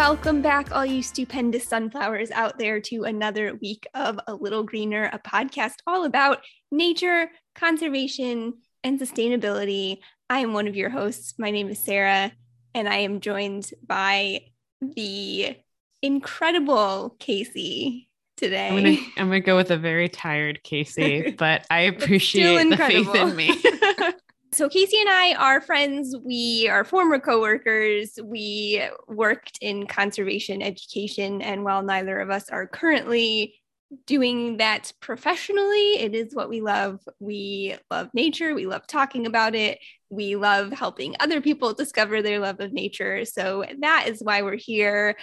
welcome 0.00 0.40
back, 0.40 0.74
all 0.74 0.86
you 0.86 1.02
stupendous 1.02 1.68
sunflowers 1.68 2.30
out 2.30 2.58
there, 2.58 2.80
to 2.80 3.04
another 3.04 3.54
week 3.60 3.86
of 3.92 4.18
A 4.26 4.34
Little 4.34 4.62
Greener, 4.62 5.10
a 5.12 5.18
podcast 5.18 5.74
all 5.86 6.06
about 6.06 6.42
nature, 6.72 7.30
conservation, 7.54 8.54
and 8.82 8.98
sustainability. 8.98 9.98
I 10.30 10.38
am 10.38 10.54
one 10.54 10.66
of 10.68 10.74
your 10.74 10.88
hosts. 10.88 11.34
My 11.38 11.50
name 11.50 11.68
is 11.68 11.84
Sara, 11.84 12.32
and 12.74 12.88
I 12.88 12.96
am 13.00 13.20
joined 13.20 13.70
by 13.86 14.46
the 14.80 15.58
incredible 16.00 17.14
Casey 17.18 18.08
today. 18.38 18.68
I'm 18.68 18.76
gonna, 18.76 18.96
I'm 19.18 19.26
gonna 19.26 19.40
go 19.40 19.56
with 19.56 19.70
a 19.70 19.76
very 19.76 20.08
tired 20.08 20.62
Casey, 20.62 21.32
but 21.38 21.66
I 21.68 21.80
appreciate 21.80 22.70
the 22.70 22.76
faith 22.78 23.14
in 23.14 23.36
me. 23.36 23.62
So 24.52 24.68
Casey 24.68 24.98
and 24.98 25.08
I 25.08 25.34
are 25.34 25.60
friends. 25.60 26.16
We 26.24 26.68
are 26.68 26.84
former 26.84 27.20
coworkers. 27.20 28.18
We 28.22 28.82
worked 29.06 29.58
in 29.60 29.86
conservation 29.86 30.60
education, 30.60 31.40
and 31.40 31.62
while 31.62 31.82
neither 31.82 32.18
of 32.18 32.30
us 32.30 32.50
are 32.50 32.66
currently 32.66 33.54
doing 34.06 34.56
that 34.56 34.92
professionally, 35.00 35.98
it 35.98 36.14
is 36.14 36.34
what 36.34 36.48
we 36.48 36.60
love. 36.60 37.00
We 37.20 37.76
love 37.90 38.10
nature. 38.12 38.54
We 38.54 38.66
love 38.66 38.86
talking 38.88 39.26
about 39.26 39.54
it. 39.54 39.78
We 40.10 40.34
love 40.34 40.72
helping 40.72 41.14
other 41.20 41.40
people 41.40 41.72
discover 41.72 42.20
their 42.20 42.40
love 42.40 42.58
of 42.58 42.72
nature. 42.72 43.24
So 43.24 43.64
that 43.80 44.06
is 44.08 44.20
why 44.20 44.42
we're 44.42 44.56
here 44.56 45.16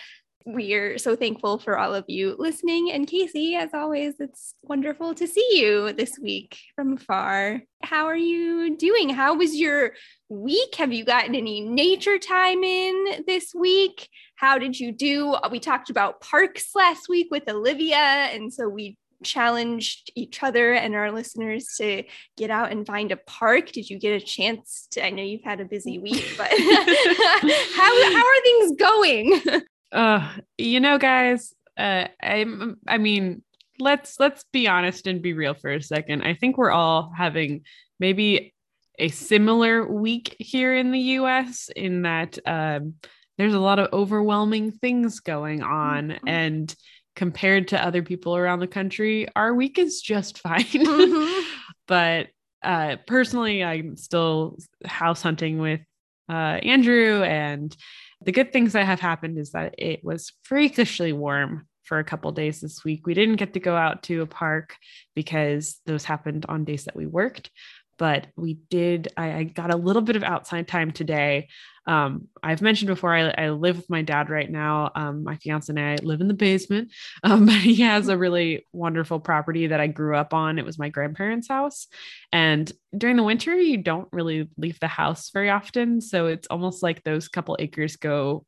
we 0.48 0.74
are 0.76 0.98
so 0.98 1.14
thankful 1.14 1.60
for 1.60 1.78
all 1.78 1.94
of 1.94 2.06
you 2.08 2.34
listening. 2.40 2.90
And 2.92 3.06
Casey, 3.06 3.56
as 3.56 3.74
always, 3.74 4.14
it's 4.20 4.56
wonderful 4.64 5.14
to 5.16 5.28
see 5.28 5.60
you 5.60 5.92
this 5.92 6.18
week 6.18 6.58
from 6.74 6.94
afar. 6.94 7.62
How 7.84 8.06
are 8.06 8.16
you 8.16 8.78
doing? 8.78 9.10
How 9.10 9.36
was 9.36 9.58
your 9.58 9.92
week? 10.30 10.76
Have 10.76 10.94
you 10.94 11.04
gotten 11.04 11.36
any 11.36 11.60
nature 11.60 12.18
time 12.18 12.64
in 12.64 13.26
this 13.28 13.54
week? 13.54 14.08
How 14.36 14.58
did 14.58 14.80
you 14.80 14.94
do? 14.94 15.36
We 15.52 15.60
talked 15.60 15.90
about 15.90 16.22
parks 16.22 16.70
last 16.74 17.10
week 17.10 17.28
with 17.30 17.50
Olivia. 17.50 17.98
And 17.98 18.54
so 18.54 18.70
we 18.70 18.98
challenged 19.24 20.12
each 20.16 20.44
other 20.44 20.72
and 20.72 20.96
our 20.96 21.12
listeners 21.12 21.76
to 21.80 22.04
get 22.38 22.52
out 22.52 22.72
and 22.72 22.88
find 22.88 23.12
a 23.12 23.18
park. 23.18 23.74
Did 23.74 23.90
you 23.90 24.00
get 24.00 24.22
a 24.22 24.26
chance 24.26 24.88
to? 24.92 25.06
I 25.06 25.10
know 25.10 25.24
you've 25.24 25.44
had 25.44 25.60
a 25.60 25.66
busy 25.66 26.00
week, 26.00 26.36
but 26.38 26.50
how, 26.52 28.14
how 28.14 28.26
are 28.26 28.42
things 28.44 28.78
going? 28.78 29.42
Uh, 29.92 30.32
you 30.58 30.80
know, 30.80 30.98
guys, 30.98 31.54
uh, 31.78 32.08
I'm, 32.22 32.78
I 32.88 32.98
mean, 32.98 33.44
let's 33.80 34.20
let's 34.20 34.44
be 34.52 34.68
honest 34.68 35.08
and 35.08 35.22
be 35.22 35.34
real 35.34 35.54
for 35.54 35.72
a 35.72 35.82
second. 35.82 36.24
I 36.24 36.34
think 36.34 36.58
we're 36.58 36.72
all 36.72 37.12
having 37.16 37.62
maybe 38.00 38.54
a 39.00 39.10
similar 39.10 39.88
week 39.88 40.36
here 40.40 40.76
in 40.76 40.92
the 40.92 41.00
US 41.00 41.70
in 41.76 42.02
that 42.02 42.38
um, 42.46 42.96
there's 43.38 43.54
a 43.54 43.60
lot 43.60 43.80
of 43.80 43.94
overwhelming 43.94 44.72
things 44.72 45.20
going 45.20 45.62
on 45.62 46.10
mm-hmm. 46.10 46.28
and 46.28 46.76
compared 47.16 47.70
to 47.70 47.84
other 47.84 48.04
people 48.04 48.36
around 48.36 48.60
the 48.60 48.68
country 48.68 49.28
our 49.36 49.54
week 49.54 49.80
is 49.80 50.02
just 50.02 50.40
fine 50.44 50.64
mm-hmm. 50.64 51.48
but 51.88 52.28
uh, 52.64 52.98
personally 53.08 53.64
i'm 53.64 53.96
still 53.96 54.58
house 54.86 55.22
hunting 55.22 55.60
with 55.60 55.82
uh, 56.30 56.60
andrew 56.64 57.24
and 57.24 57.76
the 58.22 58.32
good 58.32 58.52
things 58.52 58.74
that 58.74 58.86
have 58.86 59.00
happened 59.00 59.38
is 59.38 59.52
that 59.52 59.76
it 59.78 60.04
was 60.04 60.34
freakishly 60.44 61.14
warm 61.14 61.68
for 61.84 62.00
a 62.00 62.04
couple 62.04 62.32
days 62.32 62.60
this 62.62 62.84
week. 62.84 63.08
We 63.08 63.14
didn't 63.14 63.38
get 63.38 63.54
to 63.54 63.60
go 63.60 63.76
out 63.76 64.04
to 64.04 64.22
a 64.22 64.28
park 64.28 64.76
because 65.16 65.80
those 65.86 66.04
happened 66.04 66.46
on 66.50 66.66
days 66.66 66.86
that 66.86 66.96
we 66.96 67.06
worked, 67.06 67.50
but 67.98 68.28
we 68.36 68.60
did. 68.70 69.08
I, 69.16 69.34
I 69.34 69.44
got 69.44 69.74
a 69.74 69.78
little 69.78 70.02
bit 70.02 70.18
of 70.18 70.24
outside 70.24 70.68
time 70.68 70.92
today. 70.92 71.48
Um, 71.88 72.28
I've 72.44 72.62
mentioned 72.62 72.88
before, 72.88 73.16
I, 73.16 73.30
I, 73.30 73.50
live 73.50 73.78
with 73.78 73.90
my 73.90 74.02
dad 74.02 74.30
right 74.30 74.50
now. 74.50 74.92
Um, 74.94 75.24
my 75.24 75.38
fiance 75.38 75.72
and 75.72 75.80
I 75.80 75.96
live 76.04 76.20
in 76.20 76.28
the 76.28 76.34
basement, 76.34 76.92
um, 77.24 77.46
but 77.46 77.56
he 77.56 77.76
has 77.78 78.10
a 78.10 78.18
really 78.18 78.68
wonderful 78.74 79.20
property 79.20 79.68
that 79.68 79.80
I 79.80 79.88
grew 79.88 80.16
up 80.16 80.34
on. 80.34 80.60
It 80.60 80.66
was 80.66 80.78
my 80.78 80.90
grandparents' 80.90 81.48
house. 81.48 81.88
And 82.32 82.70
during 82.96 83.16
the 83.16 83.24
winter, 83.24 83.56
you 83.56 83.78
don't 83.78 84.10
really 84.12 84.50
leave 84.58 84.80
the 84.80 84.88
house 84.88 85.32
very 85.32 85.50
often. 85.50 86.02
So 86.02 86.28
it's 86.28 86.48
almost 86.48 86.84
like 86.84 87.04
those 87.04 87.30
couple 87.30 87.56
acres 87.60 87.96
go 87.96 88.46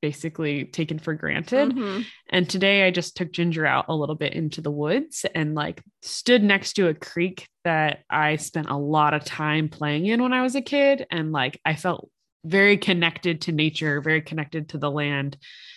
basically 0.00 0.64
taken 0.64 0.98
for 0.98 1.14
granted. 1.14 1.70
Mm-hmm. 1.70 2.02
And 2.30 2.48
today 2.48 2.86
I 2.86 2.90
just 2.90 3.16
took 3.16 3.32
Ginger 3.32 3.66
out 3.66 3.86
a 3.88 3.94
little 3.94 4.14
bit 4.14 4.32
into 4.32 4.60
the 4.60 4.70
woods 4.70 5.26
and 5.34 5.54
like 5.54 5.82
stood 6.02 6.42
next 6.42 6.74
to 6.74 6.88
a 6.88 6.94
creek 6.94 7.46
that 7.64 8.00
I 8.08 8.36
spent 8.36 8.70
a 8.70 8.76
lot 8.76 9.14
of 9.14 9.24
time 9.24 9.68
playing 9.68 10.06
in 10.06 10.22
when 10.22 10.32
I 10.32 10.42
was 10.42 10.54
a 10.54 10.62
kid. 10.62 11.06
And 11.10 11.32
like 11.32 11.60
I 11.64 11.74
felt 11.74 12.08
very 12.44 12.76
connected 12.76 13.42
to 13.42 13.52
nature, 13.52 14.00
very 14.00 14.22
connected 14.22 14.70
to 14.70 14.78
the 14.78 14.90
land. 14.90 15.36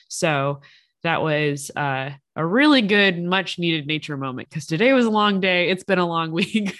So 0.10 0.62
that 1.04 1.22
was 1.22 1.70
uh, 1.76 2.12
a 2.36 2.46
really 2.46 2.82
good, 2.82 3.22
much 3.22 3.60
needed 3.60 3.86
nature 3.86 4.16
moment 4.16 4.50
because 4.50 4.66
today 4.66 4.94
was 4.94 5.06
a 5.06 5.10
long 5.10 5.42
day. 5.42 5.70
It's 5.70 5.84
been 5.84 6.00
a 6.00 6.08
long 6.08 6.32
week. 6.34 6.78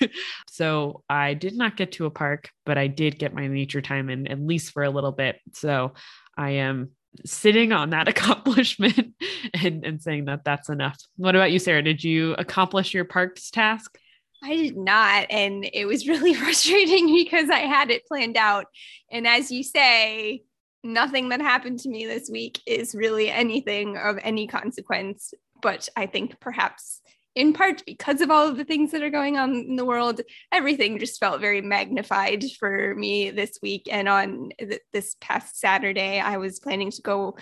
so 0.50 1.04
I 1.10 1.34
did 1.34 1.56
not 1.56 1.78
get 1.78 1.94
to 1.94 2.06
a 2.06 2.12
park, 2.12 2.50
but 2.66 2.78
I 2.78 2.88
did 2.88 3.20
get 3.20 3.34
my 3.34 3.48
nature 3.48 3.82
time 3.82 4.10
in 4.10 4.28
at 4.28 4.40
least 4.40 4.72
for 4.72 4.84
a 4.84 4.90
little 4.90 5.12
bit. 5.12 5.40
So 5.54 5.94
I 6.38 6.52
am 6.52 6.92
sitting 7.26 7.72
on 7.74 7.92
that 7.92 8.08
accomplishment 8.08 9.14
and, 9.62 9.86
and 9.86 10.02
saying 10.02 10.26
that 10.26 10.46
that's 10.46 10.70
enough. 10.70 10.98
What 11.18 11.36
about 11.36 11.52
you, 11.52 11.60
Sara? 11.60 11.82
Did 11.82 12.04
you 12.04 12.34
accomplish 12.34 12.94
your 12.94 13.06
parks 13.06 13.52
task? 13.52 13.98
I 14.44 14.56
did 14.58 14.78
not. 14.78 15.28
And 15.30 15.68
it 15.74 15.86
was 15.86 16.08
really 16.08 16.34
frustrating 16.34 17.14
because 17.14 17.50
I 17.50 17.60
had 17.60 17.90
it 17.90 18.06
planned 18.06 18.38
out. 18.38 18.66
And 19.10 19.26
as 19.26 19.52
you 19.52 19.64
say, 19.64 20.44
nothing 20.84 21.30
that 21.30 21.42
happened 21.42 21.80
to 21.80 21.90
me 21.90 22.06
this 22.06 22.30
week 22.30 22.60
is 22.68 22.94
really 22.94 23.30
anything 23.30 23.98
of 23.98 24.20
any 24.22 24.48
consequence. 24.48 25.34
But 25.62 25.88
I 25.96 26.08
think 26.08 26.40
perhaps 26.42 27.02
in 27.36 27.54
part 27.54 27.84
because 27.86 28.22
of 28.22 28.30
all 28.30 28.48
of 28.48 28.58
the 28.58 28.64
things 28.64 28.92
that 28.92 29.02
are 29.02 29.10
going 29.10 29.38
on 29.38 29.56
in 29.56 29.76
the 29.76 29.86
world, 29.86 30.22
everything 30.52 31.00
just 31.00 31.20
felt 31.20 31.42
very 31.42 31.62
magnified 31.62 32.44
for 32.60 32.94
me 32.96 33.32
this 33.32 33.58
week. 33.62 33.88
And 33.92 34.08
on 34.08 34.52
th- 34.60 34.82
this 34.92 35.16
past 35.20 35.60
Saturday, 35.60 36.20
I 36.20 36.38
was 36.38 36.60
planning 36.60 36.92
to 36.92 37.02
go 37.02 37.36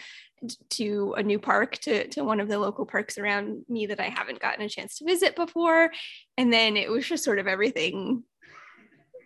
to 0.71 1.13
a 1.17 1.23
new 1.23 1.37
park 1.39 1.77
to, 1.79 2.07
to 2.07 2.23
one 2.23 2.39
of 2.39 2.47
the 2.47 2.57
local 2.57 2.85
parks 2.85 3.17
around 3.17 3.63
me 3.69 3.85
that 3.87 3.99
I 3.99 4.09
haven't 4.09 4.39
gotten 4.39 4.63
a 4.63 4.69
chance 4.69 4.97
to 4.97 5.05
visit 5.05 5.35
before. 5.35 5.91
And 6.37 6.51
then 6.51 6.77
it 6.77 6.89
was 6.89 7.07
just 7.07 7.23
sort 7.23 7.39
of 7.39 7.47
everything 7.47 8.23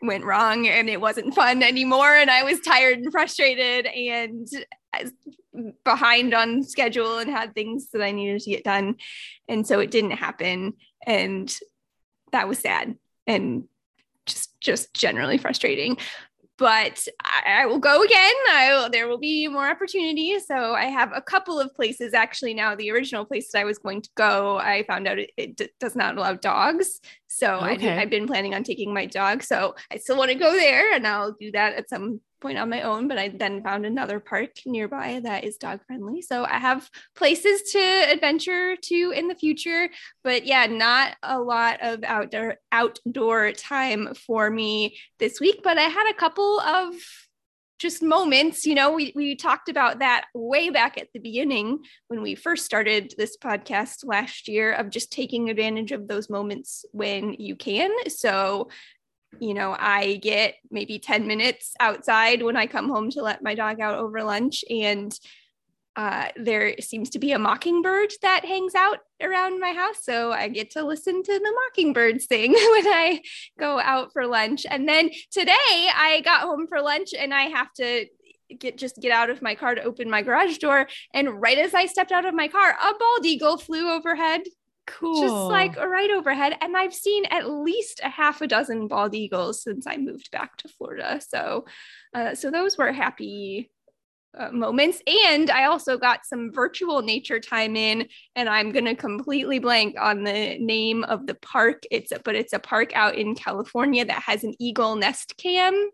went 0.02 0.26
wrong 0.26 0.68
and 0.68 0.90
it 0.90 1.02
wasn't 1.02 1.36
fun 1.36 1.64
anymore. 1.64 2.14
And 2.16 2.30
I 2.30 2.44
was 2.44 2.60
tired 2.60 3.00
and 3.00 3.12
frustrated 3.12 3.86
and 3.86 4.48
behind 5.84 6.34
on 6.34 6.64
schedule 6.64 7.18
and 7.18 7.30
had 7.30 7.54
things 7.54 7.90
that 7.92 8.02
I 8.02 8.12
needed 8.12 8.42
to 8.42 8.50
get 8.50 8.64
done. 8.64 8.96
And 9.48 9.66
so 9.66 9.80
it 9.80 9.92
didn't 9.92 10.12
happen. 10.12 10.74
And 11.06 11.56
that 12.32 12.48
was 12.48 12.60
sad 12.60 12.96
and 13.28 13.66
just 14.26 14.60
just 14.60 14.94
generally 14.94 15.38
frustrating 15.38 15.98
but 16.58 17.08
I, 17.24 17.64
I, 17.64 17.66
will 17.66 17.80
go 17.80 18.02
again. 18.02 18.34
I 18.50 18.74
will, 18.74 18.90
there 18.90 19.08
will 19.08 19.18
be 19.18 19.48
more 19.48 19.68
opportunities. 19.68 20.48
So 20.48 20.74
I 20.74 20.86
have 20.86 21.12
a 21.14 21.22
couple 21.22 21.60
of 21.60 21.74
places 21.74 22.14
actually 22.14 22.54
now. 22.54 22.76
The 22.76 22.92
original 22.92 23.26
place 23.26 23.52
that 23.52 23.60
I 23.60 23.66
was 23.66 23.78
going 23.78 24.02
to 24.02 24.10
go, 24.16 24.58
I 24.58 24.84
found 24.84 25.08
out 25.08 25.20
it, 25.20 25.32
it 25.38 25.58
d- 25.58 25.70
does 25.80 25.96
not 25.96 26.18
allow 26.18 26.34
dogs. 26.34 27.02
So 27.28 27.60
okay. 27.60 27.98
I, 27.98 28.02
I've 28.02 28.10
been 28.10 28.28
planning 28.28 28.54
on 28.54 28.64
taking 28.64 28.94
my 28.94 29.06
dog. 29.06 29.44
So 29.44 29.76
I 29.91 29.97
still 29.97 30.18
want 30.18 30.32
to 30.32 30.38
go 30.38 30.53
there, 30.53 30.94
and 30.94 31.06
I'll 31.06 31.34
do 31.34 31.52
that 31.52 31.74
at 31.74 31.90
some 31.90 32.22
point 32.46 32.59
on 32.59 32.70
my 32.70 32.84
own, 32.84 33.08
but 33.08 33.18
I 33.18 33.30
then 33.30 33.64
found 33.64 33.88
another 33.88 34.20
park 34.20 34.52
nearby 34.68 35.20
that 35.24 35.44
is 35.46 35.58
dog 35.58 35.80
friendly. 35.88 36.22
So 36.22 36.46
I 36.46 36.59
have 36.59 36.88
places 37.16 37.72
to 37.72 37.80
adventure 37.80 38.76
to 38.76 39.14
in 39.16 39.28
the 39.28 39.34
future, 39.34 39.90
but 40.24 40.46
yeah, 40.46 40.68
not 40.68 41.16
a 41.24 41.40
lot 41.40 41.80
of 41.82 42.03
outdoor 42.03 42.58
outdoor 42.72 43.52
time 43.53 44.14
for 44.14 44.52
me 44.52 44.96
this 45.18 45.40
week, 45.40 45.62
but 45.64 45.80
I 45.80 45.90
had 45.90 46.08
a 46.08 46.14
couple 46.14 46.59
of 46.59 46.94
just 47.80 48.02
moments, 48.02 48.66
you 48.66 48.76
know, 48.76 48.94
we, 48.94 49.12
we 49.16 49.36
talked 49.36 49.68
about 49.68 50.00
that 50.00 50.28
way 50.34 50.70
back 50.70 50.98
at 50.98 51.09
the 51.14 51.20
beginning 51.20 51.80
when 52.08 52.22
we 52.22 52.34
first 52.34 52.64
started 52.64 53.14
this 53.18 53.38
podcast 53.38 54.06
last 54.06 54.48
year 54.48 54.72
of 54.72 54.90
just 54.90 55.12
taking 55.12 55.50
advantage 55.50 55.91
of 55.91 56.08
those 56.08 56.30
moments 56.30 56.86
when 56.91 57.34
you 57.34 57.56
can. 57.56 57.91
So 58.08 58.70
you 59.40 59.53
know, 59.53 59.76
I 59.78 60.16
get 60.17 60.55
maybe 60.72 60.99
10 60.99 61.28
minutes 61.28 61.73
outside 61.79 62.41
when 62.43 62.58
I 62.58 62.67
come 62.67 62.90
home 62.90 63.09
to 63.11 63.22
let 63.22 63.43
my 63.43 63.55
dog 63.55 63.79
out 63.79 63.97
over 63.97 64.23
lunch. 64.23 64.64
And 64.70 65.17
uh, 65.96 66.28
there 66.35 66.76
seems 66.82 67.09
to 67.11 67.20
be 67.20 67.32
a 67.32 67.40
mockingbird 67.40 68.11
that 68.22 68.43
hangs 68.43 68.76
out 68.76 68.99
around 69.22 69.59
my 69.59 69.72
house. 69.72 70.03
So 70.03 70.32
I 70.32 70.49
get 70.49 70.72
to 70.72 70.84
listen 70.84 71.23
to 71.23 71.40
the 71.40 71.53
mockingbird 71.64 72.22
sing 72.22 72.52
when 72.53 72.87
I 72.87 73.22
go 73.58 73.79
out 73.79 74.11
for 74.11 74.28
lunch. 74.28 74.66
And 74.70 74.87
then 74.87 75.09
today 75.32 75.53
I 75.96 76.22
got 76.26 76.41
home 76.41 76.67
for 76.67 76.81
lunch 76.81 77.14
and 77.17 77.34
I 77.34 77.43
have 77.43 77.72
to 77.76 78.08
get 78.59 78.78
just 78.78 79.02
get 79.02 79.11
out 79.11 79.29
of 79.29 79.41
my 79.41 79.55
car 79.55 79.73
to 79.73 79.84
open 79.84 80.09
my 80.09 80.22
garage 80.22 80.59
door 80.59 80.88
and 81.16 81.41
right 81.41 81.58
as 81.58 81.73
i 81.73 81.88
stepped 81.88 82.11
out 82.11 82.26
of 82.26 82.34
my 82.35 82.47
car 82.47 82.76
a 82.79 82.93
bald 82.93 83.26
eagle 83.26 83.58
flew 83.58 83.90
overhead 83.90 84.43
Cool. 84.87 85.22
Just 85.22 85.34
like 85.34 85.78
right 85.78 86.11
overhead. 86.11 86.58
And 86.61 86.78
I've 86.78 86.93
seen 86.93 87.26
at 87.26 87.49
least 87.49 88.02
a 88.03 88.09
half 88.09 88.41
a 88.41 88.47
dozen 88.47 88.87
bald 88.87 89.16
eagles 89.16 89.64
since 89.64 89.87
I 89.87 89.97
moved 89.97 90.29
back 90.32 90.58
to 90.58 90.67
Florida. 90.67 91.20
So, 91.28 91.66
uh, 92.14 92.35
so 92.35 92.52
those 92.52 92.78
were 92.78 92.91
happy, 92.91 93.72
uh, 94.37 94.52
moments. 94.52 95.02
And 95.08 95.49
I 95.49 95.66
also 95.66 95.97
got 95.97 96.26
some 96.26 96.52
virtual 96.52 97.02
nature 97.02 97.40
time 97.40 97.76
in, 97.76 98.08
and 98.35 98.49
I'm 98.49 98.72
gonna 98.72 98.96
completely 98.96 99.59
blank 99.59 99.96
on 99.99 100.23
the 100.23 100.58
name 100.59 101.03
of 101.05 101.26
the 101.26 101.35
park. 101.35 101.84
It's 101.90 102.11
a, 102.11 102.20
but 102.20 102.35
it's 102.35 102.53
a 102.53 102.59
park 102.59 102.91
out 102.96 103.16
in 103.16 103.35
California 103.35 104.05
that 104.05 104.23
has 104.23 104.43
an 104.43 104.53
eagle 104.59 104.96
nest 104.96 105.38
cam. 105.38 105.90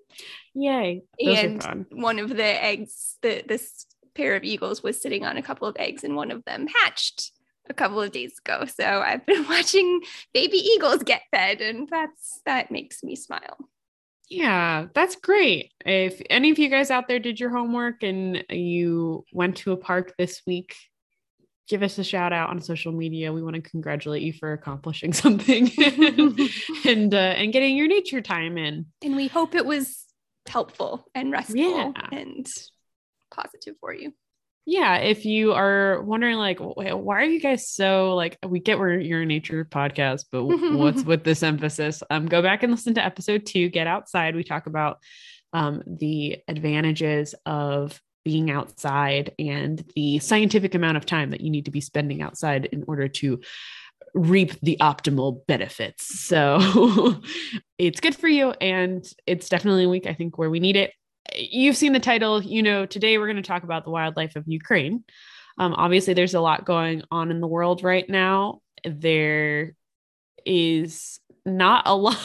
Yay! 0.54 1.04
Those 1.24 1.38
and 1.38 1.86
one 1.92 2.20
of 2.20 2.30
the 2.30 2.44
eggs, 2.44 3.18
the 3.22 3.44
this 3.48 3.86
pair 4.16 4.36
of 4.36 4.44
eagles 4.44 4.84
was 4.84 5.02
sitting 5.02 5.24
on 5.24 5.38
a 5.38 5.44
couple 5.44 5.68
of 5.68 5.78
eggs, 5.80 6.04
and 6.04 6.16
one 6.16 6.32
of 6.32 6.44
them 6.46 6.68
hatched 6.68 7.32
a 7.70 7.74
couple 7.74 8.02
of 8.02 8.12
days 8.12 8.34
ago. 8.44 8.66
So 8.66 8.84
I've 8.84 9.26
been 9.26 9.46
watching 9.50 10.02
baby 10.34 10.58
eagles 10.58 11.04
get 11.04 11.22
fed, 11.32 11.62
and 11.62 11.88
that's 11.90 12.42
that 12.46 12.72
makes 12.72 13.04
me 13.04 13.16
smile. 13.16 13.58
Yeah, 14.30 14.88
that's 14.94 15.18
great. 15.18 15.74
If 15.86 16.22
any 16.30 16.52
of 16.52 16.60
you 16.60 16.70
guys 16.70 16.90
out 16.90 17.10
there 17.10 17.20
did 17.20 17.40
your 17.40 17.50
homework 17.50 18.02
and 18.02 18.46
you 18.50 19.26
went 19.34 19.58
to 19.58 19.74
a 19.74 19.78
park 19.78 20.14
this 20.18 20.42
week, 20.48 20.74
give 21.68 21.84
us 21.84 21.98
a 21.98 22.04
shout 22.04 22.32
out 22.32 22.50
on 22.50 22.62
social 22.62 22.94
media. 22.94 23.34
We 23.34 23.44
want 23.44 23.56
to 23.56 23.62
congratulate 23.62 24.22
you 24.22 24.32
for 24.32 24.54
accomplishing 24.54 25.12
something 25.24 25.70
and 26.86 27.14
uh, 27.14 27.18
and 27.18 27.52
getting 27.52 27.76
your 27.76 27.88
nature 27.88 28.22
time 28.22 28.58
in. 28.58 28.86
And 29.04 29.18
we 29.18 29.28
hope 29.28 29.54
it 29.54 29.66
was 29.66 30.06
helpful 30.48 31.06
and 31.14 31.32
restful 31.32 31.58
yeah. 31.58 31.92
and 32.12 32.48
positive 33.32 33.76
for 33.80 33.94
you 33.94 34.14
yeah 34.66 34.98
if 34.98 35.26
you 35.26 35.54
are 35.54 36.02
wondering 36.04 36.38
like 36.38 36.60
why 36.60 37.16
are 37.16 37.24
you 37.24 37.40
guys 37.40 37.68
so 37.68 38.16
like 38.16 38.38
we 38.46 38.60
get 38.60 38.78
we're 38.78 39.00
your 39.00 39.26
nature 39.26 39.66
podcast 39.66 40.26
but 40.32 40.44
what's 40.46 41.04
with 41.06 41.24
this 41.24 41.44
emphasis? 41.44 42.04
Um 42.10 42.28
go 42.28 42.42
back 42.42 42.64
and 42.64 42.72
listen 42.72 42.94
to 42.96 43.06
episode 43.06 43.46
two 43.46 43.70
get 43.70 43.88
outside. 43.88 44.36
We 44.36 44.44
talk 44.44 44.68
about 44.68 45.00
um 45.54 45.82
the 45.86 46.38
advantages 46.48 47.34
of 47.46 48.00
being 48.24 48.52
outside 48.52 49.34
and 49.40 49.84
the 49.96 50.20
scientific 50.20 50.76
amount 50.76 50.98
of 50.98 51.08
time 51.08 51.32
that 51.32 51.42
you 51.42 51.50
need 51.50 51.66
to 51.66 51.72
be 51.72 51.82
spending 51.82 52.22
outside 52.22 52.66
in 52.66 52.84
order 52.88 53.08
to 53.08 53.42
reap 54.14 54.60
the 54.62 54.78
optimal 54.80 55.46
benefits. 55.48 56.20
So 56.20 57.20
it's 57.82 58.00
good 58.00 58.16
for 58.16 58.28
you 58.28 58.52
and 58.62 59.04
it's 59.26 59.50
definitely 59.50 59.86
a 59.86 59.90
week 59.90 60.06
i 60.06 60.14
think 60.14 60.38
where 60.38 60.52
we 60.52 60.60
need 60.60 60.76
it 60.76 60.94
you've 61.36 61.78
seen 61.78 61.94
the 61.94 62.00
title, 62.00 62.42
you 62.42 62.64
know, 62.64 62.86
today 62.86 63.18
we're 63.18 63.28
going 63.28 63.38
to 63.38 63.42
talk 63.42 63.64
about 63.64 63.84
the 63.84 63.92
wildlife 63.92 64.36
of 64.36 64.44
Ukraine. 64.48 65.04
Um, 65.58 65.74
obviously, 65.74 66.14
there's 66.14 66.34
a 66.34 66.42
lot 66.42 66.66
going 66.66 67.04
on 67.12 67.32
in 67.32 67.42
the 67.42 67.48
world 67.48 67.84
right 67.84 68.10
now. 68.10 68.62
There 68.86 69.74
is 70.46 71.20
not 71.46 71.84
a 71.88 71.96
lot 71.96 72.18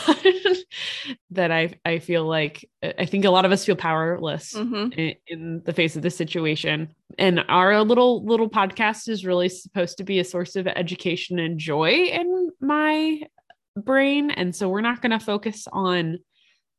that 1.31 1.51
I 1.51 1.75
I 1.85 1.99
feel 1.99 2.25
like 2.25 2.69
I 2.83 3.07
think 3.07 3.25
a 3.25 3.31
lot 3.31 3.45
of 3.45 3.53
us 3.53 3.65
feel 3.65 3.77
powerless 3.77 4.53
mm-hmm. 4.53 4.93
in, 4.99 5.15
in, 5.27 5.63
the 5.65 5.73
face 5.73 5.97
of 5.97 6.03
this 6.03 6.17
situation. 6.17 6.95
And 7.19 7.45
our 7.49 7.83
little 7.83 8.25
little 8.25 8.49
podcast 8.49 9.09
is 9.09 9.25
really 9.25 9.49
supposed 9.49 9.99
to 9.99 10.05
be 10.05 10.19
a 10.19 10.25
source 10.25 10.57
of 10.57 10.67
education 10.67 11.39
and 11.39 11.59
joy 11.59 11.91
in 11.91 12.51
my 12.61 13.23
brain. 13.77 14.31
And 14.31 14.55
so 14.55 14.69
we're 14.69 14.81
not 14.81 15.03
going 15.03 15.19
to 15.19 15.25
focus 15.25 15.67
on 15.73 16.19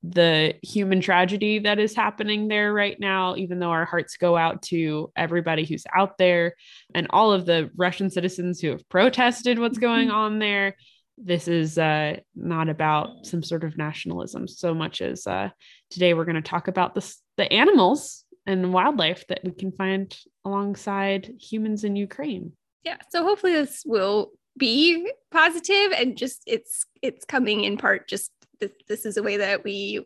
the 0.03 0.53
human 0.63 1.01
tragedy 1.01 1.59
that 1.59 1.79
is 1.79 1.95
happening 1.95 2.47
there 2.47 2.71
right 2.73 2.97
now, 2.99 3.35
even 3.35 3.59
though 3.59 3.71
our 3.71 3.85
hearts 3.85 4.17
go 4.17 4.37
out 4.37 4.61
to 4.61 5.11
everybody 5.15 5.65
who's 5.65 5.85
out 5.95 6.17
there 6.17 6.53
and 6.93 7.07
all 7.09 7.33
of 7.33 7.45
the 7.45 7.69
Russian 7.75 8.09
citizens 8.09 8.59
who 8.59 8.69
have 8.69 8.87
protested 8.89 9.59
what's 9.59 9.77
going 9.77 10.07
mm-hmm. 10.07 10.17
on 10.17 10.39
there. 10.39 10.75
This 11.17 11.47
is 11.47 11.79
uh, 11.79 12.17
not 12.35 12.69
about 12.69 13.25
some 13.25 13.41
sort 13.41 13.63
of 13.63 13.75
nationalism 13.75 14.47
so 14.47 14.75
much 14.75 15.01
as 15.01 15.25
uh, 15.25 15.49
today 15.89 16.13
we're 16.13 16.25
going 16.25 16.35
to 16.35 16.41
talk 16.41 16.67
about 16.67 16.93
the, 16.93 17.15
the 17.37 17.51
animals 17.51 18.23
and 18.45 18.71
wildlife 18.71 19.25
that 19.27 19.41
we 19.43 19.51
can 19.51 19.71
find 19.71 20.15
alongside 20.45 21.31
humans 21.39 21.83
in 21.83 21.95
Ukraine. 21.95 22.53
Yeah. 22.83 22.97
So 23.09 23.23
hopefully 23.23 23.53
this 23.53 23.83
will 23.85 24.31
be 24.57 25.11
positive 25.31 25.91
and 25.97 26.17
just 26.17 26.41
it's 26.47 26.85
it's 27.01 27.25
coming 27.25 27.63
in 27.63 27.77
part 27.77 28.09
just 28.09 28.31
this, 28.59 28.71
this 28.87 29.05
is 29.05 29.17
a 29.17 29.23
way 29.23 29.37
that 29.37 29.63
we 29.63 30.05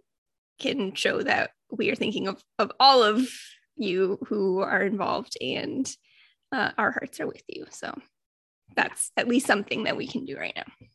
can 0.60 0.94
show 0.94 1.22
that 1.22 1.52
we 1.72 1.90
are 1.90 1.96
thinking 1.96 2.28
of, 2.28 2.44
of 2.60 2.72
all 2.80 3.04
of 3.04 3.28
you 3.78 4.20
who 4.28 4.60
are 4.60 4.84
involved 4.84 5.38
and 5.42 5.90
uh, 6.52 6.72
our 6.78 6.92
hearts 6.92 7.20
are 7.20 7.28
with 7.28 7.44
you. 7.48 7.66
So 7.70 7.98
that's 8.76 9.12
at 9.18 9.28
least 9.28 9.48
something 9.48 9.86
that 9.86 9.98
we 9.98 10.08
can 10.08 10.26
do 10.26 10.38
right 10.38 10.54
now. 10.56 10.88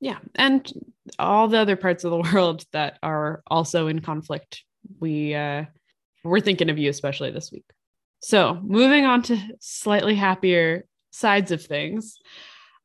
Yeah. 0.00 0.18
And 0.34 0.70
all 1.18 1.48
the 1.48 1.58
other 1.58 1.76
parts 1.76 2.04
of 2.04 2.10
the 2.10 2.18
world 2.32 2.64
that 2.72 2.98
are 3.02 3.42
also 3.46 3.86
in 3.86 4.00
conflict, 4.00 4.62
we 5.00 5.34
uh, 5.34 5.64
we're 6.24 6.40
thinking 6.40 6.70
of 6.70 6.78
you 6.78 6.90
especially 6.90 7.30
this 7.30 7.52
week. 7.52 7.64
So 8.20 8.58
moving 8.62 9.04
on 9.04 9.22
to 9.24 9.38
slightly 9.60 10.14
happier 10.14 10.86
sides 11.10 11.52
of 11.52 11.62
things. 11.62 12.16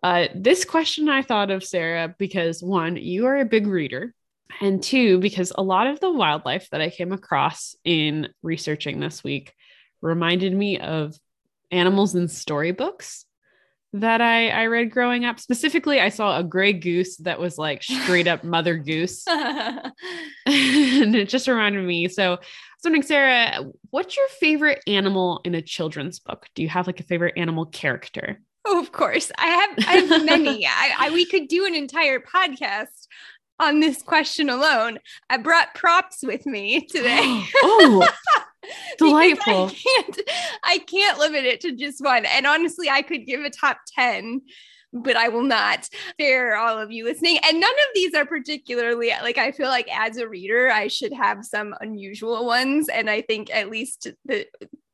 Uh, 0.02 0.28
this 0.34 0.64
question 0.64 1.10
I 1.10 1.22
thought 1.22 1.52
of, 1.52 1.64
Sara, 1.64 2.14
because 2.18 2.64
one, 2.64 2.96
you 2.96 3.26
are 3.26 3.38
a 3.38 3.46
big 3.46 3.68
reader 3.68 4.14
and 4.62 4.82
two, 4.82 5.20
because 5.20 5.52
a 5.56 5.64
lot 5.64 5.88
of 5.88 6.00
the 6.00 6.12
wildlife 6.12 6.70
that 6.72 6.82
I 6.82 6.90
came 6.90 7.12
across 7.12 7.76
in 7.84 8.30
researching 8.42 9.00
this 9.00 9.24
week 9.24 9.54
reminded 10.02 10.54
me 10.54 10.80
of 10.80 11.16
animals 11.72 12.16
in 12.16 12.28
storybooks 12.28 13.26
that 13.94 14.22
I, 14.22 14.50
I 14.50 14.66
read 14.66 14.92
growing 14.92 15.26
up. 15.26 15.40
Specifically, 15.40 16.00
I 16.00 16.10
saw 16.10 16.38
a 16.38 16.44
gray 16.44 16.74
goose 16.74 17.18
that 17.18 17.40
was 17.40 17.58
like 17.58 17.82
straight 17.84 18.28
up 18.28 18.44
Mother 18.44 18.78
Goose. 18.78 19.24
and 19.28 19.96
it 20.46 21.30
just 21.30 21.48
reminded 21.48 21.84
me. 21.84 22.08
So, 22.08 22.34
I 22.34 22.36
was 22.36 22.84
wondering, 22.84 23.04
Sara, 23.04 23.66
what's 23.90 24.16
your 24.16 24.28
favorite 24.40 24.82
animal 24.88 25.42
in 25.44 25.56
a 25.56 25.62
children's 25.62 26.20
book? 26.20 26.48
Do 26.56 26.62
you 26.62 26.70
have 26.70 26.88
like 26.88 27.00
a 27.00 27.04
favorite 27.04 27.34
animal 27.38 27.66
character? 27.66 28.40
Oh, 28.66 28.80
of 28.80 28.92
course. 28.92 29.32
I 29.38 29.48
have 29.48 29.70
I 29.88 29.92
have 29.94 30.26
many. 30.26 30.66
I, 30.68 30.94
I, 30.98 31.10
we 31.12 31.26
could 31.26 31.48
do 31.48 31.66
an 31.66 31.76
entire 31.76 32.20
podcast 32.20 33.08
on 33.60 33.80
this 33.80 34.02
question 34.02 34.50
alone. 34.50 35.00
I 35.30 35.38
brought 35.38 35.76
props 35.76 36.20
with 36.24 36.46
me 36.46 36.86
today. 36.86 37.44
oh, 37.64 38.08
delightful. 38.98 39.68
I 39.68 39.74
can't, 39.74 40.22
I 40.64 40.78
can't 40.80 41.20
limit 41.20 41.46
it 41.46 41.62
to 41.62 41.72
just 41.74 42.04
one. 42.04 42.26
And 42.26 42.46
honestly, 42.46 42.90
I 42.90 43.02
could 43.02 43.26
give 43.26 43.42
a 43.42 43.50
top 43.50 43.80
10 43.96 44.42
but 44.92 45.16
I 45.16 45.30
will 45.30 45.44
not 45.44 45.88
spare 46.10 46.58
all 46.58 46.80
of 46.80 46.92
you 46.92 47.06
listening. 47.06 47.38
And 47.48 47.60
none 47.60 47.70
of 47.70 47.94
these 47.94 48.14
are 48.16 48.26
particularly 48.26 49.12
like 49.22 49.38
I 49.38 49.52
feel 49.52 49.68
like 49.68 49.88
as 49.96 50.18
a 50.18 50.28
reader, 50.28 50.72
I 50.72 50.88
should 50.88 51.14
have 51.14 51.46
some 51.46 51.76
unusual 51.80 52.46
ones. 52.46 52.90
And 52.90 53.10
I 53.10 53.22
think 53.22 53.54
at 53.54 53.70
least 53.70 54.08
the 54.26 54.48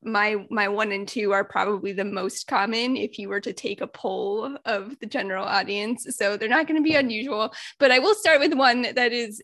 my 0.06 0.46
my 0.50 0.68
one 0.68 0.92
and 0.92 1.08
two 1.08 1.32
are 1.34 1.44
probably 1.44 1.92
the 1.92 2.06
most 2.06 2.48
common 2.48 2.96
if 2.96 3.18
you 3.20 3.28
were 3.28 3.42
to 3.42 3.54
take 3.54 3.82
a 3.82 3.88
poll 3.88 4.58
of 4.66 4.98
the 5.00 5.06
general 5.06 5.46
audience. 5.46 6.06
So 6.12 6.38
they're 6.38 6.48
not 6.48 6.68
going 6.68 6.80
to 6.80 6.84
be 6.84 6.96
unusual 6.96 7.54
but 7.80 7.92
i 7.92 8.00
will 8.00 8.16
start 8.16 8.40
with 8.40 8.54
one 8.54 8.84
that 8.96 9.12
is 9.12 9.42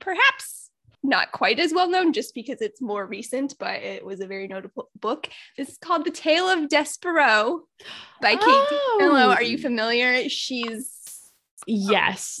perhaps 0.00 0.70
not 1.02 1.32
quite 1.32 1.58
as 1.58 1.72
well 1.74 1.90
known 1.90 2.12
just 2.12 2.34
because 2.34 2.62
it's 2.62 2.80
more 2.80 3.06
recent 3.06 3.54
but 3.58 3.82
it 3.82 4.04
was 4.04 4.20
a 4.20 4.26
very 4.26 4.48
notable 4.48 4.88
book. 5.00 5.28
This 5.58 5.70
is 5.70 5.78
called 5.78 6.04
the 6.04 6.10
tale 6.10 6.48
of 6.48 6.68
Despereaux 6.68 7.60
by 8.22 8.36
oh. 8.40 8.96
kate 9.00 9.06
DiCamillo 9.06 9.34
are 9.34 9.42
you 9.42 9.58
oh. 9.58 9.62
familiar? 9.62 10.28
She's 10.28 10.90
yes. 11.66 12.40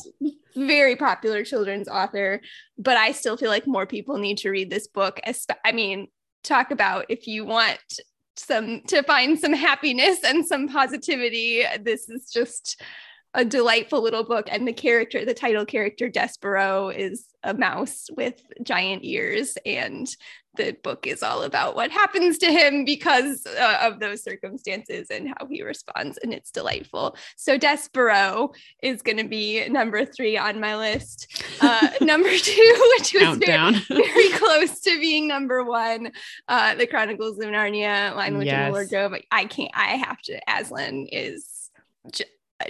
very 0.56 0.96
popular 0.96 1.44
children's 1.44 1.88
author 1.88 2.40
but 2.78 2.96
i 2.96 3.10
still 3.10 3.36
feel 3.36 3.48
like 3.48 3.66
more 3.66 3.86
people 3.86 4.18
need 4.18 4.38
to 4.38 4.50
read 4.50 4.70
this 4.70 4.86
book 4.86 5.18
i 5.64 5.72
mean 5.72 6.06
talk 6.44 6.70
about 6.70 7.06
if 7.08 7.26
you 7.26 7.44
want 7.44 7.80
some 8.36 8.82
to 8.88 9.02
find 9.02 9.38
some 9.38 9.52
happiness 9.52 10.18
and 10.24 10.46
some 10.46 10.68
positivity. 10.68 11.64
This 11.80 12.08
is 12.08 12.30
just 12.30 12.80
a 13.34 13.44
delightful 13.44 14.02
little 14.02 14.24
book 14.24 14.46
and 14.50 14.66
the 14.66 14.72
character 14.72 15.24
the 15.24 15.34
title 15.34 15.64
character 15.64 16.08
Despereaux 16.08 16.96
is 16.96 17.26
a 17.42 17.52
mouse 17.52 18.06
with 18.16 18.40
giant 18.62 19.04
ears 19.04 19.58
and 19.66 20.08
the 20.56 20.76
book 20.82 21.06
is 21.06 21.22
all 21.22 21.42
about 21.42 21.76
what 21.76 21.90
happens 21.90 22.38
to 22.38 22.46
him 22.46 22.84
because 22.84 23.46
uh, 23.46 23.78
of 23.82 24.00
those 24.00 24.22
circumstances 24.22 25.08
and 25.10 25.28
how 25.28 25.46
he 25.46 25.62
responds 25.62 26.18
and 26.18 26.32
it's 26.32 26.50
delightful. 26.50 27.16
So 27.36 27.58
Despereaux 27.58 28.54
is 28.82 29.02
going 29.02 29.18
to 29.18 29.28
be 29.28 29.68
number 29.68 30.04
three 30.04 30.36
on 30.36 30.60
my 30.60 30.76
list. 30.76 31.42
Uh, 31.60 31.88
number 32.00 32.36
two 32.36 32.92
which 32.98 33.14
was 33.14 33.38
very, 33.38 33.72
very, 33.88 34.28
close 34.30 34.80
to 34.80 34.98
being 35.00 35.28
number 35.28 35.64
one 35.64 36.12
uh, 36.48 36.74
the 36.74 36.86
chronicles 36.86 37.38
of 37.38 37.46
narnia 37.46 38.14
line 38.14 38.34
within 38.34 38.48
yes. 38.48 38.68
the 38.68 38.72
wardrobe. 38.72 39.20
I 39.30 39.44
can't 39.46 39.70
i 39.74 39.96
have 39.96 40.20
to 40.22 40.40
aslan 40.48 41.06
is 41.10 41.70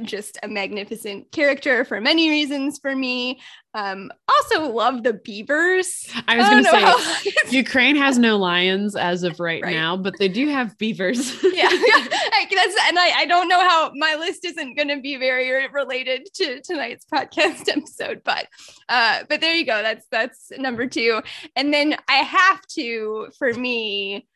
just 0.02 0.38
a 0.42 0.48
magnificent 0.48 1.30
character 1.32 1.84
for 1.84 2.00
many 2.00 2.30
reasons 2.30 2.78
for 2.78 2.94
me. 2.94 3.40
Um, 3.74 4.12
also 4.28 4.70
love 4.70 5.02
the 5.02 5.14
beavers. 5.14 6.08
I 6.28 6.36
was 6.36 6.48
going 6.48 6.64
to 6.64 6.70
say 6.70 6.80
how- 6.80 7.50
Ukraine 7.50 7.96
has 7.96 8.18
no 8.18 8.36
lions 8.36 8.94
as 8.94 9.24
of 9.24 9.40
right, 9.40 9.62
right, 9.62 9.74
now, 9.74 9.96
but 9.96 10.14
they 10.18 10.28
do 10.28 10.48
have 10.48 10.78
beavers. 10.78 11.42
yeah, 11.52 11.68
that's 12.54 12.76
and 12.88 12.98
I, 12.98 13.12
I 13.16 13.26
don't 13.26 13.48
know 13.48 13.60
how 13.60 13.90
my 13.94 14.14
list 14.14 14.44
isn't 14.44 14.76
going 14.76 14.88
to 14.88 15.00
be 15.00 15.16
very 15.16 15.66
related 15.68 16.28
to 16.34 16.60
tonight's 16.62 17.04
podcast 17.12 17.68
episode, 17.68 18.22
but 18.24 18.46
uh, 18.88 19.24
but 19.28 19.40
there 19.40 19.54
you 19.54 19.66
go. 19.66 19.82
That's 19.82 20.06
that's 20.10 20.52
number 20.56 20.86
two, 20.86 21.20
and 21.56 21.72
then 21.72 21.96
I 22.08 22.16
have 22.16 22.62
to 22.74 23.28
for 23.38 23.52
me 23.52 24.26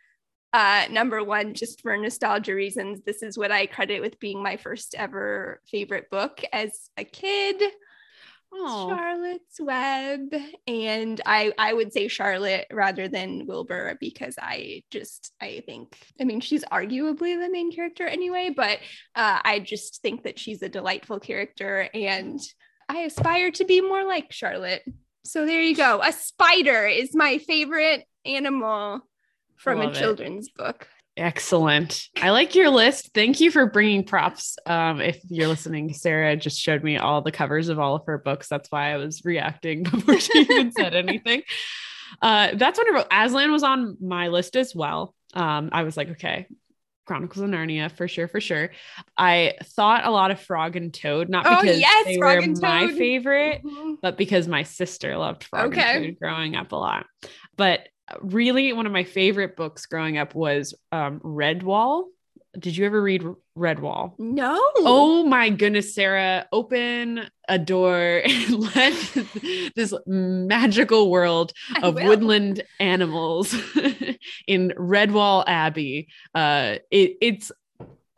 Uh, 0.58 0.88
number 0.90 1.22
one, 1.22 1.54
just 1.54 1.82
for 1.82 1.96
nostalgia 1.96 2.52
reasons, 2.52 3.00
this 3.06 3.22
is 3.22 3.38
what 3.38 3.52
I 3.52 3.66
credit 3.66 4.00
with 4.00 4.18
being 4.18 4.42
my 4.42 4.56
first 4.56 4.96
ever 4.98 5.60
favorite 5.70 6.10
book 6.10 6.42
as 6.52 6.90
a 6.96 7.04
kid. 7.04 7.62
Oh, 8.52 8.88
Charlotte's 8.88 9.60
Web, 9.60 10.34
and 10.66 11.20
I 11.24 11.52
I 11.56 11.74
would 11.74 11.92
say 11.92 12.08
Charlotte 12.08 12.66
rather 12.72 13.06
than 13.06 13.46
Wilbur 13.46 13.98
because 14.00 14.34
I 14.36 14.82
just 14.90 15.32
I 15.40 15.62
think 15.64 15.96
I 16.20 16.24
mean 16.24 16.40
she's 16.40 16.64
arguably 16.64 17.40
the 17.40 17.50
main 17.52 17.70
character 17.70 18.08
anyway, 18.08 18.50
but 18.50 18.80
uh, 19.14 19.38
I 19.44 19.60
just 19.60 20.02
think 20.02 20.24
that 20.24 20.40
she's 20.40 20.60
a 20.62 20.68
delightful 20.68 21.20
character, 21.20 21.88
and 21.94 22.40
I 22.88 23.02
aspire 23.02 23.52
to 23.52 23.64
be 23.64 23.80
more 23.80 24.04
like 24.04 24.32
Charlotte. 24.32 24.82
So 25.24 25.46
there 25.46 25.62
you 25.62 25.76
go. 25.76 26.02
A 26.02 26.12
spider 26.12 26.84
is 26.84 27.14
my 27.14 27.38
favorite 27.38 28.02
animal 28.24 29.04
from 29.58 29.80
a 29.80 29.84
Love 29.84 29.96
it. 29.96 29.98
children's 29.98 30.48
book. 30.50 30.88
excellent. 31.16 32.04
I 32.22 32.30
like 32.30 32.54
your 32.54 32.70
list. 32.70 33.10
Thank 33.12 33.40
you 33.40 33.50
for 33.50 33.66
bringing 33.66 34.04
props. 34.04 34.56
Um, 34.66 35.00
if 35.00 35.20
you're 35.28 35.48
listening, 35.48 35.92
Sara 35.92 36.36
just 36.36 36.60
showed 36.60 36.84
me 36.84 36.96
all 36.96 37.22
the 37.22 37.32
covers 37.32 37.68
of 37.68 37.78
all 37.80 37.96
of 37.96 38.06
her 38.06 38.18
books. 38.18 38.48
That's 38.48 38.70
why 38.70 38.92
I 38.92 38.96
was 38.98 39.24
reacting 39.24 39.82
before 39.84 40.20
she 40.20 40.38
even 40.38 40.70
said 40.72 40.94
anything. 40.94 41.42
Uh, 42.22 42.50
that's 42.54 42.78
wonderful. 42.78 43.06
Aslan 43.10 43.50
was 43.52 43.62
on 43.64 43.96
my 44.00 44.28
list 44.28 44.56
as 44.56 44.74
well. 44.74 45.14
Um, 45.34 45.70
I 45.72 45.82
was 45.82 45.96
like, 45.96 46.08
okay, 46.10 46.46
Chronicles 47.04 47.42
of 47.42 47.50
Narnia 47.50 47.90
for 47.90 48.06
sure, 48.06 48.28
for 48.28 48.40
sure. 48.40 48.70
I 49.16 49.54
thought 49.64 50.06
a 50.06 50.10
lot 50.10 50.30
of 50.30 50.40
Frog 50.40 50.76
and 50.76 50.94
Toad, 50.94 51.28
not 51.28 51.46
Oh, 51.46 51.60
because 51.60 51.80
yes, 51.80 52.04
they 52.06 52.16
Frog 52.18 52.46
were 52.46 52.54
my 52.60 52.92
favorite, 52.92 53.62
Mhm. 53.64 53.96
but 54.00 54.16
because 54.16 54.46
my 54.46 54.62
sister 54.62 55.16
loved 55.18 55.42
Frog 55.44 55.72
Okay. 55.72 55.96
and 55.96 56.04
Toad 56.06 56.18
growing 56.20 56.54
up 56.54 56.70
a 56.72 56.76
lot. 56.76 57.06
But 57.56 57.88
really, 58.20 58.72
one 58.72 58.86
of 58.86 58.92
my 58.92 59.04
favorite 59.04 59.56
books 59.56 59.86
growing 59.86 60.18
up 60.18 60.34
was 60.34 60.74
um, 60.92 61.20
Redwall. 61.20 62.04
Did 62.58 62.76
you 62.76 62.86
ever 62.86 63.00
read 63.00 63.22
Redwall? 63.56 64.14
No. 64.18 64.58
Oh 64.78 65.22
my 65.24 65.50
goodness, 65.50 65.94
Sara, 65.94 66.46
open 66.50 67.28
a 67.48 67.58
door 67.58 68.22
and 68.24 68.58
let 68.74 68.94
this 69.76 69.92
magical 70.06 71.10
world 71.10 71.52
of 71.82 71.94
woodland 71.94 72.62
animals 72.80 73.54
in 74.46 74.72
Redwall 74.76 75.44
Abbey. 75.46 76.08
Uh, 76.34 76.76
it, 76.90 77.16
it's 77.20 77.52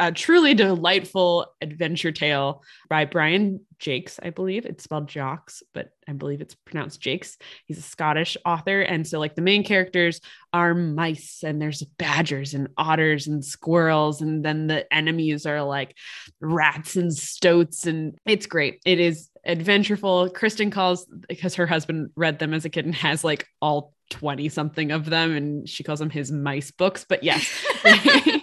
a 0.00 0.10
truly 0.10 0.54
delightful 0.54 1.46
adventure 1.60 2.10
tale 2.10 2.62
by 2.88 3.04
Brian 3.04 3.60
Jacques, 3.78 4.12
I 4.22 4.30
believe. 4.30 4.64
It's 4.64 4.82
spelled 4.82 5.08
Jocks, 5.08 5.62
but 5.74 5.90
I 6.08 6.12
believe 6.12 6.40
it's 6.40 6.54
pronounced 6.54 7.02
Jakes. 7.02 7.36
He's 7.66 7.78
a 7.78 7.82
Scottish 7.82 8.36
author. 8.46 8.80
And 8.80 9.06
so, 9.06 9.18
like, 9.18 9.34
the 9.34 9.42
main 9.42 9.62
characters 9.62 10.22
are 10.54 10.74
mice, 10.74 11.42
and 11.44 11.60
there's 11.60 11.82
badgers 11.82 12.54
and 12.54 12.68
otters 12.78 13.26
and 13.26 13.44
squirrels. 13.44 14.22
And 14.22 14.42
then 14.42 14.66
the 14.68 14.92
enemies 14.92 15.44
are 15.44 15.62
like 15.62 15.94
rats 16.40 16.96
and 16.96 17.14
stoats. 17.14 17.86
And 17.86 18.18
it's 18.24 18.46
great. 18.46 18.80
It 18.86 19.00
is 19.00 19.28
adventureful. 19.46 20.32
Kristen 20.32 20.70
calls 20.70 21.06
because 21.28 21.56
her 21.56 21.66
husband 21.66 22.10
read 22.16 22.38
them 22.38 22.54
as 22.54 22.64
a 22.64 22.70
kid 22.70 22.86
and 22.86 22.94
has 22.94 23.22
like 23.22 23.46
all 23.60 23.92
20 24.08 24.48
something 24.48 24.92
of 24.92 25.04
them. 25.04 25.36
And 25.36 25.68
she 25.68 25.84
calls 25.84 25.98
them 25.98 26.10
his 26.10 26.32
mice 26.32 26.70
books. 26.70 27.04
But 27.06 27.22
yes. 27.22 27.46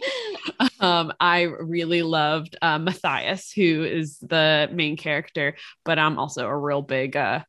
um, 0.79 1.13
I 1.19 1.43
really 1.43 2.01
loved 2.01 2.57
uh, 2.61 2.79
Matthias, 2.79 3.51
who 3.51 3.83
is 3.83 4.17
the 4.19 4.69
main 4.71 4.97
character, 4.97 5.55
but 5.85 5.99
I'm 5.99 6.19
also 6.19 6.47
a 6.47 6.57
real 6.57 6.81
big 6.81 7.15
uh, 7.15 7.41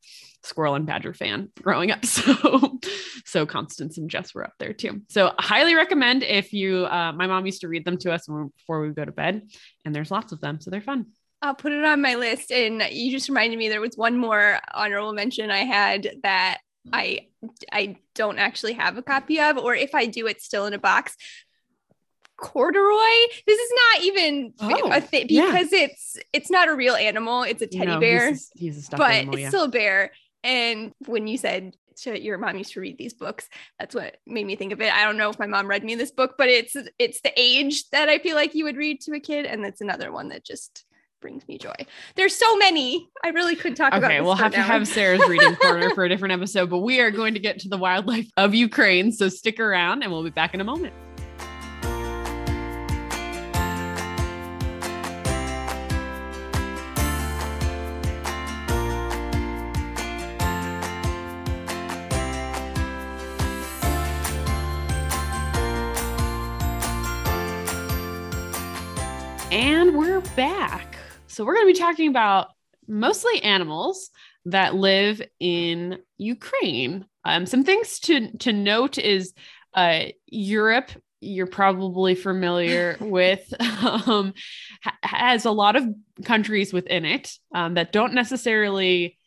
Squirrel 0.43 0.75
and 0.75 0.87
Badger 0.87 1.15
fan 1.15 1.51
growing 1.61 1.91
up. 1.91 2.05
So, 2.09 2.79
so 3.25 3.47
Constance 3.47 3.99
and 3.99 4.09
Jess 4.09 4.35
were 4.35 4.45
up 4.45 4.55
there 4.59 4.73
too. 4.73 5.03
So, 5.11 5.33
highly 5.39 5.75
recommend 5.75 6.23
if 6.23 6.53
you. 6.53 6.87
Uh, 6.87 7.13
my 7.13 7.27
mom 7.27 7.45
used 7.45 7.61
to 7.61 7.69
read 7.69 7.85
them 7.85 7.99
to 7.99 8.13
us 8.13 8.27
before 8.27 8.81
we 8.81 8.89
go 8.91 9.05
to 9.05 9.13
bed, 9.13 9.43
and 9.85 9.95
there's 9.95 10.11
lots 10.11 10.33
of 10.33 10.41
them, 10.41 10.61
so 10.61 10.71
they're 10.71 10.81
fun. 10.81 11.07
I'll 11.43 11.55
put 11.55 11.73
it 11.73 11.85
on 11.85 12.01
my 12.01 12.15
list. 12.17 12.51
And 12.51 12.83
you 12.91 13.13
just 13.13 13.29
reminded 13.29 13.59
me 13.59 13.69
there 13.69 13.81
was 13.81 13.97
one 13.97 14.17
more 14.17 14.59
honorable 14.73 15.13
mention 15.13 15.51
I 15.51 15.65
had 15.65 16.17
that 16.23 16.59
I 16.93 17.29
I 17.71 17.97
don't 18.15 18.39
actually 18.39 18.75
have 18.75 18.97
a 18.97 19.03
copy 19.03 19.41
of, 19.41 19.59
or 19.59 19.75
if 19.75 19.95
I 19.95 20.07
do, 20.07 20.27
it's 20.27 20.45
still 20.45 20.67
in 20.67 20.73
a 20.73 20.79
box. 20.79 21.17
Corduroy. 22.39 23.27
This 23.47 23.59
is 23.59 23.73
not 23.75 24.05
even 24.05 24.55
Oh, 24.61 24.91
a 24.93 25.01
thing 25.01 25.27
yeah. 25.29 25.47
because 25.47 25.73
it's 25.73 26.17
it's 26.33 26.51
not 26.51 26.69
a 26.69 26.75
real 26.75 26.95
animal. 26.95 27.43
It's 27.43 27.61
a 27.63 27.67
teddy 27.67 27.87
No, 27.87 28.01
bear, 28.01 28.29
He's 28.29 28.51
a, 28.55 28.59
he's 28.59 28.89
a 28.93 28.97
but 28.97 29.11
animal, 29.13 29.39
it's 29.39 29.49
still 29.49 29.65
a 29.65 29.69
bear. 29.69 30.13
And 30.45 30.93
when 31.07 31.27
you 31.27 31.37
said 31.37 31.75
to 32.03 32.19
your 32.19 32.39
mom 32.39 32.57
used 32.57 32.73
to 32.75 32.81
read 32.81 32.97
these 32.97 33.13
books, 33.13 33.49
that's 33.79 33.95
what 33.95 34.19
made 34.25 34.47
me 34.47 34.55
think 34.55 34.73
of 34.73 34.81
it. 34.81 34.93
I 34.93 35.05
don't 35.05 35.17
know 35.17 35.31
if 35.31 35.39
my 35.39 35.47
mom 35.49 35.67
read 35.67 35.83
me 35.83 35.97
this 35.97 36.13
book, 36.13 36.37
but 36.39 36.49
it's 36.49 36.77
it's 36.99 37.21
the 37.23 37.33
age 37.37 37.91
that 37.91 38.09
I 38.09 38.19
feel 38.19 38.37
like 38.37 38.55
you 38.55 38.65
would 38.65 38.77
read 38.77 39.01
to 39.03 39.15
a 39.15 39.21
kid, 39.21 39.45
and 39.45 39.65
that's 39.65 39.81
another 39.81 40.13
one 40.13 40.29
that 40.29 40.45
just 40.45 40.85
brings 41.21 41.47
me 41.49 41.59
joy. 41.59 41.75
There's 42.15 42.37
so 42.37 42.57
many. 42.57 43.09
I 43.25 43.31
really 43.31 43.57
could 43.57 43.75
talk 43.75 43.93
about. 43.93 44.05
Okay, 44.13 44.21
we'll 44.21 44.37
have 44.37 44.53
an 44.55 44.61
to 44.61 44.63
have 44.63 44.87
Sara's 44.87 45.29
reading 45.29 45.57
corner 45.61 45.91
for 45.93 46.05
a 46.05 46.09
different 46.09 46.33
episode, 46.35 46.71
but 46.71 46.79
we 46.79 47.01
are 47.01 47.11
going 47.11 47.35
to 47.35 47.41
get 47.41 47.59
to 47.61 47.69
the 47.69 47.77
wildlife 47.77 48.31
of 48.37 48.55
Ukraine. 48.55 49.11
So 49.11 49.29
stick 49.29 49.59
around 49.59 50.05
and 50.05 50.13
we'll 50.13 50.23
be 50.23 50.31
back 50.31 50.55
in 50.55 50.61
a 50.61 50.65
moment. 50.65 50.95
Back. 70.39 70.97
So 71.27 71.45
we're 71.45 71.55
going 71.55 71.67
to 71.67 71.73
be 71.73 71.81
talking 71.81 72.09
about 72.09 72.51
mostly 72.87 73.43
animals 73.43 74.11
that 74.45 74.77
live 74.77 75.21
in 75.41 75.99
Ukraine. 76.17 77.07
Um, 77.25 77.45
some 77.45 77.65
things 77.65 77.99
to 78.03 78.31
to 78.39 78.53
note 78.53 78.99
is 78.99 79.35
uh, 79.75 80.05
Europe. 80.29 80.93
You're 81.21 81.49
probably 81.49 82.15
familiar 82.15 82.97
with 83.01 83.53
um, 83.61 84.33
ha- 84.81 84.99
has 85.03 85.45
a 85.45 85.51
lot 85.51 85.75
of 85.75 85.89
countries 86.25 86.73
within 86.73 87.05
it 87.05 87.33
um, 87.53 87.75
that 87.75 87.91
don't 87.91 88.15
necessarily 88.15 89.19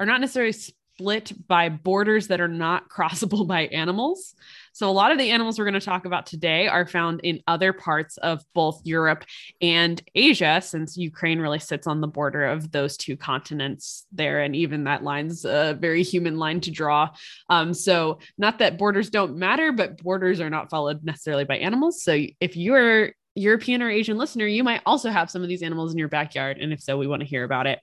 are 0.00 0.06
not 0.06 0.20
necessarily 0.20 0.50
split 0.50 1.32
by 1.46 1.68
borders 1.68 2.26
that 2.26 2.40
are 2.40 2.48
not 2.48 2.88
crossable 2.96 3.46
by 3.46 3.66
animals. 3.66 4.34
So 4.76 4.90
a 4.90 4.92
lot 4.92 5.10
of 5.10 5.16
the 5.16 5.30
animals 5.30 5.58
we're 5.58 5.64
going 5.64 5.72
to 5.72 5.80
talk 5.80 6.04
about 6.04 6.26
today 6.26 6.68
are 6.68 6.86
found 6.86 7.20
in 7.22 7.40
other 7.48 7.72
parts 7.72 8.18
of 8.18 8.44
both 8.52 8.82
Europe 8.84 9.24
and 9.62 10.02
Asia, 10.14 10.60
since 10.62 10.98
Ukraine 10.98 11.40
really 11.40 11.60
sits 11.60 11.86
on 11.86 12.02
the 12.02 12.06
border 12.06 12.44
of 12.44 12.70
those 12.72 12.98
two 12.98 13.16
continents 13.16 14.04
there. 14.12 14.42
And 14.42 14.54
even 14.54 14.84
that 14.84 15.02
line's 15.02 15.46
a 15.46 15.78
very 15.80 16.02
human 16.02 16.36
line 16.36 16.60
to 16.60 16.70
draw. 16.70 17.08
Um, 17.48 17.72
so, 17.72 18.18
not 18.36 18.58
that 18.58 18.76
borders 18.76 19.08
don't 19.08 19.38
matter, 19.38 19.72
but 19.72 19.96
borders 20.02 20.40
are 20.40 20.50
not 20.50 20.68
followed 20.68 21.02
necessarily 21.02 21.44
by 21.44 21.56
animals. 21.56 22.02
So, 22.02 22.26
if 22.38 22.54
you're 22.54 23.12
European 23.34 23.82
or 23.82 23.88
Asian 23.88 24.18
listener, 24.18 24.46
you 24.46 24.62
might 24.62 24.82
also 24.84 25.08
have 25.08 25.30
some 25.30 25.40
of 25.40 25.48
these 25.48 25.62
animals 25.62 25.92
in 25.92 25.98
your 25.98 26.08
backyard. 26.08 26.58
And 26.58 26.74
if 26.74 26.82
so, 26.82 26.98
we 26.98 27.06
want 27.06 27.20
to 27.22 27.26
hear 27.26 27.44
about 27.44 27.66
it. 27.66 27.80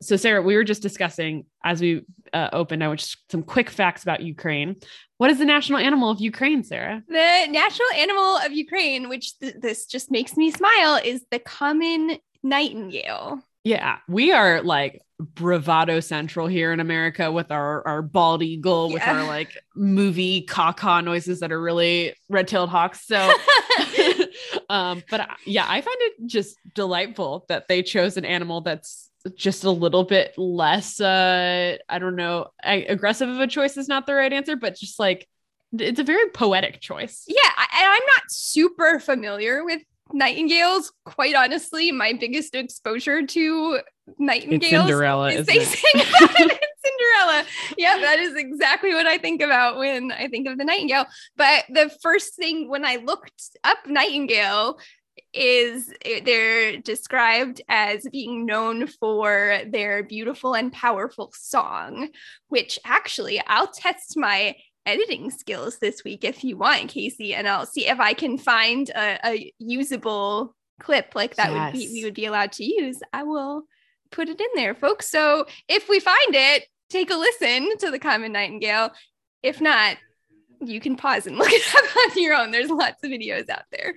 So, 0.00 0.16
Sara, 0.16 0.42
we 0.42 0.56
were 0.56 0.64
just 0.64 0.82
discussing 0.82 1.46
as 1.64 1.80
we 1.80 2.02
uh, 2.32 2.50
opened, 2.52 2.82
I 2.82 2.88
was 2.88 3.16
some 3.30 3.42
quick 3.42 3.70
facts 3.70 4.02
about 4.02 4.22
Ukraine. 4.22 4.76
What 5.18 5.30
is 5.30 5.38
the 5.38 5.44
national 5.44 5.78
animal 5.78 6.10
of 6.10 6.20
Ukraine, 6.20 6.64
Sara? 6.64 7.02
The 7.08 7.46
national 7.48 7.88
animal 7.96 8.36
of 8.38 8.52
Ukraine, 8.52 9.08
which 9.08 9.38
th- 9.38 9.54
this 9.60 9.86
just 9.86 10.10
makes 10.10 10.36
me 10.36 10.50
smile, 10.50 11.00
is 11.02 11.24
the 11.30 11.38
common 11.38 12.18
nightingale. 12.42 13.40
Yeah, 13.62 13.98
we 14.08 14.32
are 14.32 14.62
like 14.62 15.00
bravado 15.18 16.00
central 16.00 16.46
here 16.46 16.72
in 16.72 16.80
America 16.80 17.32
with 17.32 17.50
our 17.50 17.86
our 17.86 18.02
bald 18.02 18.42
eagle, 18.42 18.92
with 18.92 19.02
our 19.02 19.24
like 19.26 19.56
movie 19.74 20.42
caw 20.42 20.72
caw 20.72 21.00
noises 21.00 21.40
that 21.40 21.50
are 21.50 21.60
really 21.60 22.14
red-tailed 22.28 22.68
hawks. 22.68 23.06
So, 23.06 23.16
um, 24.68 25.02
but 25.08 25.28
yeah, 25.46 25.64
I 25.66 25.80
find 25.80 25.96
it 26.00 26.26
just 26.26 26.56
delightful 26.74 27.46
that 27.48 27.68
they 27.68 27.82
chose 27.82 28.18
an 28.18 28.26
animal 28.26 28.60
that's 28.60 29.10
just 29.36 29.64
a 29.64 29.70
little 29.70 30.04
bit 30.04 30.36
less. 30.36 31.00
Uh, 31.00 31.76
I 31.88 31.98
don't 31.98 32.16
know, 32.16 32.48
I, 32.62 32.84
aggressive 32.88 33.28
of 33.28 33.40
a 33.40 33.46
choice 33.46 33.76
is 33.76 33.88
not 33.88 34.06
the 34.06 34.14
right 34.14 34.32
answer, 34.32 34.56
but 34.56 34.76
just 34.76 34.98
like 34.98 35.28
it's 35.72 36.00
a 36.00 36.04
very 36.04 36.28
poetic 36.30 36.80
choice. 36.80 37.24
Yeah, 37.26 37.36
I, 37.56 37.66
and 37.78 37.92
I'm 37.92 38.06
not 38.06 38.22
super 38.28 39.00
familiar 39.00 39.64
with 39.64 39.82
nightingales. 40.12 40.92
Quite 41.04 41.34
honestly, 41.34 41.90
my 41.90 42.12
biggest 42.12 42.54
exposure 42.54 43.26
to 43.26 43.80
nightingales 44.18 44.62
It's 44.62 44.72
nightingales 44.72 44.86
Cinderella, 44.86 45.28
is 45.28 45.34
isn't 45.34 45.46
they 45.46 45.60
it? 45.60 45.66
sing 45.66 46.00
about 46.00 46.40
it 46.40 46.52
in 46.52 46.58
Cinderella. 46.84 47.44
Yeah, 47.78 47.98
that 47.98 48.18
is 48.20 48.36
exactly 48.36 48.94
what 48.94 49.06
I 49.06 49.18
think 49.18 49.40
about 49.40 49.78
when 49.78 50.12
I 50.12 50.28
think 50.28 50.46
of 50.46 50.58
the 50.58 50.64
nightingale. 50.64 51.06
But 51.36 51.64
the 51.70 51.90
first 52.02 52.36
thing 52.36 52.68
when 52.68 52.84
I 52.84 52.96
looked 52.96 53.32
up 53.64 53.78
nightingale 53.86 54.78
is 55.32 55.92
they're 56.24 56.76
described 56.78 57.60
as 57.68 58.06
being 58.10 58.46
known 58.46 58.86
for 58.86 59.60
their 59.66 60.02
beautiful 60.02 60.54
and 60.54 60.72
powerful 60.72 61.32
song, 61.34 62.08
which 62.48 62.78
actually 62.84 63.40
I'll 63.46 63.68
test 63.68 64.16
my 64.16 64.56
editing 64.86 65.30
skills 65.30 65.78
this 65.78 66.04
week 66.04 66.24
if 66.24 66.44
you 66.44 66.56
want, 66.56 66.88
Casey, 66.88 67.34
and 67.34 67.48
I'll 67.48 67.66
see 67.66 67.86
if 67.86 67.98
I 68.00 68.12
can 68.12 68.38
find 68.38 68.90
a, 68.90 69.18
a 69.24 69.52
usable 69.58 70.54
clip 70.80 71.12
like 71.14 71.36
that 71.36 71.52
yes. 71.52 71.72
would 71.72 71.78
be 71.78 71.88
we 71.92 72.04
would 72.04 72.14
be 72.14 72.26
allowed 72.26 72.52
to 72.52 72.64
use. 72.64 73.00
I 73.12 73.22
will 73.22 73.64
put 74.10 74.28
it 74.28 74.40
in 74.40 74.46
there, 74.54 74.74
folks. 74.74 75.08
So 75.08 75.46
if 75.68 75.88
we 75.88 76.00
find 76.00 76.34
it, 76.34 76.66
take 76.90 77.10
a 77.10 77.16
listen 77.16 77.76
to 77.78 77.90
the 77.90 77.98
Common 77.98 78.32
Nightingale. 78.32 78.90
If 79.42 79.60
not, 79.60 79.96
you 80.60 80.80
can 80.80 80.96
pause 80.96 81.26
and 81.26 81.36
look 81.38 81.50
it 81.50 81.74
up 81.74 81.96
on 81.96 82.22
your 82.22 82.34
own. 82.34 82.50
There's 82.50 82.70
lots 82.70 83.02
of 83.02 83.10
videos 83.10 83.48
out 83.48 83.64
there. 83.70 83.94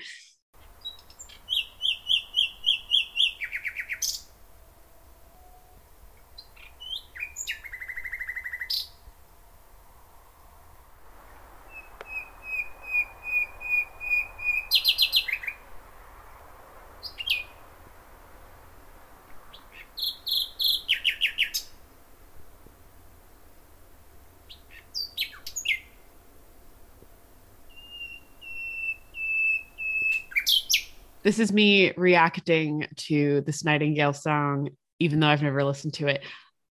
This 31.28 31.40
is 31.40 31.52
me 31.52 31.92
reacting 31.98 32.88
to 32.96 33.42
this 33.42 33.66
Nightingale 33.66 34.14
song, 34.14 34.70
even 35.00 35.20
though 35.20 35.28
I've 35.28 35.42
never 35.42 35.62
listened 35.62 35.96
to 35.96 36.08
it. 36.08 36.24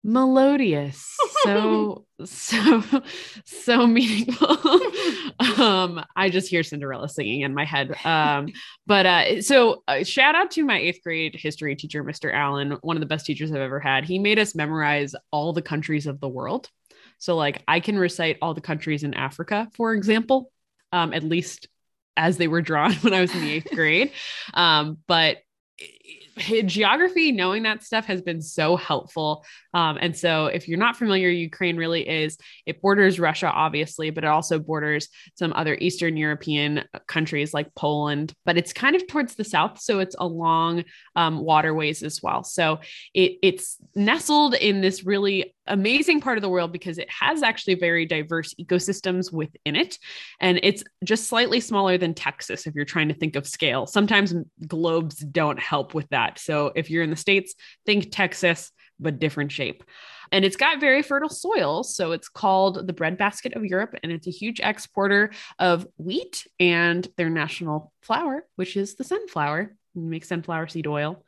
Melodious, 0.04 1.12
so 1.42 2.06
so 2.24 2.84
so 3.44 3.84
meaningful. 3.88 4.48
um, 5.60 6.04
I 6.14 6.30
just 6.30 6.48
hear 6.48 6.62
Cinderella 6.62 7.08
singing 7.08 7.40
in 7.40 7.52
my 7.52 7.64
head. 7.64 7.96
Um, 8.06 8.46
but 8.86 9.06
uh, 9.06 9.42
so 9.42 9.82
uh, 9.88 10.04
shout 10.04 10.36
out 10.36 10.52
to 10.52 10.62
my 10.62 10.78
eighth 10.78 11.00
grade 11.02 11.34
history 11.34 11.74
teacher, 11.74 12.04
Mr. 12.04 12.32
Allen, 12.32 12.78
one 12.82 12.96
of 12.96 13.00
the 13.00 13.06
best 13.06 13.26
teachers 13.26 13.50
I've 13.50 13.56
ever 13.56 13.80
had. 13.80 14.04
He 14.04 14.20
made 14.20 14.38
us 14.38 14.54
memorize 14.54 15.16
all 15.32 15.52
the 15.52 15.62
countries 15.62 16.06
of 16.06 16.20
the 16.20 16.28
world. 16.28 16.70
So 17.18 17.34
like 17.34 17.64
I 17.66 17.80
can 17.80 17.98
recite 17.98 18.38
all 18.40 18.54
the 18.54 18.60
countries 18.60 19.02
in 19.02 19.14
Africa, 19.14 19.68
for 19.74 19.94
example, 19.94 20.52
um, 20.92 21.12
at 21.12 21.24
least 21.24 21.66
as 22.16 22.36
they 22.36 22.48
were 22.48 22.62
drawn 22.62 22.92
when 23.02 23.14
I 23.14 23.20
was 23.20 23.34
in 23.34 23.40
the 23.40 23.52
eighth 23.52 23.70
grade. 23.74 24.12
Um, 24.52 24.98
but 25.06 25.38
geography, 26.66 27.32
knowing 27.32 27.62
that 27.62 27.82
stuff 27.82 28.06
has 28.06 28.22
been 28.22 28.42
so 28.42 28.76
helpful. 28.76 29.44
Um, 29.72 29.98
and 30.00 30.16
so, 30.16 30.46
if 30.46 30.68
you're 30.68 30.78
not 30.78 30.96
familiar, 30.96 31.28
Ukraine 31.28 31.76
really 31.76 32.08
is, 32.08 32.36
it 32.66 32.82
borders 32.82 33.20
Russia, 33.20 33.50
obviously, 33.50 34.10
but 34.10 34.24
it 34.24 34.28
also 34.28 34.58
borders 34.58 35.08
some 35.34 35.52
other 35.54 35.76
Eastern 35.80 36.16
European 36.16 36.84
countries 37.06 37.54
like 37.54 37.74
Poland, 37.74 38.34
but 38.44 38.56
it's 38.56 38.72
kind 38.72 38.96
of 38.96 39.06
towards 39.06 39.34
the 39.34 39.44
south. 39.44 39.80
So, 39.80 40.00
it's 40.00 40.16
along 40.18 40.84
um, 41.16 41.40
waterways 41.40 42.02
as 42.02 42.20
well. 42.22 42.42
So, 42.42 42.80
it, 43.14 43.38
it's 43.42 43.76
nestled 43.94 44.54
in 44.54 44.80
this 44.80 45.04
really 45.04 45.54
amazing 45.66 46.20
part 46.20 46.36
of 46.36 46.42
the 46.42 46.48
world 46.48 46.72
because 46.72 46.98
it 46.98 47.10
has 47.10 47.42
actually 47.42 47.74
very 47.74 48.06
diverse 48.06 48.54
ecosystems 48.54 49.32
within 49.32 49.76
it. 49.76 49.98
And 50.40 50.60
it's 50.62 50.84
just 51.04 51.28
slightly 51.28 51.60
smaller 51.60 51.96
than 51.96 52.14
Texas 52.14 52.66
if 52.66 52.74
you're 52.74 52.84
trying 52.84 53.08
to 53.08 53.14
think 53.14 53.36
of 53.36 53.46
scale. 53.46 53.86
Sometimes 53.86 54.34
globes 54.66 55.16
don't 55.16 55.58
help 55.58 55.94
with 55.94 56.08
that. 56.10 56.23
So 56.38 56.72
if 56.74 56.90
you're 56.90 57.02
in 57.02 57.10
the 57.10 57.16
States, 57.16 57.54
think 57.86 58.10
Texas, 58.10 58.70
but 58.98 59.18
different 59.18 59.52
shape. 59.52 59.84
And 60.32 60.44
it's 60.44 60.56
got 60.56 60.80
very 60.80 61.02
fertile 61.02 61.28
soil. 61.28 61.82
So 61.82 62.12
it's 62.12 62.28
called 62.28 62.86
the 62.86 62.92
breadbasket 62.92 63.54
of 63.54 63.64
Europe. 63.64 63.94
And 64.02 64.10
it's 64.10 64.26
a 64.26 64.32
huge 64.32 64.60
exporter 64.60 65.30
of 65.58 65.86
wheat 65.96 66.46
and 66.58 67.06
their 67.16 67.30
national 67.30 67.92
flower, 68.02 68.44
which 68.56 68.76
is 68.76 68.94
the 68.94 69.04
sunflower. 69.04 69.74
You 69.94 70.02
make 70.02 70.24
sunflower 70.24 70.68
seed 70.68 70.86
oil. 70.86 71.24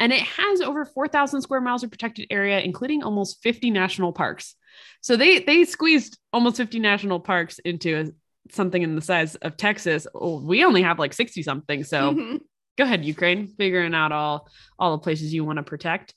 And 0.00 0.12
it 0.12 0.22
has 0.22 0.60
over 0.60 0.84
4,000 0.84 1.42
square 1.42 1.60
miles 1.60 1.82
of 1.82 1.90
protected 1.90 2.26
area, 2.30 2.60
including 2.60 3.02
almost 3.02 3.42
50 3.42 3.70
national 3.70 4.12
parks. 4.12 4.54
So 5.00 5.16
they 5.16 5.40
they 5.40 5.64
squeezed 5.64 6.18
almost 6.32 6.56
50 6.56 6.78
national 6.78 7.20
parks 7.20 7.58
into 7.60 7.96
a, 7.96 8.52
something 8.52 8.80
in 8.80 8.94
the 8.94 9.02
size 9.02 9.34
of 9.36 9.56
Texas. 9.56 10.06
Oh, 10.14 10.40
we 10.40 10.64
only 10.64 10.82
have 10.82 10.98
like 10.98 11.12
60 11.12 11.42
something. 11.42 11.82
So 11.82 12.14
mm-hmm. 12.14 12.36
Go 12.78 12.84
ahead, 12.84 13.04
Ukraine, 13.04 13.48
figuring 13.48 13.94
out 13.94 14.12
all 14.12 14.48
all 14.78 14.92
the 14.92 15.02
places 15.02 15.34
you 15.34 15.44
want 15.44 15.58
to 15.58 15.62
protect. 15.62 16.14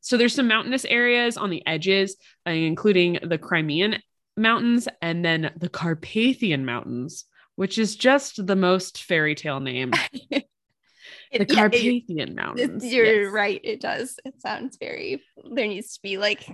So 0.00 0.16
there's 0.16 0.34
some 0.34 0.48
mountainous 0.48 0.86
areas 0.86 1.36
on 1.36 1.50
the 1.50 1.64
edges, 1.66 2.16
uh, 2.46 2.50
including 2.50 3.18
the 3.22 3.38
Crimean 3.38 3.98
Mountains 4.36 4.88
and 5.02 5.22
then 5.22 5.52
the 5.56 5.68
Carpathian 5.68 6.64
Mountains, 6.64 7.26
which 7.56 7.78
is 7.78 7.96
just 7.96 8.44
the 8.44 8.56
most 8.56 9.04
fairy 9.04 9.34
tale 9.34 9.60
name. 9.60 9.92
the 10.30 11.46
Carpathian 11.46 12.02
yeah, 12.08 12.22
it, 12.24 12.34
Mountains. 12.34 12.84
You're 12.84 13.24
yes. 13.24 13.32
right. 13.32 13.60
It 13.62 13.82
does. 13.82 14.18
It 14.24 14.40
sounds 14.40 14.78
very. 14.78 15.22
There 15.52 15.68
needs 15.68 15.94
to 15.94 16.02
be 16.02 16.16
like 16.16 16.48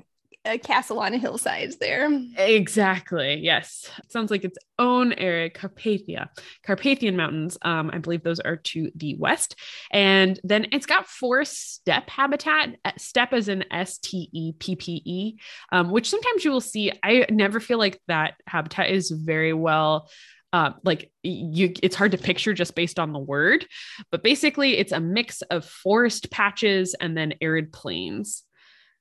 a 0.46 0.58
castle 0.58 1.00
on 1.00 1.12
a 1.12 1.18
hillside 1.18 1.72
there. 1.80 2.08
Exactly. 2.38 3.40
Yes. 3.42 3.90
It 3.98 4.12
sounds 4.12 4.30
like 4.30 4.44
its 4.44 4.58
own 4.78 5.12
area, 5.14 5.50
Carpathia, 5.50 6.28
Carpathian 6.64 7.16
Mountains. 7.16 7.58
Um, 7.62 7.90
I 7.92 7.98
believe 7.98 8.22
those 8.22 8.40
are 8.40 8.56
to 8.56 8.90
the 8.94 9.16
west. 9.16 9.56
And 9.90 10.38
then 10.44 10.68
it's 10.72 10.86
got 10.86 11.06
forest 11.06 11.74
steppe 11.74 12.08
habitat, 12.08 12.76
Step 12.96 13.26
steppe 13.26 13.32
as 13.32 13.48
in 13.48 13.64
S 13.72 13.98
T 13.98 14.28
E 14.32 14.52
P 14.52 14.76
P 14.76 15.02
E, 15.04 15.36
um, 15.72 15.90
which 15.90 16.08
sometimes 16.08 16.44
you 16.44 16.50
will 16.50 16.60
see. 16.60 16.92
I 17.02 17.26
never 17.30 17.60
feel 17.60 17.78
like 17.78 18.00
that 18.08 18.34
habitat 18.46 18.90
is 18.90 19.10
very 19.10 19.52
well 19.52 20.08
uh, 20.52 20.72
like 20.84 21.10
you 21.22 21.74
it's 21.82 21.96
hard 21.96 22.12
to 22.12 22.18
picture 22.18 22.54
just 22.54 22.74
based 22.74 22.98
on 22.98 23.12
the 23.12 23.18
word 23.18 23.66
but 24.10 24.22
basically 24.22 24.78
it's 24.78 24.92
a 24.92 25.00
mix 25.00 25.42
of 25.42 25.66
forest 25.66 26.30
patches 26.30 26.94
and 26.94 27.16
then 27.16 27.34
arid 27.42 27.72
plains 27.72 28.44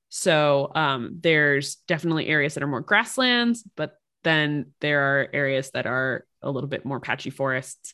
so 0.10 0.72
um, 0.76 1.18
there's 1.22 1.76
definitely 1.88 2.28
areas 2.28 2.54
that 2.54 2.64
are 2.64 2.68
more 2.68 2.82
grasslands 2.82 3.64
but 3.76 3.98
then 4.24 4.72
there 4.82 5.02
are 5.02 5.30
areas 5.34 5.70
that 5.72 5.86
are 5.86 6.26
a 6.42 6.50
little 6.50 6.70
bit 6.70 6.86
more 6.86 7.00
patchy 7.00 7.30
forests 7.30 7.94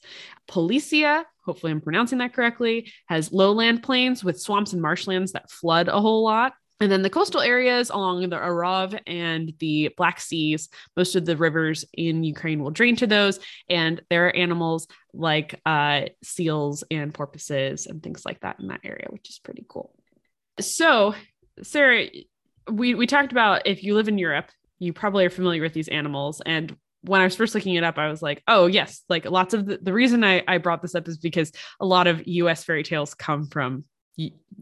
Polesia 0.50 1.24
hopefully 1.46 1.72
i'm 1.72 1.82
pronouncing 1.82 2.20
that 2.20 2.34
correctly 2.34 2.92
has 3.08 3.32
lowland 3.32 3.84
plains 3.84 4.24
with 4.24 4.40
swamps 4.40 4.74
and 4.74 4.82
marshlands 4.82 5.32
that 5.32 5.50
flood 5.50 5.88
a 5.88 6.00
whole 6.00 6.24
lot 6.24 6.54
and 6.82 6.92
then 6.92 7.04
the 7.04 7.12
coastal 7.12 7.42
areas 7.42 7.92
along 7.92 8.28
the 8.28 8.44
Azov 8.44 8.96
and 9.06 9.54
the 9.60 9.92
Black 9.96 10.20
Seas, 10.20 10.68
most 10.98 11.16
of 11.16 11.26
the 11.26 11.38
rivers 11.38 11.86
in 11.94 12.24
Ukraine 12.24 12.64
will 12.64 12.72
drain 12.72 12.96
to 12.96 13.08
those. 13.08 13.40
And 13.70 14.02
there 14.10 14.26
are 14.26 14.36
animals 14.36 14.88
like 15.14 15.62
uh, 15.64 16.06
seals 16.24 16.84
and 16.90 17.14
porpoises 17.14 17.86
and 17.86 18.02
things 18.02 18.26
like 18.26 18.40
that 18.40 18.60
in 18.60 18.70
that 18.70 18.82
area, 18.84 19.06
which 19.10 19.30
is 19.30 19.38
pretty 19.38 19.64
cool. 19.70 19.94
So, 20.60 21.14
Sara, 21.64 22.08
we, 22.70 22.96
we 22.96 23.08
talked 23.08 23.32
about 23.32 23.68
if 23.68 23.84
you 23.84 23.96
live 23.96 24.08
in 24.08 24.18
Europe, 24.18 24.50
you 24.80 24.94
probably 24.94 25.26
are 25.26 25.30
familiar 25.30 25.62
with 25.62 25.74
these 25.74 25.88
animals. 25.88 26.42
And 26.46 26.76
when 27.02 27.22
I 27.22 27.24
was 27.24 27.36
first 27.36 27.56
looking 27.56 27.76
it 27.76 27.84
up, 27.84 27.98
I 27.98 28.08
was 28.08 28.22
like, 28.22 28.44
oh, 28.48 28.68
yes, 28.68 29.04
like 29.10 29.26
lots 29.26 29.54
of 29.54 29.66
the, 29.66 29.80
the 29.82 29.94
reason 29.94 30.24
I, 30.24 30.44
I 30.48 30.58
brought 30.58 30.82
this 30.82 30.96
up 30.96 31.08
is 31.08 31.18
because 31.18 31.52
a 31.80 31.86
lot 31.86 32.08
of 32.08 32.26
US 32.26 32.64
fairy 32.64 32.84
tales 32.84 33.14
come 33.14 33.48
from 33.48 33.86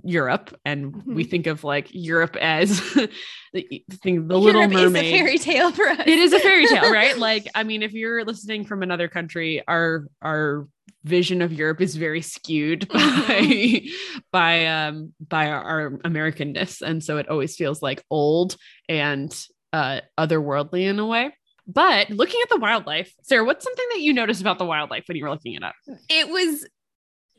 Europe, 0.04 0.58
and 0.66 0.94
mm-hmm. 0.94 1.16
we 1.16 1.24
think 1.24 1.48
of 1.48 1.64
like 1.64 1.90
Europe 1.92 2.36
as 2.38 2.80
the 3.54 3.84
thing, 4.04 4.28
the 4.28 4.38
Little 4.38 4.68
Mermaid. 4.68 5.14
fairy 5.14 5.38
tale 5.38 5.72
for 5.72 5.88
us. 5.88 6.00
It 6.00 6.20
is 6.20 6.34
a 6.34 6.40
fairy 6.40 6.68
tale, 6.68 6.92
right? 6.92 7.18
like, 7.18 7.48
I 7.56 7.64
mean, 7.64 7.84
if 7.84 7.94
you're 7.94 8.24
listening 8.24 8.66
from 8.66 8.84
another 8.84 9.08
country, 9.08 9.64
our 9.68 10.08
our 10.22 10.68
vision 11.04 11.42
of 11.42 11.54
Europe 11.54 11.82
is 11.82 11.96
very 11.96 12.22
skewed 12.22 12.88
by 12.94 13.00
mm-hmm. 13.00 14.20
by 14.32 14.66
um 14.66 15.14
by 15.28 15.50
our, 15.50 15.64
our 15.64 15.92
Americanness, 16.00 16.82
and 16.82 17.04
so 17.04 17.18
it 17.18 17.30
always 17.30 17.56
feels 17.56 17.82
like 17.82 18.04
old 18.10 18.56
and 18.88 19.46
uh 19.74 20.02
otherworldly 20.18 20.84
in 20.84 21.00
a 21.00 21.06
way. 21.06 21.34
But 21.68 22.10
looking 22.10 22.40
at 22.42 22.50
the 22.50 22.58
wildlife, 22.58 23.14
Sara, 23.22 23.46
what's 23.46 23.64
something 23.64 23.86
that 23.92 24.02
you 24.02 24.12
noticed 24.12 24.42
about 24.42 24.58
the 24.58 24.66
wildlife 24.66 25.04
when 25.08 25.18
you 25.18 25.24
were 25.24 25.30
looking 25.30 25.54
it 25.54 25.64
up? 25.64 25.76
It 26.10 26.28
was 26.28 26.66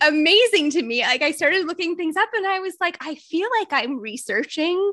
amazing 0.01 0.71
to 0.73 0.83
me. 0.83 1.03
Like 1.03 1.23
I 1.23 1.33
started 1.33 1.67
looking 1.67 1.97
things 1.97 2.17
up 2.17 2.29
and 2.35 2.47
I 2.47 2.61
was 2.61 2.77
like, 2.81 2.97
I 3.01 3.15
feel 3.15 3.49
like 3.59 3.73
I'm 3.73 4.01
researching 4.01 4.93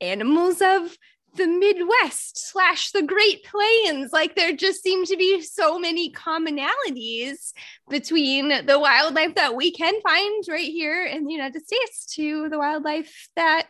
animals 0.00 0.60
of 0.60 0.96
the 1.34 1.46
Midwest 1.46 2.50
slash 2.50 2.90
the 2.90 3.02
Great 3.02 3.44
Plains. 3.44 4.12
Like 4.12 4.34
there 4.34 4.54
just 4.54 4.82
seem 4.82 5.04
to 5.06 5.16
be 5.16 5.40
so 5.42 5.78
many 5.78 6.12
commonalities 6.12 7.52
between 7.88 8.66
the 8.66 8.78
wildlife 8.78 9.34
that 9.34 9.54
we 9.54 9.70
can 9.70 10.00
find 10.00 10.44
right 10.48 10.70
here 10.70 11.04
in 11.04 11.26
the 11.26 11.32
United 11.32 11.64
States 11.66 12.06
to 12.14 12.48
the 12.48 12.58
wildlife 12.58 13.28
that 13.36 13.68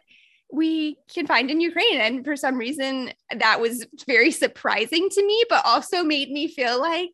we 0.51 0.96
can 1.12 1.27
find 1.27 1.51
in 1.51 1.61
Ukraine. 1.61 2.01
And 2.01 2.24
for 2.24 2.37
some 2.37 2.57
reason, 2.57 3.12
that 3.37 3.61
was 3.61 3.87
very 4.07 4.31
surprising 4.31 5.09
to 5.11 5.27
me, 5.27 5.44
but 5.48 5.66
also 5.66 6.03
made 6.03 6.31
me 6.31 6.48
feel 6.48 6.81
like 6.81 7.11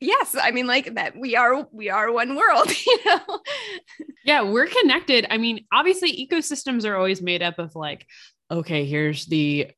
yes 0.00 0.36
i 0.40 0.50
mean 0.52 0.66
like 0.66 0.94
that 0.94 1.18
we 1.18 1.34
are 1.34 1.66
we 1.72 1.90
are 1.90 2.12
one 2.12 2.36
world 2.36 2.70
you 2.86 2.98
know 3.04 3.40
yeah 4.24 4.42
we're 4.42 4.68
connected 4.68 5.26
i 5.30 5.36
mean 5.36 5.64
obviously 5.72 6.26
ecosystems 6.26 6.84
are 6.84 6.94
always 6.96 7.20
made 7.20 7.42
up 7.42 7.58
of 7.58 7.74
like 7.74 8.06
okay 8.50 8.84
here's 8.84 9.26
the 9.26 9.68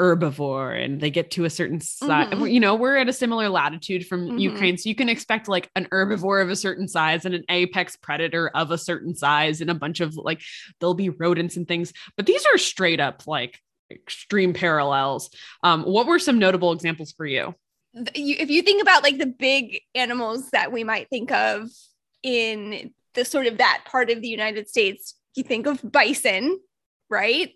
herbivore 0.00 0.82
and 0.82 1.00
they 1.00 1.10
get 1.10 1.30
to 1.30 1.44
a 1.44 1.50
certain 1.50 1.78
size. 1.78 2.32
Mhm. 2.32 2.50
You 2.50 2.60
know, 2.60 2.74
we're 2.74 2.96
at 2.96 3.10
a 3.10 3.12
similar 3.12 3.50
latitude 3.50 4.06
from 4.06 4.26
Mhm. 4.30 4.40
Ukraine. 4.40 4.78
So 4.78 4.88
you 4.88 4.94
can 4.94 5.10
expect 5.10 5.48
like 5.48 5.68
an 5.76 5.86
herbivore 5.92 6.42
of 6.42 6.48
a 6.48 6.56
certain 6.56 6.88
size 6.88 7.26
and 7.26 7.34
an 7.34 7.44
apex 7.50 7.94
predator 7.96 8.48
of 8.54 8.70
a 8.70 8.78
certain 8.78 9.14
size 9.14 9.60
and 9.60 9.70
a 9.70 9.74
bunch 9.74 10.00
of 10.00 10.16
like, 10.16 10.40
there'll 10.80 10.94
be 10.94 11.10
rodents 11.10 11.58
and 11.58 11.68
things. 11.68 11.92
But 12.16 12.24
these 12.24 12.44
are 12.46 12.56
straight 12.58 13.00
up 13.00 13.24
like 13.26 13.60
extreme 13.90 14.54
parallels. 14.54 15.28
Um, 15.62 15.82
what 15.82 16.06
were 16.06 16.18
some 16.18 16.38
notable 16.38 16.72
examples 16.72 17.12
for 17.12 17.26
you? 17.26 17.54
If 17.94 18.50
you 18.50 18.62
think 18.62 18.82
about 18.82 19.02
like 19.02 19.18
the 19.18 19.26
big 19.26 19.80
animals 19.94 20.50
that 20.50 20.72
we 20.72 20.84
might 20.84 21.08
think 21.10 21.30
of 21.30 21.68
in 22.22 22.92
the 23.14 23.24
sort 23.24 23.46
of 23.46 23.58
that 23.58 23.82
part 23.84 24.10
of 24.10 24.22
the 24.22 24.28
United 24.28 24.68
States, 24.68 25.14
you 25.34 25.42
think 25.42 25.66
of 25.66 25.80
bison, 25.82 26.58
right? 27.10 27.52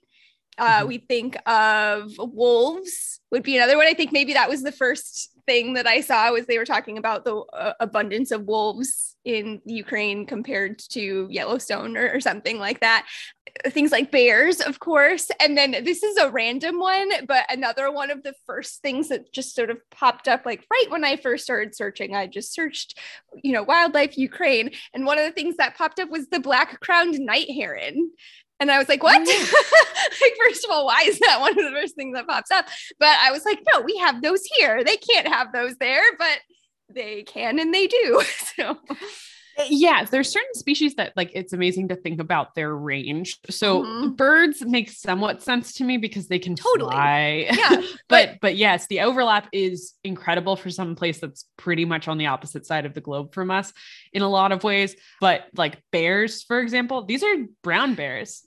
Uh, 0.58 0.82
Mhm. 0.82 0.88
We 0.88 0.98
think 0.98 1.36
of 1.48 2.12
wolves 2.18 3.20
would 3.30 3.42
be 3.42 3.56
another 3.56 3.76
one. 3.76 3.86
I 3.86 3.94
think 3.94 4.12
maybe 4.12 4.34
that 4.34 4.48
was 4.48 4.62
the 4.62 4.72
first 4.72 5.30
thing 5.46 5.74
that 5.74 5.86
I 5.86 6.00
saw 6.00 6.32
was 6.32 6.46
they 6.46 6.58
were 6.58 6.64
talking 6.64 6.98
about 6.98 7.24
the 7.24 7.36
uh, 7.36 7.74
abundance 7.78 8.30
of 8.30 8.42
wolves 8.44 9.16
in 9.24 9.60
Ukraine 9.64 10.26
compared 10.26 10.78
to 10.90 11.28
Yellowstone 11.30 11.96
or, 11.96 12.10
or 12.14 12.20
something 12.20 12.58
like 12.58 12.80
that. 12.80 13.06
Things 13.66 13.92
like 13.92 14.10
bears, 14.10 14.60
of 14.60 14.80
course. 14.80 15.30
And 15.40 15.56
then 15.56 15.72
this 15.84 16.02
is 16.02 16.16
a 16.16 16.30
random 16.30 16.78
one, 16.78 17.10
but 17.26 17.44
another 17.50 17.90
one 17.90 18.10
of 18.10 18.22
the 18.22 18.34
first 18.46 18.82
things 18.82 19.08
that 19.08 19.32
just 19.32 19.54
sort 19.54 19.70
of 19.70 19.78
popped 19.90 20.28
up 20.28 20.44
like 20.44 20.64
right 20.70 20.86
when 20.90 21.04
I 21.04 21.16
first 21.16 21.44
started 21.44 21.74
searching. 21.74 22.14
I 22.14 22.26
just 22.26 22.52
searched, 22.52 22.98
you 23.42 23.52
know, 23.52 23.62
wildlife 23.62 24.18
Ukraine. 24.18 24.70
And 24.94 25.06
one 25.06 25.18
of 25.18 25.24
the 25.24 25.32
things 25.32 25.56
that 25.56 25.76
popped 25.76 25.98
up 26.00 26.10
was 26.10 26.28
the 26.28 26.40
black 26.40 26.80
crowned 26.80 27.18
night 27.18 27.50
heron. 27.50 28.10
And 28.58 28.70
I 28.70 28.78
was 28.78 28.88
like, 28.88 29.02
what? 29.02 29.20
Mm. 29.20 29.52
like, 30.20 30.32
first 30.44 30.64
of 30.64 30.70
all, 30.70 30.86
why 30.86 31.04
is 31.06 31.18
that 31.18 31.40
one 31.40 31.58
of 31.58 31.64
the 31.64 31.78
first 31.78 31.94
things 31.94 32.14
that 32.14 32.26
pops 32.26 32.50
up? 32.50 32.66
But 32.98 33.16
I 33.20 33.30
was 33.30 33.44
like, 33.44 33.60
no, 33.72 33.82
we 33.82 33.96
have 33.98 34.22
those 34.22 34.42
here. 34.56 34.82
They 34.82 34.96
can't 34.96 35.28
have 35.28 35.52
those 35.52 35.76
there, 35.76 36.02
but 36.18 36.38
they 36.88 37.22
can 37.22 37.58
and 37.58 37.72
they 37.72 37.86
do. 37.86 38.22
So 38.56 38.78
Yeah, 39.68 40.04
there's 40.04 40.30
certain 40.30 40.54
species 40.54 40.96
that 40.96 41.12
like 41.16 41.30
it's 41.34 41.52
amazing 41.52 41.88
to 41.88 41.96
think 41.96 42.20
about 42.20 42.54
their 42.54 42.74
range. 42.76 43.38
So 43.48 43.82
Mhm. 43.82 44.16
birds 44.16 44.64
make 44.64 44.90
somewhat 44.90 45.42
sense 45.42 45.72
to 45.74 45.84
me 45.84 45.96
because 45.96 46.28
they 46.28 46.38
can 46.38 46.54
Totally. 46.56 46.90
fly. 46.90 47.46
yeah, 47.50 47.80
but 48.08 48.38
but 48.42 48.56
yes, 48.56 48.86
the 48.88 49.00
overlap 49.00 49.48
is 49.52 49.94
incredible 50.04 50.56
for 50.56 50.68
some 50.70 50.94
place 50.94 51.20
that's 51.20 51.46
pretty 51.56 51.84
much 51.84 52.06
on 52.06 52.18
the 52.18 52.26
opposite 52.26 52.66
side 52.66 52.84
of 52.84 52.92
the 52.94 53.00
globe 53.00 53.32
from 53.32 53.50
us 53.50 53.72
in 54.12 54.22
a 54.22 54.28
lot 54.28 54.52
of 54.52 54.62
ways. 54.62 54.94
But 55.20 55.46
like 55.56 55.82
bears, 55.90 56.42
for 56.42 56.60
example, 56.60 57.04
these 57.04 57.22
are 57.22 57.34
brown 57.62 57.94
bears 57.94 58.42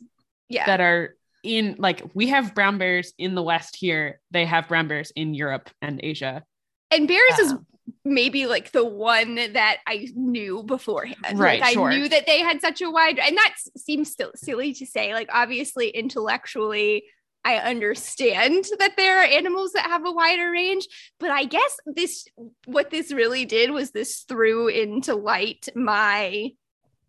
yeah. 0.48 0.66
that 0.68 0.80
are 0.80 1.16
in 1.42 1.76
like 1.80 2.04
we 2.14 2.28
have 2.28 2.54
brown 2.54 2.78
bears 2.78 3.14
in 3.18 3.34
the 3.34 3.42
West 3.42 3.76
here. 3.78 4.20
They 4.30 4.46
have 4.46 4.68
brown 4.68 4.88
bears 4.88 5.12
in 5.16 5.34
Europe 5.34 5.70
and 5.82 6.00
Asia. 6.04 6.44
and 6.92 7.08
bears 7.08 7.40
is 7.40 7.52
Um, 7.54 7.66
maybe 8.04 8.46
like 8.46 8.72
the 8.72 8.86
one 8.86 9.36
that 9.36 9.78
I 9.88 10.08
knew 10.16 10.64
beforehand. 10.64 11.40
Right, 11.40 11.62
Like, 11.62 11.74
sure. 11.74 11.90
I 11.90 11.98
knew 11.98 12.10
that 12.10 12.26
they 12.26 12.40
had 12.40 12.62
such 12.62 12.82
a 12.82 12.90
wide, 12.90 13.20
and 13.20 13.38
that 13.38 13.56
seems 13.78 14.12
still 14.12 14.32
silly 14.36 14.74
to 14.74 14.86
say. 14.86 15.14
Like, 15.14 15.30
obviously, 15.32 15.90
intellectually, 15.90 17.04
I 17.44 17.56
understand 17.56 18.66
that 18.80 18.98
there 18.98 19.20
are 19.20 19.24
animals 19.24 19.74
that 19.74 19.86
have 19.86 20.06
a 20.06 20.12
wider 20.12 20.52
range, 20.52 20.88
but 21.20 21.32
I 21.32 21.46
guess 21.46 21.78
this, 21.86 22.26
what 22.66 22.90
this 22.90 23.12
really 23.12 23.46
did 23.46 23.72
was 23.72 23.92
this 23.92 24.26
threw 24.28 24.68
into 24.68 25.16
light 25.16 25.70
my 25.76 26.52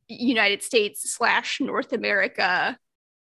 United 0.08 0.62
States 0.62 1.12
slash 1.14 1.60
North 1.60 1.92
America 1.92 2.78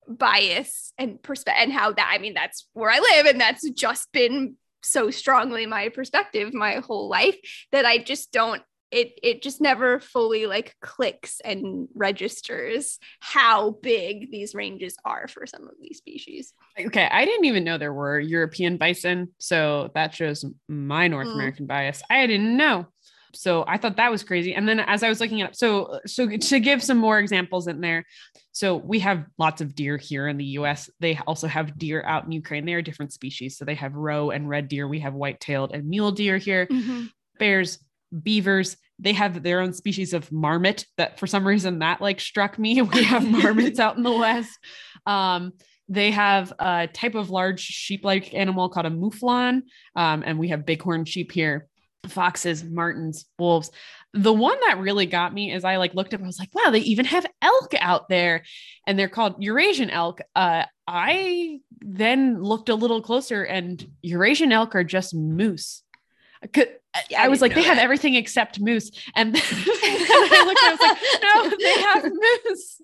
bias 0.08 0.94
and 0.98 1.22
perspective 1.22 1.64
and 1.64 1.74
how 1.74 1.92
that 1.92 2.12
I 2.14 2.20
mean 2.20 2.34
that's 2.34 2.68
where 2.74 2.92
I 2.92 3.00
live 3.00 3.26
and 3.26 3.42
that's 3.42 3.68
just 3.72 4.12
been 4.12 4.56
so 4.86 5.10
strongly 5.12 5.66
my 5.66 5.90
perspective 5.90 6.54
my 6.54 6.76
whole 6.76 7.10
life 7.10 7.38
that 7.72 7.86
I 7.86 7.98
just 7.98 8.32
don't 8.32 8.62
it 8.92 9.20
it 9.24 9.42
just 9.42 9.62
never 9.62 10.00
fully 10.00 10.46
like 10.46 10.76
clicks 10.80 11.42
and 11.44 11.88
registers 11.96 13.00
how 13.20 13.72
big 13.72 14.32
these 14.32 14.54
ranges 14.56 14.96
are 15.04 15.28
for 15.28 15.46
some 15.46 15.64
of 15.64 15.74
these 15.82 15.98
species. 15.98 16.54
Okay, 16.80 17.08
I 17.12 17.26
didn't 17.26 17.46
even 17.46 17.64
know 17.64 17.78
there 17.78 17.94
were 17.94 18.20
European 18.20 18.78
bison, 18.78 19.34
so 19.40 19.92
that 19.96 20.14
shows 20.14 20.46
my 20.70 21.08
North 21.08 21.28
Mm. 21.28 21.34
American 21.34 21.66
bias. 21.66 22.04
I 22.10 22.28
didn't 22.28 22.56
know. 22.56 22.88
So 23.34 23.66
I 23.68 23.78
thought 23.78 23.98
that 23.98 24.12
was 24.12 24.24
crazy. 24.24 24.54
And 24.54 24.68
then 24.68 24.80
as 24.80 25.04
I 25.04 25.10
was 25.10 25.20
looking 25.20 25.40
it 25.40 25.44
up, 25.48 25.56
so 25.56 26.00
so 26.06 26.30
to 26.30 26.60
give 26.60 26.82
some 26.82 26.98
more 26.98 27.20
examples 27.20 27.68
in 27.68 27.82
there, 27.82 28.06
so 28.56 28.78
we 28.78 29.00
have 29.00 29.26
lots 29.38 29.60
of 29.60 29.76
deer 29.76 29.98
here 29.98 30.30
in 30.30 30.38
the 30.38 30.46
US. 30.60 30.90
They 31.02 31.20
also 31.28 31.46
have 31.46 31.78
deer 31.78 32.02
out 32.06 32.24
in 32.24 32.32
Ukraine. 32.32 32.66
They 32.66 32.74
are 32.76 32.82
different 32.82 33.12
species. 33.12 33.58
So 33.58 33.66
they 33.66 33.76
have 33.76 33.94
roe 33.96 34.30
and 34.30 34.48
red 34.48 34.70
deer. 34.70 34.88
We 34.88 35.02
have 35.02 35.14
white-tailed 35.14 35.74
and 35.74 35.90
mule 35.90 36.14
deer 36.14 36.38
here. 36.38 36.66
Bears, 37.38 37.80
beavers, 38.24 38.78
they 38.98 39.12
have 39.12 39.44
their 39.44 39.60
own 39.60 39.74
species 39.74 40.14
of 40.14 40.32
marmot 40.32 40.86
that 40.96 41.20
for 41.20 41.28
some 41.28 41.46
reason 41.46 41.80
that 41.80 42.00
like 42.00 42.22
struck 42.22 42.58
me. 42.58 42.82
We 42.94 43.04
have 43.04 43.30
marmots 43.30 43.78
out 43.78 43.98
in 43.98 44.04
the 44.04 44.14
West. 44.14 44.58
Um, 45.06 45.52
they 45.90 46.12
have 46.12 46.54
a 46.58 46.88
type 46.88 47.16
of 47.16 47.30
large 47.30 47.60
sheep-like 47.60 48.34
animal 48.34 48.70
called 48.70 48.86
a 48.86 48.90
mouflon, 48.90 49.64
um, 49.98 50.24
and 50.26 50.40
we 50.40 50.48
have 50.48 50.66
bighorn 50.66 51.04
sheep 51.04 51.34
here. 51.34 51.68
Foxes, 52.08 52.64
martens, 52.64 53.26
wolves. 53.38 53.70
The 54.18 54.34
one 54.34 54.58
that 54.68 54.80
really 54.80 55.06
got 55.06 55.34
me 55.34 55.52
is 55.54 55.64
I 55.66 55.76
like 55.76 55.94
looked 55.94 56.14
up. 56.14 56.22
I 56.22 56.26
was 56.26 56.40
like, 56.40 56.56
wow, 56.56 56.72
they 56.72 56.80
even 56.80 57.06
have 57.06 57.26
elk 57.42 57.74
out 57.80 58.08
there, 58.10 58.44
and 58.88 58.98
they're 58.98 59.10
called 59.10 59.44
Eurasian 59.44 59.90
elk. 59.90 60.22
Uh, 60.36 60.64
I 60.88 61.60
then 61.82 62.42
looked 62.42 62.70
a 62.70 62.76
little 62.76 63.02
closer, 63.02 63.44
and 63.44 63.86
Eurasian 64.02 64.52
elk 64.52 64.74
are 64.76 64.84
just 64.86 65.14
moose. 65.14 65.84
Could- 66.54 66.76
Yeah, 67.10 67.24
I 67.24 67.28
was 67.28 67.42
like, 67.42 67.54
they 67.56 67.62
know 67.62 67.68
have 67.68 67.78
everything 67.78 68.16
except 68.16 68.60
moose. 68.60 68.90
And 69.16 69.36
then 69.36 69.42
I 69.44 70.44
looked, 70.46 70.64
I 70.64 70.72
was 70.72 70.80
like, 70.80 70.98
no, 71.24 71.58
they 71.60 71.82
have 71.82 72.04
moose. 72.50 72.82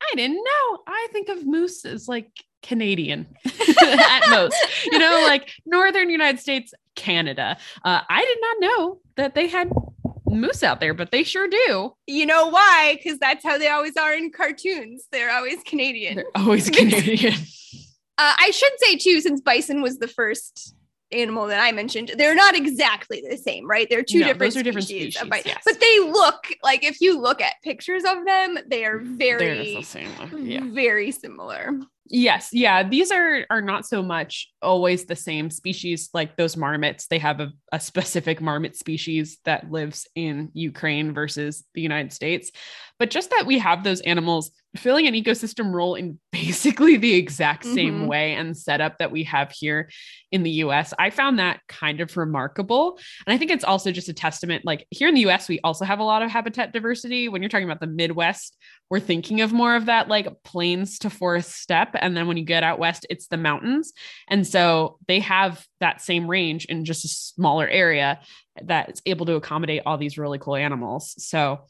I 0.00 0.14
didn't 0.14 0.36
know. 0.36 0.78
I 0.86 1.08
think 1.12 1.28
of 1.28 1.44
moose 1.44 1.84
as 1.84 2.06
like 2.06 2.30
Canadian 2.62 3.26
at 3.82 4.28
most, 4.30 4.56
you 4.92 4.98
know, 4.98 5.24
like 5.26 5.50
Northern 5.66 6.08
United 6.10 6.38
States, 6.38 6.72
Canada. 6.94 7.56
Uh, 7.84 8.00
I 8.08 8.24
did 8.24 8.38
not 8.40 8.56
know 8.60 9.00
that 9.16 9.34
they 9.34 9.48
had 9.48 9.70
moose 10.30 10.62
out 10.62 10.80
there, 10.80 10.94
but 10.94 11.10
they 11.10 11.22
sure 11.22 11.48
do. 11.48 11.92
You 12.06 12.26
know 12.26 12.48
why? 12.48 12.98
Because 13.02 13.18
that's 13.18 13.44
how 13.44 13.58
they 13.58 13.68
always 13.68 13.96
are 13.96 14.14
in 14.14 14.30
cartoons. 14.30 15.04
They're 15.12 15.30
always 15.30 15.62
Canadian. 15.64 16.16
They're 16.16 16.24
always 16.34 16.68
Canadian. 16.70 17.34
Uh, 18.20 18.34
I 18.38 18.50
should 18.50 18.72
say 18.78 18.96
too, 18.96 19.20
since 19.20 19.40
bison 19.40 19.80
was 19.82 19.98
the 19.98 20.08
first 20.08 20.74
animal 21.10 21.46
that 21.46 21.60
I 21.60 21.72
mentioned, 21.72 22.12
they're 22.18 22.34
not 22.34 22.54
exactly 22.54 23.22
the 23.28 23.36
same, 23.36 23.66
right? 23.66 23.86
They're 23.88 24.02
two 24.02 24.18
No, 24.20 24.26
different, 24.26 24.56
are 24.56 24.62
different 24.62 24.86
species, 24.88 25.22
of 25.22 25.30
bison. 25.30 25.46
yes. 25.46 25.62
but 25.64 25.80
they 25.80 25.98
look 26.00 26.48
like 26.62 26.84
if 26.84 27.00
you 27.00 27.18
look 27.18 27.40
at 27.40 27.54
pictures 27.64 28.04
of 28.04 28.24
them, 28.26 28.58
they 28.66 28.84
are 28.84 28.98
very, 28.98 29.76
the 29.76 29.82
same. 29.82 30.10
Yeah. 30.36 30.64
very 30.64 31.10
similar. 31.12 31.78
Yes, 32.10 32.50
yeah, 32.52 32.88
these 32.88 33.10
are 33.10 33.44
are 33.50 33.60
not 33.60 33.86
so 33.86 34.02
much 34.02 34.48
always 34.62 35.04
the 35.04 35.16
same 35.16 35.50
species 35.50 36.08
like 36.14 36.36
those 36.36 36.56
marmots. 36.56 37.06
They 37.06 37.18
have 37.18 37.40
a, 37.40 37.52
a 37.70 37.78
specific 37.78 38.40
marmot 38.40 38.76
species 38.76 39.38
that 39.44 39.70
lives 39.70 40.06
in 40.14 40.50
Ukraine 40.54 41.12
versus 41.12 41.64
the 41.74 41.82
United 41.82 42.12
States. 42.12 42.50
But 42.98 43.10
just 43.10 43.30
that 43.30 43.44
we 43.46 43.58
have 43.58 43.84
those 43.84 44.00
animals 44.00 44.50
filling 44.76 45.06
an 45.06 45.14
ecosystem 45.14 45.72
role 45.72 45.94
in 45.94 46.18
basically 46.32 46.96
the 46.96 47.14
exact 47.14 47.64
same 47.64 48.00
Mhm. 48.02 48.06
way 48.06 48.34
and 48.34 48.56
setup 48.56 48.98
that 48.98 49.10
we 49.10 49.24
have 49.24 49.50
here 49.52 49.90
in 50.32 50.42
the 50.42 50.50
US. 50.64 50.92
I 50.98 51.10
found 51.10 51.38
that 51.38 51.60
kind 51.68 52.00
of 52.00 52.16
remarkable. 52.16 52.98
And 53.26 53.34
I 53.34 53.38
think 53.38 53.50
it's 53.50 53.64
also 53.64 53.92
just 53.92 54.08
a 54.08 54.12
testament 54.12 54.64
like 54.64 54.86
here 54.90 55.08
in 55.08 55.14
the 55.14 55.26
US 55.28 55.48
we 55.48 55.60
also 55.60 55.84
have 55.84 56.00
a 56.00 56.04
lot 56.04 56.22
of 56.22 56.30
habitat 56.30 56.72
diversity. 56.72 57.28
When 57.28 57.42
you're 57.42 57.48
talking 57.48 57.68
about 57.68 57.80
the 57.80 57.86
Midwest, 57.86 58.56
we're 58.90 59.00
thinking 59.00 59.40
of 59.40 59.52
more 59.52 59.76
of 59.76 59.86
that 59.86 60.08
like 60.08 60.42
plains 60.44 60.98
to 61.00 61.10
forest 61.10 61.52
steppe. 61.56 61.94
And 61.94 62.16
then 62.16 62.26
when 62.26 62.36
you 62.36 62.44
get 62.44 62.62
out 62.62 62.78
west 62.78 63.06
it's 63.10 63.28
the 63.28 63.36
mountains. 63.36 63.92
And 64.28 64.46
so 64.46 64.98
they 65.06 65.20
have 65.20 65.66
that 65.80 66.00
same 66.00 66.28
range 66.28 66.64
in 66.66 66.84
just 66.84 67.04
a 67.04 67.08
smaller 67.08 67.68
area 67.68 68.20
that's 68.62 69.02
able 69.06 69.26
to 69.26 69.34
accommodate 69.34 69.82
all 69.84 69.98
these 69.98 70.18
really 70.18 70.38
cool 70.38 70.56
animals. 70.56 71.14
So 71.18 71.60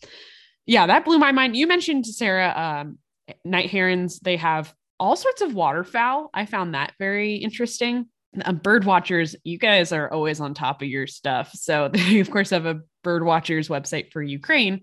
yeah 0.66 0.86
that 0.86 1.04
blew 1.04 1.18
my 1.18 1.32
mind. 1.32 1.56
You 1.56 1.66
mentioned 1.66 2.06
sara 2.06 2.52
um, 2.56 2.98
night 3.44 3.70
herons. 3.70 4.20
They 4.20 4.36
have 4.36 4.72
all 5.00 5.16
sorts 5.16 5.42
of 5.42 5.54
waterfowl. 5.54 6.30
I 6.34 6.46
found 6.46 6.74
that 6.74 6.92
very 6.98 7.36
interesting. 7.36 8.06
Um, 8.44 8.56
bird 8.56 8.84
watchers 8.84 9.34
you 9.42 9.58
guys 9.58 9.90
are 9.90 10.12
always 10.12 10.38
on 10.38 10.54
top 10.54 10.82
of 10.82 10.88
your 10.88 11.06
stuff. 11.06 11.50
So 11.54 11.88
they 11.92 12.20
of 12.20 12.30
course 12.30 12.50
have 12.50 12.66
a 12.66 12.80
bird 13.02 13.24
watchers 13.24 13.68
website 13.68 14.12
for 14.12 14.22
ukraine 14.22 14.82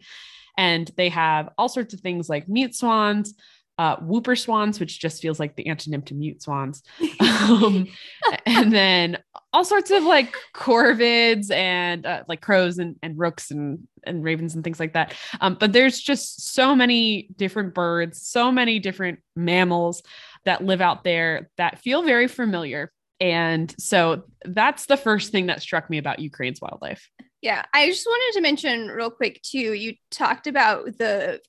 and 0.58 0.92
they 0.98 1.10
have 1.10 1.50
all 1.58 1.70
sorts 1.70 1.94
of 1.94 2.00
things 2.00 2.30
like 2.30 2.48
mute 2.48 2.76
swans 2.76 3.34
uh, 3.78 3.98
whooper 3.98 4.36
swans 4.36 4.80
which 4.80 5.00
just 5.00 5.22
feels 5.22 5.40
like 5.40 5.56
the 5.56 5.66
antonym 5.66 6.06
to 6.06 6.14
mute 6.14 6.42
swans. 6.42 6.84
Um, 7.46 7.88
and 8.48 8.74
then 8.74 9.18
all 9.54 9.66
sorts 9.66 9.92
of 9.92 10.04
like 10.04 10.36
corvids 10.56 11.52
and 11.52 12.06
uh, 12.06 12.24
like 12.28 12.42
crows 12.42 12.80
and, 12.80 12.96
and 13.04 13.20
rooks 13.20 13.52
and, 13.52 13.88
and 14.04 14.24
ravens 14.24 14.56
and 14.56 14.64
things 14.64 14.80
like 14.80 14.94
that. 14.94 15.14
Um, 15.42 15.58
but 15.60 15.72
there's 15.72 16.00
just 16.00 16.54
so 16.54 16.76
many 16.76 17.30
different 17.36 17.76
birds 17.76 18.26
so 18.26 18.52
many 18.52 18.80
different 18.80 19.20
mammals 19.36 20.02
that 20.46 20.64
live 20.64 20.82
out 20.82 21.04
there 21.04 21.50
that 21.58 21.80
feel 21.80 22.02
very 22.04 22.28
familiar. 22.28 22.92
And 23.20 23.74
so 23.78 24.24
that's 24.44 24.88
the 24.88 24.98
first 24.98 25.32
thing 25.32 25.48
that 25.48 25.62
struck 25.62 25.90
me 25.90 26.00
about 26.00 26.20
Ukraine's 26.20 26.62
wildlife. 26.62 27.10
Yeah, 27.42 27.64
I 27.74 27.88
just 27.88 28.06
wanted 28.06 28.38
to 28.38 28.42
mention 28.42 28.88
real 28.88 29.12
quick 29.12 29.42
too. 29.42 29.74
You 29.74 29.96
talked 30.10 30.48
about 30.48 30.98
the 30.98 31.42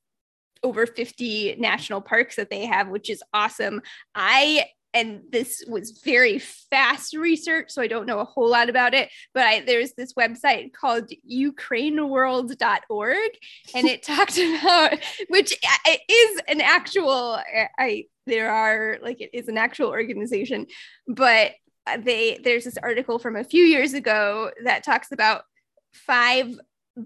over 0.62 0.86
50 0.86 1.56
national 1.58 2.00
parks 2.00 2.36
that 2.36 2.50
they 2.50 2.66
have, 2.66 2.88
which 2.88 3.08
is 3.08 3.22
awesome. 3.32 3.82
I 4.14 4.66
and 4.96 5.20
this 5.30 5.62
was 5.68 6.00
very 6.02 6.38
fast 6.38 7.14
research, 7.14 7.70
so 7.70 7.82
I 7.82 7.86
don't 7.86 8.06
know 8.06 8.18
a 8.18 8.24
whole 8.24 8.48
lot 8.48 8.70
about 8.70 8.94
it. 8.94 9.10
But 9.34 9.42
I, 9.42 9.60
there's 9.60 9.92
this 9.92 10.14
website 10.14 10.72
called 10.72 11.10
UkraineWorld.org, 11.30 13.30
and 13.74 13.86
it 13.86 14.02
talked 14.02 14.38
about 14.38 14.98
which 15.28 15.52
uh, 15.52 15.76
it 15.84 16.00
is 16.10 16.40
an 16.48 16.62
actual. 16.62 17.34
Uh, 17.34 17.66
I 17.78 18.06
there 18.26 18.50
are 18.50 18.96
like 19.02 19.20
it 19.20 19.28
is 19.34 19.48
an 19.48 19.58
actual 19.58 19.90
organization, 19.90 20.66
but 21.06 21.52
uh, 21.86 21.98
they 21.98 22.40
there's 22.42 22.64
this 22.64 22.78
article 22.82 23.18
from 23.18 23.36
a 23.36 23.44
few 23.44 23.64
years 23.64 23.92
ago 23.92 24.50
that 24.64 24.82
talks 24.82 25.12
about 25.12 25.42
five 26.06 26.58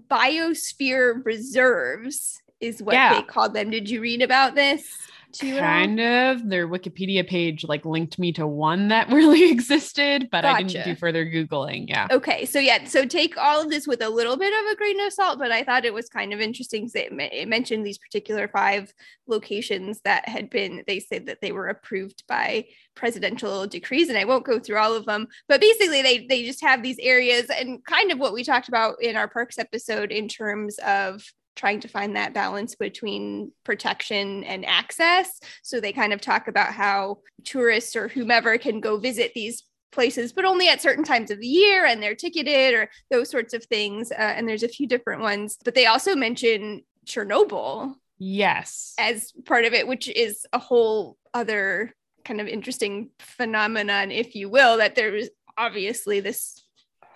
biosphere 0.09 1.23
reserves 1.25 2.41
is 2.59 2.81
what 2.81 2.93
yeah. 2.93 3.15
they 3.15 3.23
called 3.23 3.53
them. 3.53 3.69
Did 3.69 3.89
you 3.89 4.01
read 4.01 4.21
about 4.21 4.55
this? 4.55 4.97
Kind 5.39 5.99
of. 5.99 6.49
Their 6.49 6.67
wikipedia 6.67 7.27
page 7.27 7.63
like 7.63 7.85
linked 7.85 8.19
me 8.19 8.31
to 8.33 8.47
one 8.47 8.89
that 8.89 9.09
really 9.11 9.51
existed 9.51 10.29
but 10.31 10.41
gotcha. 10.41 10.57
i 10.57 10.63
didn't 10.63 10.85
do 10.85 10.95
further 10.95 11.25
googling 11.25 11.87
yeah. 11.87 12.07
Okay 12.11 12.45
so 12.45 12.59
yeah 12.59 12.85
so 12.85 13.05
take 13.05 13.37
all 13.37 13.61
of 13.61 13.69
this 13.69 13.87
with 13.87 14.01
a 14.01 14.09
little 14.09 14.37
bit 14.37 14.53
of 14.53 14.71
a 14.71 14.75
grain 14.75 14.99
of 15.01 15.13
salt 15.13 15.39
but 15.39 15.51
i 15.51 15.63
thought 15.63 15.85
it 15.85 15.93
was 15.93 16.09
kind 16.09 16.33
of 16.33 16.39
interesting 16.39 16.89
it, 16.93 17.11
it 17.11 17.47
mentioned 17.47 17.85
these 17.85 17.97
particular 17.97 18.47
five 18.47 18.93
locations 19.27 20.01
that 20.01 20.27
had 20.27 20.49
been 20.49 20.83
they 20.87 20.99
said 20.99 21.25
that 21.25 21.39
they 21.41 21.51
were 21.51 21.67
approved 21.67 22.23
by 22.27 22.65
presidential 22.95 23.67
decrees 23.67 24.09
and 24.09 24.17
i 24.17 24.25
won't 24.25 24.45
go 24.45 24.59
through 24.59 24.77
all 24.77 24.93
of 24.93 25.05
them 25.05 25.27
but 25.47 25.61
basically 25.61 26.01
they 26.01 26.25
they 26.27 26.43
just 26.43 26.61
have 26.61 26.83
these 26.83 26.99
areas 26.99 27.45
and 27.49 27.83
kind 27.85 28.11
of 28.11 28.19
what 28.19 28.33
we 28.33 28.43
talked 28.43 28.67
about 28.67 29.01
in 29.01 29.15
our 29.15 29.27
parks 29.27 29.57
episode 29.57 30.11
in 30.11 30.27
terms 30.27 30.77
of 30.79 31.23
trying 31.55 31.79
to 31.81 31.87
find 31.87 32.15
that 32.15 32.33
balance 32.33 32.75
between 32.75 33.51
protection 33.63 34.43
and 34.43 34.65
access. 34.65 35.39
So 35.63 35.79
they 35.79 35.93
kind 35.93 36.13
of 36.13 36.21
talk 36.21 36.47
about 36.47 36.73
how 36.73 37.19
tourists 37.43 37.95
or 37.95 38.07
whomever 38.07 38.57
can 38.57 38.79
go 38.79 38.97
visit 38.97 39.33
these 39.33 39.63
places, 39.91 40.33
but 40.33 40.45
only 40.45 40.69
at 40.69 40.81
certain 40.81 41.03
times 41.03 41.31
of 41.31 41.39
the 41.39 41.47
year 41.47 41.85
and 41.85 42.01
they're 42.01 42.15
ticketed 42.15 42.73
or 42.73 42.89
those 43.09 43.29
sorts 43.29 43.53
of 43.53 43.65
things. 43.65 44.11
Uh, 44.11 44.15
and 44.15 44.47
there's 44.47 44.63
a 44.63 44.69
few 44.69 44.87
different 44.87 45.21
ones, 45.21 45.57
but 45.63 45.75
they 45.75 45.85
also 45.85 46.15
mention 46.15 46.81
Chernobyl. 47.05 47.95
Yes. 48.17 48.93
As 48.97 49.33
part 49.45 49.65
of 49.65 49.73
it, 49.73 49.87
which 49.87 50.07
is 50.07 50.45
a 50.53 50.59
whole 50.59 51.17
other 51.33 51.93
kind 52.23 52.39
of 52.39 52.47
interesting 52.47 53.09
phenomenon, 53.19 54.11
if 54.11 54.35
you 54.35 54.47
will, 54.47 54.77
that 54.77 54.95
there's 54.95 55.29
obviously 55.57 56.19
this 56.19 56.63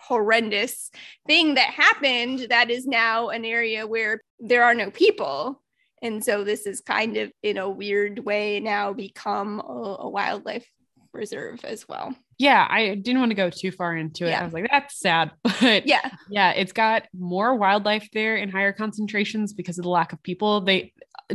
horrendous 0.08 0.92
thing 1.28 1.56
that 1.56 1.70
happened 1.70 2.48
that 2.50 2.70
is 2.70 2.86
now 2.86 3.30
an 3.30 3.46
area 3.46 3.88
where 3.88 4.22
there 4.40 4.64
are 4.64 4.76
no 4.76 4.92
people. 4.92 5.62
And 6.02 6.24
so 6.24 6.44
this 6.44 6.68
is 6.68 6.82
kind 6.82 7.18
of 7.18 7.32
in 7.42 7.58
a 7.58 7.70
weird 7.70 8.20
way 8.20 8.60
now 8.60 8.94
become 8.94 9.60
a, 9.60 9.98
a 10.02 10.10
wildlife 10.10 10.68
reserve 11.16 11.64
as 11.64 11.88
well. 11.88 12.16
Yeah, 12.38 12.68
I 12.70 12.96
didn't 12.96 13.20
want 13.20 13.32
to 13.32 13.36
go 13.36 13.50
too 13.50 13.72
far 13.72 13.96
into 13.96 14.26
it. 14.26 14.32
Yeah. 14.32 14.42
I 14.42 14.44
was 14.44 14.54
like, 14.54 14.68
that's 14.70 15.00
sad. 15.00 15.32
But 15.62 15.88
yeah, 15.88 16.12
yeah, 16.30 16.52
it's 16.52 16.74
got 16.74 17.08
more 17.18 17.56
wildlife 17.56 18.10
there 18.12 18.36
in 18.36 18.50
higher 18.50 18.74
concentrations 18.74 19.54
because 19.54 19.80
of 19.80 19.84
the 19.84 19.90
lack 19.90 20.12
of 20.12 20.22
people. 20.22 20.62
They 20.62 20.92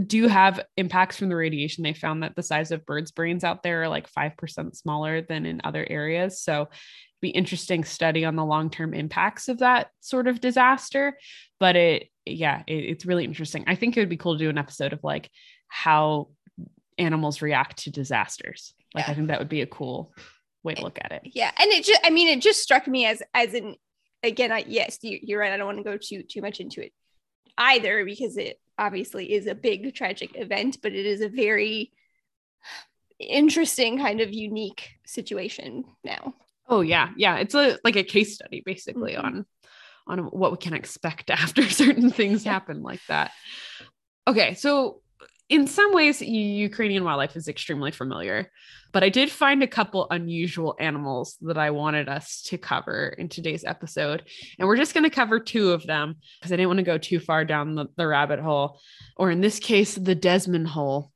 do 0.06 0.28
have 0.28 0.60
impacts 0.76 1.16
from 1.16 1.30
the 1.30 1.36
radiation. 1.36 1.82
They 1.82 1.94
found 1.94 2.22
that 2.22 2.36
the 2.36 2.42
size 2.42 2.70
of 2.70 2.86
birds' 2.86 3.10
brains 3.10 3.44
out 3.44 3.62
there 3.62 3.82
are 3.82 3.88
like 3.88 4.12
5% 4.12 4.76
smaller 4.76 5.22
than 5.22 5.46
in 5.46 5.62
other 5.64 5.86
areas. 5.88 6.40
So 6.42 6.68
be 7.20 7.28
interesting 7.28 7.84
study 7.84 8.24
on 8.24 8.36
the 8.36 8.44
long-term 8.44 8.94
impacts 8.94 9.48
of 9.48 9.58
that 9.58 9.90
sort 10.00 10.26
of 10.26 10.40
disaster 10.40 11.16
but 11.58 11.76
it 11.76 12.08
yeah 12.26 12.62
it, 12.66 12.84
it's 12.84 13.06
really 13.06 13.24
interesting. 13.24 13.64
I 13.66 13.74
think 13.74 13.96
it 13.96 14.00
would 14.00 14.08
be 14.08 14.16
cool 14.16 14.34
to 14.34 14.44
do 14.44 14.50
an 14.50 14.58
episode 14.58 14.92
of 14.92 15.04
like 15.04 15.30
how 15.68 16.28
animals 16.98 17.42
react 17.42 17.84
to 17.84 17.90
disasters. 17.90 18.74
Like 18.94 19.06
yeah. 19.06 19.12
i 19.12 19.14
think 19.14 19.28
that 19.28 19.38
would 19.38 19.48
be 19.48 19.60
a 19.60 19.66
cool 19.66 20.12
way 20.62 20.74
to 20.74 20.80
eh, 20.80 20.84
look 20.84 20.98
at 21.00 21.12
it. 21.12 21.22
yeah 21.24 21.52
and 21.58 21.70
it 21.70 21.84
just 21.84 22.00
i 22.04 22.10
mean 22.10 22.28
it 22.28 22.40
just 22.40 22.60
struck 22.60 22.88
me 22.88 23.06
as 23.06 23.22
as 23.34 23.54
an 23.54 23.76
again 24.22 24.52
i 24.52 24.64
yes 24.66 24.98
you, 25.02 25.18
you're 25.22 25.38
right 25.38 25.52
i 25.52 25.56
don't 25.56 25.66
want 25.66 25.78
to 25.78 25.84
go 25.84 25.96
too 25.96 26.22
too 26.22 26.42
much 26.42 26.60
into 26.60 26.82
it 26.84 26.92
either 27.56 28.04
because 28.04 28.36
it 28.36 28.60
obviously 28.78 29.32
is 29.32 29.46
a 29.46 29.54
big 29.54 29.94
tragic 29.94 30.32
event 30.34 30.78
but 30.82 30.92
it 30.92 31.06
is 31.06 31.20
a 31.20 31.28
very 31.28 31.92
interesting 33.20 33.98
kind 33.98 34.20
of 34.20 34.32
unique 34.32 34.90
situation 35.06 35.84
now 36.04 36.34
Oh 36.70 36.80
yeah, 36.80 37.10
yeah. 37.16 37.36
It's 37.36 37.54
a 37.54 37.78
like 37.84 37.96
a 37.96 38.04
case 38.04 38.34
study 38.34 38.62
basically 38.64 39.14
mm-hmm. 39.14 39.26
on 39.26 39.46
on 40.06 40.18
what 40.26 40.52
we 40.52 40.56
can 40.56 40.72
expect 40.72 41.28
after 41.30 41.68
certain 41.68 42.10
things 42.10 42.44
yeah. 42.44 42.52
happen 42.52 42.82
like 42.82 43.00
that. 43.08 43.32
Okay, 44.26 44.54
so 44.54 45.02
in 45.48 45.66
some 45.66 45.92
ways, 45.92 46.22
Ukrainian 46.22 47.02
wildlife 47.02 47.34
is 47.34 47.48
extremely 47.48 47.90
familiar, 47.90 48.52
but 48.92 49.02
I 49.02 49.08
did 49.08 49.32
find 49.32 49.64
a 49.64 49.66
couple 49.66 50.06
unusual 50.08 50.76
animals 50.78 51.36
that 51.40 51.58
I 51.58 51.72
wanted 51.72 52.08
us 52.08 52.42
to 52.42 52.56
cover 52.56 53.08
in 53.18 53.28
today's 53.28 53.64
episode. 53.64 54.22
And 54.58 54.68
we're 54.68 54.76
just 54.76 54.94
going 54.94 55.02
to 55.02 55.10
cover 55.10 55.40
two 55.40 55.72
of 55.72 55.84
them 55.84 56.14
because 56.38 56.52
I 56.52 56.56
didn't 56.56 56.68
want 56.68 56.78
to 56.78 56.84
go 56.84 56.98
too 56.98 57.18
far 57.18 57.44
down 57.44 57.74
the, 57.74 57.86
the 57.96 58.06
rabbit 58.06 58.38
hole, 58.38 58.80
or 59.16 59.32
in 59.32 59.40
this 59.40 59.58
case, 59.58 59.96
the 59.96 60.14
desman 60.14 60.66
hole. 60.66 61.10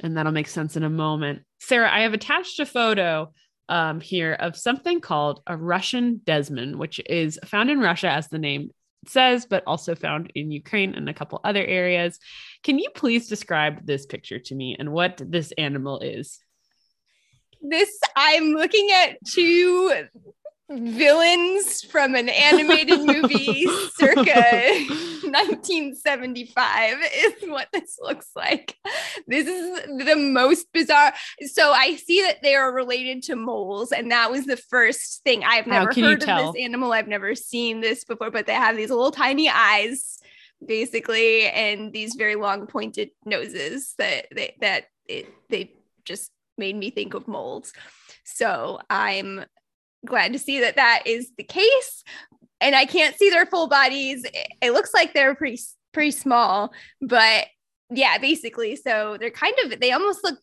And 0.00 0.16
that'll 0.16 0.32
make 0.32 0.48
sense 0.48 0.76
in 0.76 0.82
a 0.82 0.90
moment. 0.90 1.42
Sarah, 1.60 1.92
I 1.92 2.00
have 2.00 2.14
attached 2.14 2.58
a 2.58 2.66
photo 2.66 3.32
um, 3.68 4.00
here 4.00 4.32
of 4.32 4.56
something 4.56 5.00
called 5.00 5.42
a 5.46 5.56
Russian 5.56 6.20
desman, 6.24 6.76
which 6.76 7.00
is 7.06 7.38
found 7.44 7.70
in 7.70 7.80
Russia, 7.80 8.10
as 8.10 8.28
the 8.28 8.38
name 8.38 8.70
says, 9.06 9.46
but 9.46 9.62
also 9.66 9.94
found 9.94 10.32
in 10.34 10.50
Ukraine 10.50 10.94
and 10.94 11.08
a 11.08 11.14
couple 11.14 11.40
other 11.44 11.64
areas. 11.64 12.18
Can 12.62 12.78
you 12.78 12.90
please 12.94 13.28
describe 13.28 13.86
this 13.86 14.06
picture 14.06 14.38
to 14.38 14.54
me 14.54 14.76
and 14.78 14.92
what 14.92 15.20
this 15.24 15.52
animal 15.52 16.00
is? 16.00 16.38
This, 17.60 17.90
I'm 18.16 18.52
looking 18.52 18.90
at 18.90 19.18
two 19.26 20.06
villains 20.70 21.82
from 21.82 22.14
an 22.14 22.28
animated 22.28 23.00
movie 23.00 23.66
circa 23.96 24.84
1975 25.32 26.98
is 27.14 27.48
what 27.48 27.68
this 27.72 27.98
looks 28.00 28.30
like. 28.36 28.76
This 29.26 29.46
is 29.46 30.04
the 30.04 30.16
most 30.16 30.66
bizarre. 30.72 31.14
So 31.46 31.72
I 31.72 31.96
see 31.96 32.22
that 32.22 32.42
they 32.42 32.54
are 32.54 32.72
related 32.72 33.22
to 33.24 33.36
moles, 33.36 33.92
and 33.92 34.10
that 34.10 34.30
was 34.30 34.46
the 34.46 34.56
first 34.56 35.22
thing 35.22 35.42
I've 35.44 35.66
never 35.66 35.92
heard 35.92 36.22
of 36.22 36.54
this 36.54 36.62
animal. 36.62 36.92
I've 36.92 37.08
never 37.08 37.34
seen 37.34 37.80
this 37.80 38.04
before, 38.04 38.30
but 38.30 38.46
they 38.46 38.54
have 38.54 38.76
these 38.76 38.90
little 38.90 39.10
tiny 39.10 39.48
eyes, 39.48 40.18
basically, 40.64 41.48
and 41.48 41.92
these 41.92 42.14
very 42.14 42.36
long 42.36 42.66
pointed 42.66 43.10
noses 43.24 43.94
that 43.98 44.26
they 44.34 44.56
that 44.60 44.84
it, 45.06 45.28
they 45.48 45.72
just 46.04 46.30
made 46.58 46.76
me 46.76 46.90
think 46.90 47.14
of 47.14 47.28
moles. 47.28 47.72
So 48.24 48.80
I'm 48.90 49.44
glad 50.06 50.32
to 50.32 50.38
see 50.38 50.60
that 50.60 50.76
that 50.76 51.02
is 51.06 51.30
the 51.36 51.44
case. 51.44 52.04
And 52.60 52.74
I 52.74 52.86
can't 52.86 53.16
see 53.16 53.30
their 53.30 53.46
full 53.46 53.68
bodies. 53.68 54.24
It 54.60 54.72
looks 54.72 54.92
like 54.92 55.14
they're 55.14 55.34
pretty 55.34 55.60
pretty 55.92 56.10
small, 56.10 56.72
but 57.00 57.46
yeah, 57.90 58.18
basically. 58.18 58.76
So 58.76 59.16
they're 59.18 59.30
kind 59.30 59.54
of 59.64 59.80
they 59.80 59.92
almost 59.92 60.24
look 60.24 60.38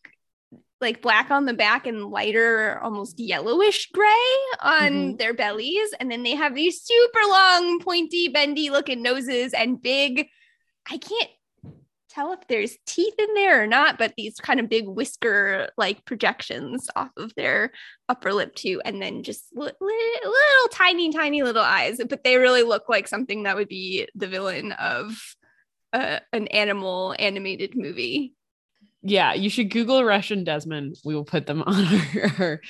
like 0.81 1.01
black 1.01 1.31
on 1.31 1.45
the 1.45 1.53
back 1.53 1.87
and 1.87 2.05
lighter, 2.05 2.79
almost 2.81 3.19
yellowish 3.19 3.89
gray 3.91 4.07
on 4.61 4.91
mm-hmm. 4.91 5.15
their 5.17 5.33
bellies. 5.33 5.89
And 5.99 6.11
then 6.11 6.23
they 6.23 6.35
have 6.35 6.55
these 6.55 6.81
super 6.81 7.19
long, 7.27 7.79
pointy, 7.79 8.27
bendy 8.27 8.69
looking 8.69 9.01
noses 9.01 9.53
and 9.53 9.81
big. 9.81 10.27
I 10.89 10.97
can't 10.97 11.29
tell 12.15 12.31
if 12.31 12.39
there's 12.47 12.77
teeth 12.85 13.13
in 13.19 13.33
there 13.33 13.61
or 13.61 13.67
not, 13.67 13.97
but 13.97 14.13
these 14.15 14.35
kind 14.37 14.59
of 14.59 14.69
big 14.69 14.87
whisker 14.87 15.69
like 15.77 16.05
projections 16.05 16.87
off 16.95 17.11
of 17.17 17.33
their 17.35 17.71
upper 18.07 18.33
lip 18.33 18.55
too, 18.55 18.81
and 18.85 19.01
then 19.01 19.23
just 19.23 19.45
li- 19.53 19.71
li- 19.81 20.19
little 20.23 20.69
tiny, 20.71 21.11
tiny 21.11 21.43
little 21.43 21.63
eyes. 21.63 21.99
But 22.07 22.23
they 22.23 22.37
really 22.37 22.63
look 22.63 22.87
like 22.87 23.07
something 23.07 23.43
that 23.43 23.57
would 23.57 23.67
be 23.67 24.07
the 24.15 24.27
villain 24.27 24.71
of 24.71 25.17
uh, 25.93 26.19
an 26.31 26.47
animal 26.47 27.15
animated 27.19 27.75
movie. 27.75 28.33
Yeah, 29.03 29.33
you 29.33 29.49
should 29.49 29.69
Google 29.69 30.03
Russian 30.03 30.45
desman. 30.45 30.97
We 31.05 31.13
will 31.13 31.25
put 31.25 31.45
them 31.45 31.61
on 31.67 31.85
our, 31.85 32.31
our, 32.39 32.61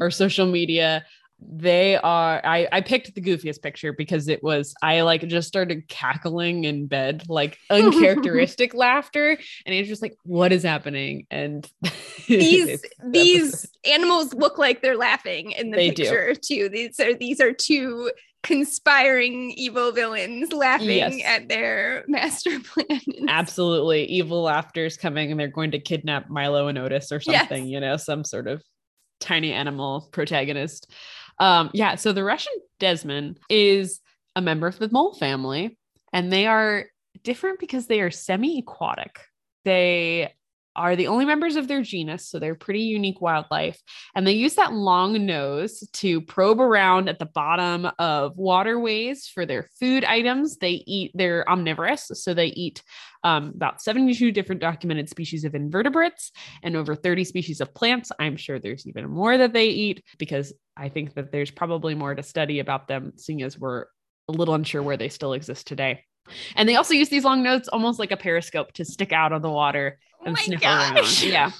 our 0.00 0.10
social 0.10 0.46
media 0.46 1.04
they 1.48 1.96
are 1.96 2.40
I, 2.44 2.68
I 2.72 2.80
picked 2.80 3.14
the 3.14 3.20
goofiest 3.20 3.62
picture 3.62 3.92
because 3.92 4.28
it 4.28 4.42
was 4.42 4.74
i 4.82 5.02
like 5.02 5.26
just 5.28 5.48
started 5.48 5.88
cackling 5.88 6.64
in 6.64 6.86
bed 6.86 7.24
like 7.28 7.58
uncharacteristic 7.70 8.74
laughter 8.74 9.38
and 9.66 9.74
it's 9.74 9.88
just 9.88 10.02
like 10.02 10.16
what 10.24 10.52
is 10.52 10.62
happening 10.62 11.26
and 11.30 11.68
these 12.28 12.84
these 13.06 13.66
animals 13.84 14.34
look 14.34 14.58
like 14.58 14.82
they're 14.82 14.96
laughing 14.96 15.52
in 15.52 15.70
the 15.70 15.76
picture 15.76 16.32
do. 16.34 16.40
too 16.40 16.68
these 16.68 16.98
are 17.00 17.14
these 17.14 17.40
are 17.40 17.52
two 17.52 18.10
conspiring 18.42 19.52
evil 19.52 19.90
villains 19.90 20.52
laughing 20.52 21.18
yes. 21.18 21.20
at 21.24 21.48
their 21.48 22.04
master 22.08 22.60
plan 22.60 23.00
absolutely 23.28 24.04
evil 24.04 24.42
laughter 24.42 24.84
is 24.84 24.98
coming 24.98 25.30
and 25.30 25.40
they're 25.40 25.48
going 25.48 25.70
to 25.70 25.78
kidnap 25.78 26.28
milo 26.28 26.68
and 26.68 26.76
otis 26.76 27.10
or 27.10 27.20
something 27.20 27.64
yes. 27.64 27.72
you 27.72 27.80
know 27.80 27.96
some 27.96 28.22
sort 28.22 28.46
of 28.46 28.62
tiny 29.24 29.52
animal 29.52 30.08
protagonist. 30.12 30.90
Um, 31.38 31.70
yeah, 31.74 31.96
so 31.96 32.12
the 32.12 32.24
Russian 32.24 32.52
Desman 32.80 33.36
is 33.48 34.00
a 34.36 34.40
member 34.40 34.66
of 34.66 34.78
the 34.78 34.88
mole 34.90 35.14
family, 35.14 35.78
and 36.12 36.32
they 36.32 36.46
are 36.46 36.86
different 37.22 37.60
because 37.60 37.86
they 37.86 38.00
are 38.00 38.10
semi 38.10 38.58
aquatic. 38.58 39.20
They 39.64 40.32
are 40.76 40.96
the 40.96 41.06
only 41.06 41.24
members 41.24 41.56
of 41.56 41.68
their 41.68 41.82
genus, 41.82 42.28
so 42.28 42.38
they're 42.38 42.54
pretty 42.54 42.80
unique 42.80 43.20
wildlife. 43.20 43.80
And 44.14 44.26
they 44.26 44.32
use 44.32 44.54
that 44.54 44.72
long 44.72 45.26
nose 45.26 45.86
to 45.94 46.20
probe 46.20 46.60
around 46.60 47.08
at 47.08 47.18
the 47.18 47.26
bottom 47.26 47.88
of 47.98 48.36
waterways 48.36 49.26
for 49.26 49.46
their 49.46 49.68
food 49.78 50.04
items. 50.04 50.56
They 50.56 50.82
eat, 50.86 51.12
they're 51.14 51.48
omnivorous, 51.48 52.10
so 52.14 52.34
they 52.34 52.46
eat 52.46 52.82
um, 53.22 53.52
about 53.54 53.80
72 53.80 54.32
different 54.32 54.60
documented 54.60 55.08
species 55.08 55.44
of 55.44 55.54
invertebrates 55.54 56.30
and 56.62 56.76
over 56.76 56.94
30 56.94 57.24
species 57.24 57.60
of 57.60 57.74
plants. 57.74 58.12
I'm 58.18 58.36
sure 58.36 58.58
there's 58.58 58.86
even 58.86 59.08
more 59.08 59.36
that 59.38 59.52
they 59.52 59.68
eat 59.68 60.04
because 60.18 60.52
I 60.76 60.88
think 60.88 61.14
that 61.14 61.32
there's 61.32 61.50
probably 61.50 61.94
more 61.94 62.14
to 62.14 62.22
study 62.22 62.58
about 62.58 62.88
them, 62.88 63.12
seeing 63.16 63.42
as 63.42 63.58
we're 63.58 63.86
a 64.28 64.32
little 64.32 64.54
unsure 64.54 64.82
where 64.82 64.96
they 64.96 65.08
still 65.08 65.32
exist 65.32 65.66
today. 65.66 66.04
And 66.56 66.68
they 66.68 66.76
also 66.76 66.94
use 66.94 67.08
these 67.08 67.24
long 67.24 67.42
notes 67.42 67.68
almost 67.68 67.98
like 67.98 68.10
a 68.10 68.16
periscope 68.16 68.72
to 68.74 68.84
stick 68.84 69.12
out 69.12 69.32
of 69.32 69.42
the 69.42 69.50
water 69.50 69.98
Oh 70.20 70.26
and 70.26 70.34
my 70.34 70.42
sniff 70.42 70.60
gosh. 70.60 71.22
around. 71.22 71.32
Yeah. 71.32 71.50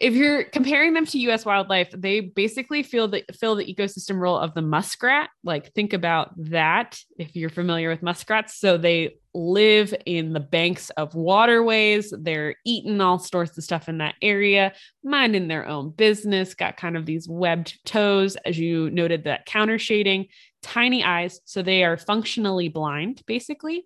If 0.00 0.14
you're 0.14 0.44
comparing 0.44 0.94
them 0.94 1.06
to 1.06 1.18
US 1.30 1.44
wildlife, 1.44 1.90
they 1.96 2.20
basically 2.20 2.84
feel 2.84 3.08
the 3.08 3.24
fill 3.40 3.56
the 3.56 3.64
ecosystem 3.64 4.20
role 4.20 4.38
of 4.38 4.54
the 4.54 4.62
muskrat. 4.62 5.28
Like 5.42 5.72
think 5.74 5.92
about 5.92 6.30
that 6.50 7.00
if 7.18 7.34
you're 7.34 7.50
familiar 7.50 7.88
with 7.88 8.02
muskrats. 8.02 8.60
So 8.60 8.76
they 8.76 9.16
live 9.34 9.92
in 10.06 10.34
the 10.34 10.40
banks 10.40 10.90
of 10.90 11.14
waterways. 11.16 12.14
They're 12.16 12.54
eating 12.64 13.00
all 13.00 13.18
sorts 13.18 13.58
of 13.58 13.64
stuff 13.64 13.88
in 13.88 13.98
that 13.98 14.14
area, 14.22 14.72
minding 15.02 15.48
their 15.48 15.66
own 15.66 15.90
business, 15.90 16.54
got 16.54 16.76
kind 16.76 16.96
of 16.96 17.04
these 17.04 17.28
webbed 17.28 17.78
toes, 17.84 18.36
as 18.44 18.56
you 18.56 18.90
noted, 18.90 19.24
that 19.24 19.46
counter 19.46 19.78
shading, 19.80 20.26
tiny 20.62 21.04
eyes. 21.04 21.40
So 21.44 21.62
they 21.62 21.84
are 21.84 21.96
functionally 21.96 22.68
blind, 22.68 23.22
basically. 23.26 23.84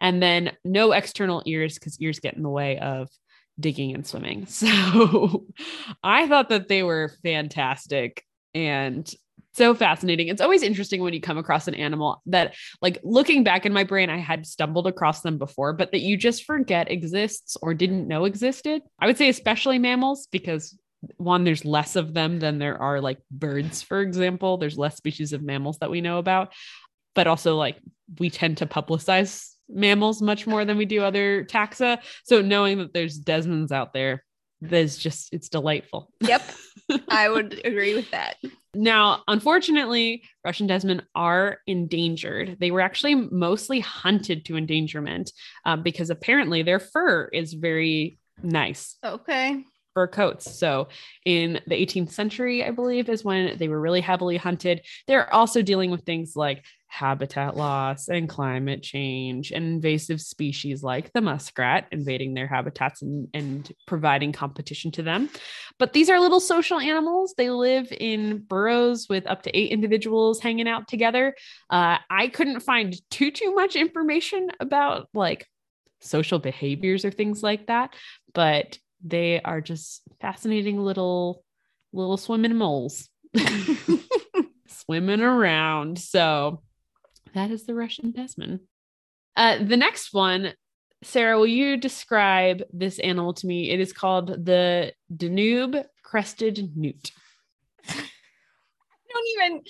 And 0.00 0.22
then 0.22 0.52
no 0.64 0.92
external 0.92 1.42
ears 1.46 1.74
because 1.74 2.00
ears 2.00 2.20
get 2.20 2.34
in 2.34 2.42
the 2.42 2.48
way 2.48 2.78
of 2.78 3.08
digging 3.58 3.94
and 3.94 4.06
swimming. 4.06 4.46
So 4.50 5.46
I 6.02 6.26
thought 6.28 6.48
that 6.48 6.68
they 6.68 6.82
were 6.82 7.12
fantastic 7.22 8.24
and 8.54 9.12
so 9.54 9.74
fascinating. 9.74 10.28
It's 10.28 10.40
always 10.40 10.62
interesting 10.62 11.00
when 11.00 11.14
you 11.14 11.20
come 11.20 11.38
across 11.38 11.68
an 11.68 11.74
animal 11.74 12.20
that, 12.26 12.54
like, 12.82 12.98
looking 13.04 13.44
back 13.44 13.64
in 13.64 13.72
my 13.72 13.84
brain, 13.84 14.10
I 14.10 14.18
had 14.18 14.46
stumbled 14.46 14.86
across 14.86 15.20
them 15.20 15.38
before, 15.38 15.72
but 15.72 15.92
that 15.92 16.00
you 16.00 16.16
just 16.16 16.44
forget 16.44 16.90
exists 16.90 17.56
or 17.62 17.72
didn't 17.74 18.08
know 18.08 18.24
existed. 18.24 18.82
I 18.98 19.06
would 19.06 19.16
say, 19.16 19.28
especially 19.28 19.78
mammals, 19.78 20.26
because 20.30 20.76
one, 21.16 21.44
there's 21.44 21.64
less 21.64 21.96
of 21.96 22.14
them 22.14 22.38
than 22.38 22.58
there 22.58 22.80
are 22.80 23.00
like 23.00 23.18
birds, 23.30 23.82
for 23.82 24.00
example. 24.00 24.56
There's 24.56 24.78
less 24.78 24.96
species 24.96 25.32
of 25.32 25.42
mammals 25.42 25.78
that 25.78 25.90
we 25.90 26.00
know 26.00 26.18
about, 26.18 26.52
but 27.14 27.26
also, 27.26 27.56
like, 27.56 27.76
we 28.18 28.30
tend 28.30 28.58
to 28.58 28.66
publicize 28.66 29.50
mammals 29.68 30.20
much 30.20 30.46
more 30.46 30.64
than 30.64 30.76
we 30.76 30.84
do 30.84 31.02
other 31.02 31.44
taxa. 31.44 31.98
So 32.24 32.42
knowing 32.42 32.78
that 32.78 32.92
there's 32.92 33.20
Desmans 33.20 33.72
out 33.72 33.92
there, 33.92 34.24
there's 34.60 34.96
just 34.96 35.32
it's 35.32 35.48
delightful. 35.48 36.10
Yep. 36.20 36.42
I 37.08 37.28
would 37.28 37.60
agree 37.64 37.94
with 37.94 38.10
that. 38.10 38.36
Now, 38.74 39.22
unfortunately, 39.28 40.24
Russian 40.44 40.68
Desman 40.68 41.02
are 41.14 41.58
endangered. 41.66 42.56
They 42.60 42.70
were 42.70 42.80
actually 42.80 43.14
mostly 43.14 43.80
hunted 43.80 44.44
to 44.46 44.56
endangerment 44.56 45.32
uh, 45.64 45.76
because 45.76 46.10
apparently 46.10 46.62
their 46.62 46.80
fur 46.80 47.26
is 47.26 47.52
very 47.52 48.18
nice 48.42 48.96
Okay. 49.04 49.64
Fur 49.94 50.06
coats. 50.06 50.58
So, 50.58 50.88
in 51.24 51.60
the 51.66 51.74
18th 51.74 52.10
century, 52.10 52.64
I 52.64 52.70
believe, 52.70 53.08
is 53.08 53.24
when 53.24 53.56
they 53.56 53.68
were 53.68 53.80
really 53.80 54.00
heavily 54.00 54.36
hunted. 54.36 54.82
They're 55.06 55.32
also 55.32 55.62
dealing 55.62 55.90
with 55.90 56.04
things 56.04 56.36
like 56.36 56.64
habitat 56.94 57.56
loss 57.56 58.06
and 58.08 58.28
climate 58.28 58.80
change 58.80 59.50
and 59.50 59.64
invasive 59.64 60.20
species 60.20 60.80
like 60.80 61.12
the 61.12 61.20
muskrat 61.20 61.88
invading 61.90 62.34
their 62.34 62.46
habitats 62.46 63.02
and, 63.02 63.26
and 63.34 63.72
providing 63.84 64.30
competition 64.30 64.92
to 64.92 65.02
them. 65.02 65.28
But 65.80 65.92
these 65.92 66.08
are 66.08 66.20
little 66.20 66.38
social 66.38 66.78
animals. 66.78 67.34
They 67.36 67.50
live 67.50 67.88
in 67.90 68.44
burrows 68.46 69.08
with 69.08 69.26
up 69.26 69.42
to 69.42 69.58
eight 69.58 69.72
individuals 69.72 70.38
hanging 70.38 70.68
out 70.68 70.86
together. 70.86 71.34
Uh, 71.68 71.98
I 72.08 72.28
couldn't 72.28 72.60
find 72.60 72.94
too 73.10 73.32
too 73.32 73.52
much 73.54 73.74
information 73.74 74.50
about 74.60 75.08
like 75.14 75.48
social 76.00 76.38
behaviors 76.38 77.04
or 77.04 77.10
things 77.10 77.42
like 77.42 77.66
that, 77.66 77.92
but 78.34 78.78
they 79.04 79.40
are 79.42 79.60
just 79.60 80.02
fascinating 80.20 80.78
little 80.78 81.44
little 81.92 82.16
swimming 82.16 82.56
moles 82.56 83.08
swimming 84.66 85.20
around. 85.20 85.98
So 85.98 86.62
that 87.34 87.50
is 87.50 87.66
the 87.66 87.74
Russian 87.74 88.12
Desman. 88.12 88.60
Uh, 89.36 89.58
the 89.62 89.76
next 89.76 90.12
one, 90.12 90.54
Sara, 91.02 91.36
will 91.38 91.46
you 91.46 91.76
describe 91.76 92.62
this 92.72 92.98
animal 92.98 93.34
to 93.34 93.46
me? 93.46 93.70
It 93.70 93.80
is 93.80 93.92
called 93.92 94.44
the 94.44 94.92
Danube 95.14 95.76
crested 96.02 96.76
newt. 96.76 97.10
I 97.88 97.92
don't 99.12 99.42
even 99.42 99.62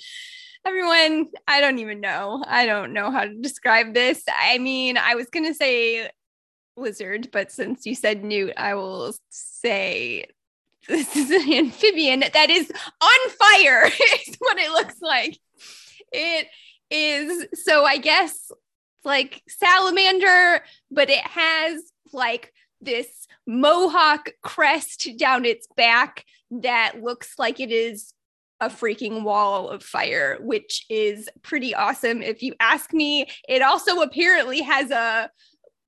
everyone 0.65 1.27
i 1.47 1.61
don't 1.61 1.77
even 1.77 2.01
know 2.01 2.43
i 2.47 2.65
don't 2.65 2.91
know 2.91 3.11
how 3.11 3.23
to 3.23 3.35
describe 3.35 3.93
this 3.93 4.23
i 4.27 4.57
mean 4.57 4.97
i 4.97 5.13
was 5.13 5.27
gonna 5.29 5.53
say 5.53 6.09
lizard 6.77 7.29
but 7.31 7.51
since 7.51 7.85
you 7.85 7.95
said 7.95 8.23
newt 8.23 8.53
i 8.57 8.73
will 8.73 9.13
say 9.29 10.25
this 10.87 11.15
is 11.15 11.31
an 11.31 11.51
amphibian 11.53 12.23
that 12.33 12.49
is 12.49 12.71
on 13.01 13.29
fire 13.29 13.85
is 14.27 14.35
what 14.39 14.57
it 14.57 14.71
looks 14.71 15.01
like 15.01 15.37
it 16.11 16.47
is 16.91 17.47
so 17.63 17.85
i 17.85 17.97
guess 17.97 18.51
like 19.03 19.41
salamander 19.47 20.61
but 20.91 21.09
it 21.09 21.25
has 21.25 21.81
like 22.13 22.53
this 22.81 23.27
mohawk 23.47 24.31
crest 24.43 25.09
down 25.17 25.45
its 25.45 25.67
back 25.75 26.25
that 26.51 27.01
looks 27.01 27.33
like 27.39 27.59
it 27.59 27.71
is 27.71 28.13
a 28.61 28.69
freaking 28.69 29.23
wall 29.23 29.69
of 29.69 29.83
fire, 29.83 30.37
which 30.41 30.85
is 30.89 31.29
pretty 31.43 31.75
awesome. 31.75 32.21
If 32.21 32.41
you 32.41 32.55
ask 32.59 32.93
me, 32.93 33.27
it 33.49 33.61
also 33.61 34.01
apparently 34.01 34.61
has 34.61 34.91
a 34.91 35.29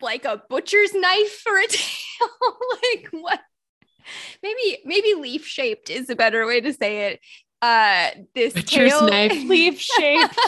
like 0.01 0.25
a 0.25 0.41
butcher's 0.49 0.93
knife 0.93 1.39
for 1.41 1.57
a 1.57 1.67
tail. 1.69 2.29
like 2.83 3.07
what? 3.11 3.39
Maybe 4.41 4.79
maybe 4.85 5.13
leaf 5.15 5.45
shaped 5.45 5.89
is 5.89 6.09
a 6.09 6.15
better 6.15 6.45
way 6.45 6.61
to 6.61 6.73
say 6.73 7.07
it. 7.11 7.19
Uh, 7.61 8.11
this 8.35 8.53
Butcher's 8.53 8.91
tail 8.91 9.07
knife, 9.07 9.31
leaf 9.47 9.79
shaped. 9.79 10.39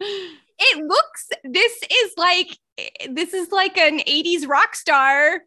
it 0.00 0.84
looks. 0.86 1.28
This 1.44 1.80
is 1.90 2.12
like 2.16 2.56
this 3.10 3.34
is 3.34 3.50
like 3.50 3.76
an 3.76 3.98
'80s 3.98 4.48
rock 4.48 4.74
star 4.74 5.42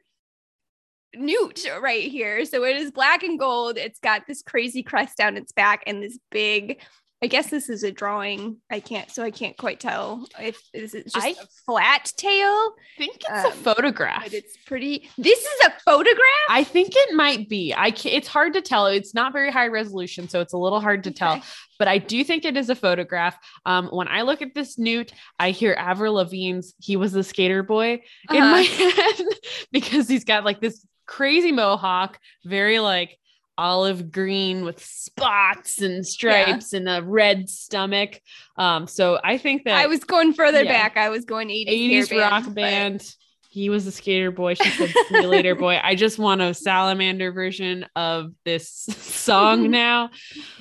newt 1.15 1.65
right 1.81 2.11
here. 2.11 2.45
So 2.45 2.63
it 2.65 2.75
is 2.75 2.91
black 2.91 3.23
and 3.23 3.39
gold. 3.39 3.77
It's 3.77 3.99
got 3.99 4.27
this 4.27 4.41
crazy 4.41 4.83
crest 4.83 5.17
down 5.17 5.37
its 5.37 5.51
back 5.51 5.83
and 5.87 6.03
this 6.03 6.19
big. 6.31 6.81
I 7.25 7.27
guess 7.27 7.49
this 7.49 7.69
is 7.69 7.81
a 7.83 7.91
drawing. 7.91 8.57
I 8.69 8.79
can't, 8.79 9.09
so 9.09 9.23
I 9.23 9.31
can't 9.31 9.57
quite 9.57 9.79
tell 9.79 10.27
if 10.39 10.61
this 10.71 10.93
is 10.93 11.11
just 11.11 11.25
I- 11.25 11.29
a 11.31 11.47
flat 11.65 12.11
tail, 12.17 12.29
I 12.29 12.97
think 12.99 13.15
it's 13.15 13.29
a 13.45 13.47
Um, 13.47 13.51
photograph. 13.53 14.25
but 14.25 14.33
it's 14.33 14.55
pretty. 14.67 15.09
This 15.17 15.39
is 15.39 15.65
a 15.65 15.73
photograph. 15.83 16.47
I 16.49 16.63
think 16.63 16.89
it 16.95 17.15
might 17.15 17.49
be. 17.49 17.73
I 17.75 17.89
can, 17.89 18.11
it's 18.11 18.27
hard 18.27 18.53
to 18.53 18.61
tell. 18.61 18.85
It's 18.85 19.15
not 19.15 19.33
very 19.33 19.51
high 19.51 19.67
resolution, 19.69 20.29
so 20.29 20.39
it's 20.39 20.53
a 20.53 20.57
little 20.57 20.79
hard 20.79 21.03
to 21.05 21.11
tell. 21.11 21.41
But 21.79 21.87
I 21.87 21.97
do 21.97 22.23
think 22.23 22.45
it 22.45 22.55
is 22.57 22.69
a 22.69 22.75
photograph. 22.75 23.35
Um, 23.65 23.87
when 23.87 24.07
I 24.07 24.21
look 24.21 24.43
at 24.43 24.53
this 24.53 24.77
newt, 24.77 25.11
I 25.39 25.49
hear 25.49 25.73
Avril 25.79 26.13
Lavigne's 26.13 26.75
"He 26.79 26.95
Was 26.95 27.11
the 27.13 27.23
Skater 27.23 27.63
Boy" 27.63 28.03
in 28.29 28.37
Uh-huh. 28.37 28.51
my 28.51 28.61
head 28.61 29.25
because 29.71 30.07
he's 30.07 30.25
got 30.25 30.45
like 30.45 30.61
this 30.61 30.85
crazy 31.07 31.51
mohawk, 31.51 32.19
very 32.43 32.77
like 32.77 33.17
olive 33.57 34.11
green 34.11 34.65
with 34.65 34.83
spots 34.83 35.81
and 35.81 36.05
stripes 36.05 36.73
and 36.73 36.89
a 36.89 37.01
red 37.01 37.49
stomach. 37.49 38.19
Um, 38.57 38.87
so 38.87 39.19
I 39.23 39.37
think 39.37 39.63
that 39.65 39.77
I 39.77 39.87
was 39.87 40.03
going 40.03 40.33
further 40.33 40.63
yeah. 40.63 40.71
back. 40.71 40.97
I 40.97 41.09
was 41.09 41.25
going 41.25 41.49
80s, 41.49 41.67
80s 41.67 42.09
hair 42.09 42.19
rock 42.19 42.53
band. 42.53 43.15
He 43.49 43.69
was 43.69 43.87
a 43.87 43.91
skater 43.91 44.31
boy. 44.31 44.55
She 44.55 44.69
said 44.69 44.89
see 44.89 45.21
you 45.21 45.27
later, 45.27 45.55
boy. 45.65 45.79
I 45.81 45.95
just 45.95 46.19
want 46.19 46.41
a 46.41 46.53
salamander 46.53 47.31
version 47.31 47.85
of 47.95 48.33
this 48.43 48.69
song 48.97 49.71
now. 49.71 50.09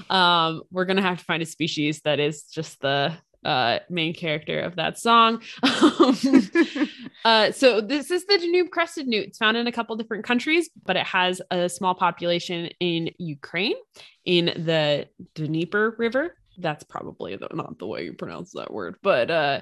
Um, 0.09 0.63
we're 0.71 0.85
gonna 0.85 1.03
have 1.03 1.19
to 1.19 1.25
find 1.25 1.43
a 1.43 1.47
species 1.47 2.01
that 2.03 2.21
is 2.21 2.45
just 2.45 2.81
the 2.81 3.13
uh 3.45 3.79
main 3.91 4.15
character 4.15 4.61
of 4.61 4.77
that 4.77 4.99
song. 4.99 5.43
Um, 5.65 6.17
uh, 7.25 7.53
so 7.53 7.81
this 7.81 8.11
is 8.11 8.25
the 8.27 8.39
Danube 8.39 8.71
crested 8.71 9.07
newt. 9.07 9.29
It's 9.29 9.39
found 9.39 9.57
in 9.57 9.67
a 9.67 9.73
couple 9.73 9.97
different 9.97 10.25
countries, 10.25 10.71
but 10.85 10.97
it 10.97 11.07
has 11.07 11.41
a 11.51 11.69
small 11.69 11.95
population 11.95 12.71
in 12.81 13.11
Ukraine, 13.19 13.77
in 14.25 14.47
the 14.47 15.09
Dnieper 15.35 15.95
River. 15.99 16.37
That's 16.59 16.85
probably 16.85 17.37
the, 17.37 17.49
not 17.53 17.79
the 17.79 17.87
way 17.87 18.05
you 18.05 18.13
pronounce 18.13 18.53
that 18.53 18.73
word, 18.73 18.97
but 19.03 19.31
uh, 19.31 19.61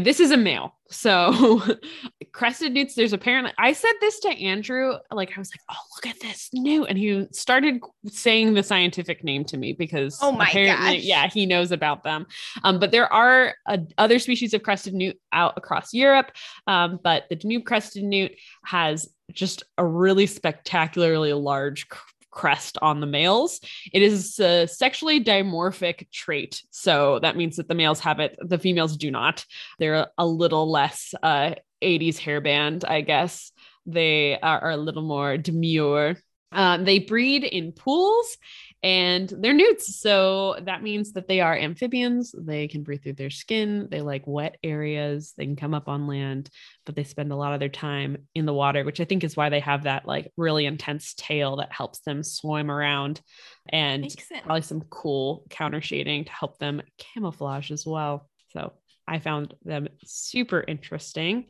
this 0.00 0.20
is 0.20 0.30
a 0.30 0.36
male. 0.36 0.74
So 0.88 1.60
crested 2.32 2.72
newts, 2.72 2.94
there's 2.94 3.12
apparently 3.12 3.52
I 3.58 3.72
said 3.72 3.92
this 4.00 4.20
to 4.20 4.28
Andrew, 4.28 4.94
like 5.10 5.32
I 5.36 5.40
was 5.40 5.50
like, 5.50 5.60
oh 5.70 5.82
look 5.96 6.14
at 6.14 6.20
this 6.20 6.50
newt. 6.52 6.88
And 6.88 6.98
he 6.98 7.26
started 7.32 7.80
saying 8.08 8.54
the 8.54 8.62
scientific 8.62 9.24
name 9.24 9.44
to 9.46 9.56
me 9.56 9.72
because 9.72 10.18
oh 10.22 10.32
my 10.32 10.46
apparently, 10.46 10.96
gosh. 10.96 11.04
yeah, 11.04 11.28
he 11.28 11.46
knows 11.46 11.72
about 11.72 12.04
them. 12.04 12.26
Um, 12.64 12.78
but 12.78 12.90
there 12.90 13.10
are 13.12 13.54
uh, 13.66 13.78
other 13.98 14.18
species 14.18 14.54
of 14.54 14.62
crested 14.62 14.94
newt 14.94 15.18
out 15.32 15.54
across 15.56 15.92
Europe. 15.94 16.32
Um, 16.66 17.00
but 17.02 17.24
the 17.28 17.36
Danube 17.36 17.64
crested 17.64 18.04
newt 18.04 18.32
has 18.64 19.08
just 19.32 19.62
a 19.78 19.86
really 19.86 20.26
spectacularly 20.26 21.32
large 21.32 21.86
crest 22.32 22.78
on 22.82 23.00
the 23.00 23.06
males. 23.06 23.60
It 23.92 24.02
is 24.02 24.40
a 24.40 24.66
sexually 24.66 25.22
dimorphic 25.22 26.10
trait. 26.10 26.62
So 26.70 27.20
that 27.20 27.36
means 27.36 27.56
that 27.56 27.68
the 27.68 27.76
males 27.76 28.00
have 28.00 28.18
it, 28.18 28.36
the 28.40 28.58
females 28.58 28.96
do 28.96 29.12
not. 29.12 29.44
They're 29.78 30.08
a 30.18 30.26
little 30.26 30.68
less 30.68 31.14
uh, 31.22 31.54
80s 31.80 32.18
hairband, 32.18 32.88
I 32.88 33.02
guess. 33.02 33.52
They 33.86 34.38
are, 34.40 34.70
a 34.70 34.76
little 34.76 35.02
more 35.02 35.36
demure. 35.36 36.16
Um, 36.50 36.84
they 36.84 36.98
breed 36.98 37.44
in 37.44 37.72
pools 37.72 38.36
and 38.82 39.32
they're 39.38 39.52
newts. 39.52 40.00
So 40.00 40.56
that 40.62 40.82
means 40.82 41.12
that 41.12 41.28
they 41.28 41.40
are 41.40 41.56
amphibians. 41.56 42.34
They 42.36 42.66
can 42.66 42.82
breathe 42.82 43.02
through 43.04 43.12
their 43.12 43.30
skin. 43.30 43.86
They 43.90 44.00
like 44.00 44.26
wet 44.26 44.56
areas. 44.64 45.34
They 45.36 45.44
can 45.44 45.54
come 45.54 45.72
up 45.72 45.88
on 45.88 46.08
land, 46.08 46.50
but 46.84 46.96
they 46.96 47.04
spend 47.04 47.30
a 47.30 47.36
lot 47.36 47.54
of 47.54 47.60
their 47.60 47.68
time 47.68 48.26
in 48.34 48.44
the 48.44 48.52
water, 48.52 48.84
which 48.84 49.00
I 49.00 49.04
think 49.04 49.22
is 49.22 49.36
why 49.36 49.50
they 49.50 49.60
have 49.60 49.84
that 49.84 50.06
like 50.06 50.32
really 50.36 50.66
intense 50.66 51.14
tail 51.14 51.56
that 51.56 51.72
helps 51.72 52.00
them 52.00 52.24
swim 52.24 52.70
around 52.70 53.20
and 53.68 54.12
probably 54.42 54.62
some 54.62 54.82
cool 54.90 55.44
counter 55.48 55.80
shading 55.80 56.24
to 56.24 56.32
help 56.32 56.58
them 56.58 56.82
camouflage 56.98 57.70
as 57.70 57.86
well. 57.86 58.28
So 58.48 58.72
I 59.06 59.20
found 59.20 59.54
them 59.64 59.88
super 60.04 60.64
interesting. 60.66 61.46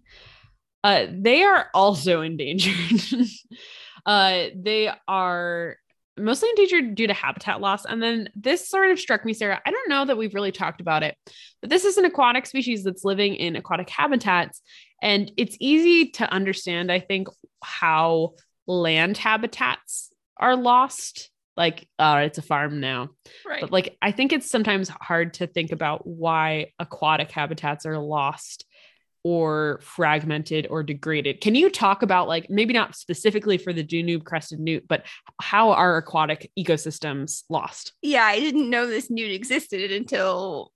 Uh, 0.85 1.07
they 1.11 1.43
are 1.43 1.69
also 1.73 2.21
endangered. 2.23 3.27
uh, 4.05 4.47
they 4.55 4.91
are 5.09 5.77
mostly 6.19 6.49
endangered 6.51 6.95
due 6.95 7.07
to 7.07 7.15
habitat 7.15 7.61
loss. 7.61 7.85
And 7.85 8.03
then 8.03 8.29
this 8.35 8.69
sort 8.69 8.91
of 8.91 8.99
struck 8.99 9.25
me, 9.25 9.33
Sara. 9.33 9.61
I 9.65 9.71
don't 9.71 9.89
know 9.89 10.05
that 10.05 10.17
we've 10.17 10.35
really 10.35 10.53
talked 10.53 10.81
about 10.81 11.03
it, 11.03 11.17
but 11.61 11.71
this 11.71 11.85
is 11.85 11.97
an 11.97 12.05
aquatic 12.05 12.47
species 12.47 12.85
that's 12.85 13.05
living 13.05 13.35
in 13.35 13.57
aquatic 13.57 13.89
habitats. 13.89 14.61
And 15.01 15.33
it's 15.37 15.57
easy 15.61 16.11
to 16.13 16.31
understand, 16.31 16.93
I 16.93 17.01
think, 17.01 17.29
how 17.63 18.35
land 18.67 19.19
habitats 19.19 20.11
are 20.37 20.57
lost. 20.57 21.31
Like, 21.57 21.87
uh, 21.99 22.23
it's 22.25 22.39
a 22.39 22.43
farm 22.43 22.81
now. 22.81 23.11
Right. 23.47 23.61
But 23.61 23.73
like, 23.73 23.97
I 24.01 24.11
think 24.13 24.33
it's 24.33 24.51
sometimes 24.51 24.89
hard 24.89 25.35
to 25.35 25.47
think 25.47 25.73
about 25.73 26.07
why 26.07 26.73
aquatic 26.79 27.31
habitats 27.31 27.85
are 27.85 27.99
lost 27.99 28.65
or 29.25 29.81
fragmented 29.83 30.67
or 30.69 30.83
degraded. 30.83 31.41
Can 31.41 31.55
you 31.55 31.71
talk 31.71 32.03
about 32.03 32.29
like 32.29 32.51
maybe 32.51 32.75
not 32.75 32.97
specifically 32.97 33.59
for 33.59 33.73
the 33.73 33.83
Danube 33.83 34.25
crested 34.25 34.59
newt, 34.59 34.87
but 34.89 35.07
how 35.41 35.71
are 35.71 35.97
aquatic 35.97 36.51
ecosystems 36.59 37.45
lost? 37.49 37.93
Yeah, 38.03 38.25
I 38.25 38.41
didn't 38.41 38.69
know 38.69 38.87
this 38.87 39.11
newt 39.11 39.31
existed 39.31 39.93
until 39.93 40.73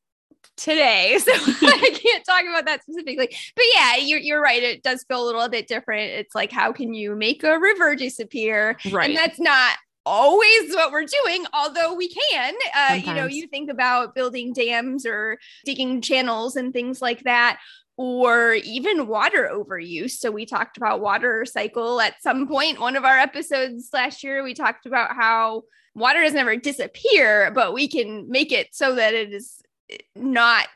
today, 0.56 1.18
so 1.24 1.32
I 1.34 1.98
can't 2.02 2.24
talk 2.24 2.44
about 2.48 2.66
that 2.66 2.82
specifically. 2.82 3.28
But 3.56 3.64
yeah, 3.74 3.96
you're 3.96 4.20
you're 4.20 4.42
right. 4.42 4.62
It 4.62 4.82
does 4.82 5.04
feel 5.08 5.24
a 5.24 5.26
little 5.26 5.48
bit 5.48 5.66
different. 5.66 6.12
It's 6.12 6.34
like 6.34 6.52
how 6.52 6.72
can 6.72 6.94
you 6.94 7.16
make 7.16 7.42
a 7.42 7.58
river 7.58 7.96
disappear? 7.96 8.78
Right. 8.90 9.08
And 9.08 9.16
that's 9.16 9.40
not 9.40 9.76
always 10.08 10.72
what 10.72 10.92
we're 10.92 11.04
doing 11.04 11.44
although 11.52 11.92
we 11.92 12.08
can 12.08 12.54
uh, 12.76 12.94
you 12.94 13.12
know 13.12 13.26
you 13.26 13.48
think 13.48 13.68
about 13.68 14.14
building 14.14 14.52
dams 14.52 15.04
or 15.04 15.36
digging 15.64 16.00
channels 16.00 16.54
and 16.54 16.72
things 16.72 17.02
like 17.02 17.24
that 17.24 17.58
or 17.96 18.54
even 18.54 19.06
water 19.06 19.50
overuse. 19.52 20.12
So 20.12 20.30
we 20.30 20.44
talked 20.44 20.76
about 20.76 21.00
water 21.00 21.44
cycle 21.46 22.00
at 22.00 22.22
some 22.22 22.46
point. 22.46 22.80
One 22.80 22.96
of 22.96 23.04
our 23.04 23.18
episodes 23.18 23.88
last 23.92 24.22
year, 24.22 24.42
we 24.42 24.54
talked 24.54 24.86
about 24.86 25.16
how 25.16 25.62
water 25.94 26.22
does 26.22 26.34
never 26.34 26.56
disappear, 26.56 27.50
but 27.54 27.72
we 27.72 27.88
can 27.88 28.28
make 28.28 28.52
it 28.52 28.74
so 28.74 28.94
that 28.96 29.14
it 29.14 29.32
is 29.32 29.62
eh, 29.90 29.96
not 30.14 30.68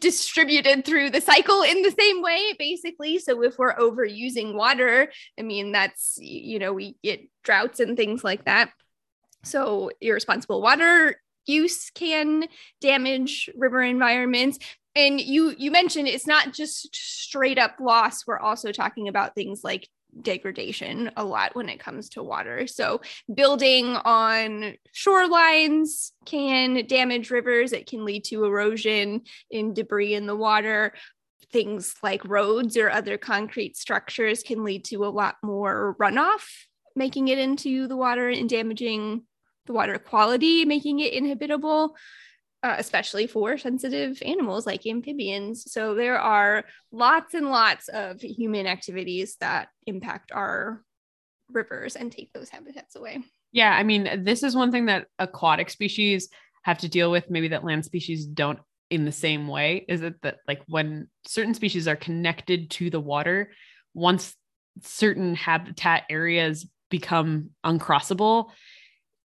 distributed 0.00 0.84
through 0.84 1.10
the 1.10 1.20
cycle 1.20 1.62
in 1.62 1.82
the 1.82 1.90
same 1.90 2.22
way 2.22 2.54
basically 2.58 3.18
so 3.18 3.42
if 3.42 3.58
we're 3.58 3.76
overusing 3.76 4.54
water 4.54 5.12
i 5.38 5.42
mean 5.42 5.70
that's 5.70 6.16
you 6.18 6.58
know 6.58 6.72
we 6.72 6.96
get 7.04 7.20
droughts 7.44 7.78
and 7.78 7.94
things 7.94 8.24
like 8.24 8.42
that 8.46 8.70
so 9.44 9.90
irresponsible 10.00 10.62
water 10.62 11.20
use 11.44 11.90
can 11.90 12.44
damage 12.80 13.50
river 13.54 13.82
environments 13.82 14.58
and 14.94 15.20
you 15.20 15.54
you 15.56 15.70
mentioned 15.70 16.08
it's 16.08 16.26
not 16.26 16.52
just 16.52 16.94
straight 16.94 17.58
up 17.58 17.76
loss. 17.80 18.26
We're 18.26 18.38
also 18.38 18.72
talking 18.72 19.08
about 19.08 19.34
things 19.34 19.62
like 19.64 19.88
degradation 20.20 21.10
a 21.16 21.24
lot 21.24 21.56
when 21.56 21.70
it 21.70 21.80
comes 21.80 22.10
to 22.10 22.22
water. 22.22 22.66
So 22.66 23.00
building 23.32 23.86
on 23.96 24.74
shorelines 24.94 26.10
can 26.26 26.86
damage 26.86 27.30
rivers. 27.30 27.72
It 27.72 27.86
can 27.86 28.04
lead 28.04 28.24
to 28.24 28.44
erosion 28.44 29.22
in 29.50 29.72
debris 29.72 30.14
in 30.14 30.26
the 30.26 30.36
water. 30.36 30.92
Things 31.50 31.94
like 32.02 32.24
roads 32.26 32.76
or 32.76 32.90
other 32.90 33.16
concrete 33.16 33.76
structures 33.76 34.42
can 34.42 34.64
lead 34.64 34.84
to 34.86 35.04
a 35.04 35.06
lot 35.06 35.36
more 35.42 35.96
runoff 35.98 36.46
making 36.94 37.28
it 37.28 37.38
into 37.38 37.86
the 37.86 37.96
water 37.96 38.28
and 38.28 38.48
damaging 38.48 39.22
the 39.66 39.72
water 39.72 39.98
quality 39.98 40.64
making 40.64 41.00
it 41.00 41.12
inhabitable 41.12 41.96
uh, 42.62 42.76
especially 42.78 43.26
for 43.26 43.58
sensitive 43.58 44.22
animals 44.24 44.66
like 44.66 44.86
amphibians. 44.86 45.70
So 45.72 45.94
there 45.94 46.18
are 46.18 46.64
lots 46.90 47.34
and 47.34 47.48
lots 47.50 47.88
of 47.88 48.20
human 48.20 48.66
activities 48.66 49.36
that 49.40 49.68
impact 49.86 50.32
our 50.32 50.82
rivers 51.50 51.96
and 51.96 52.10
take 52.10 52.32
those 52.32 52.48
habitats 52.48 52.96
away. 52.96 53.22
Yeah, 53.52 53.70
I 53.70 53.82
mean, 53.82 54.24
this 54.24 54.42
is 54.42 54.56
one 54.56 54.72
thing 54.72 54.86
that 54.86 55.06
aquatic 55.18 55.70
species 55.70 56.28
have 56.62 56.78
to 56.78 56.88
deal 56.88 57.10
with, 57.10 57.28
maybe 57.28 57.48
that 57.48 57.64
land 57.64 57.84
species 57.84 58.24
don't 58.24 58.58
in 58.88 59.04
the 59.04 59.12
same 59.12 59.48
way. 59.48 59.84
Is 59.88 60.02
it 60.02 60.14
that, 60.22 60.36
like, 60.46 60.62
when 60.66 61.08
certain 61.26 61.54
species 61.54 61.88
are 61.88 61.96
connected 61.96 62.70
to 62.70 62.90
the 62.90 63.00
water, 63.00 63.52
once 63.94 64.34
certain 64.82 65.34
habitat 65.34 66.04
areas 66.08 66.66
become 66.90 67.50
uncrossable, 67.64 68.50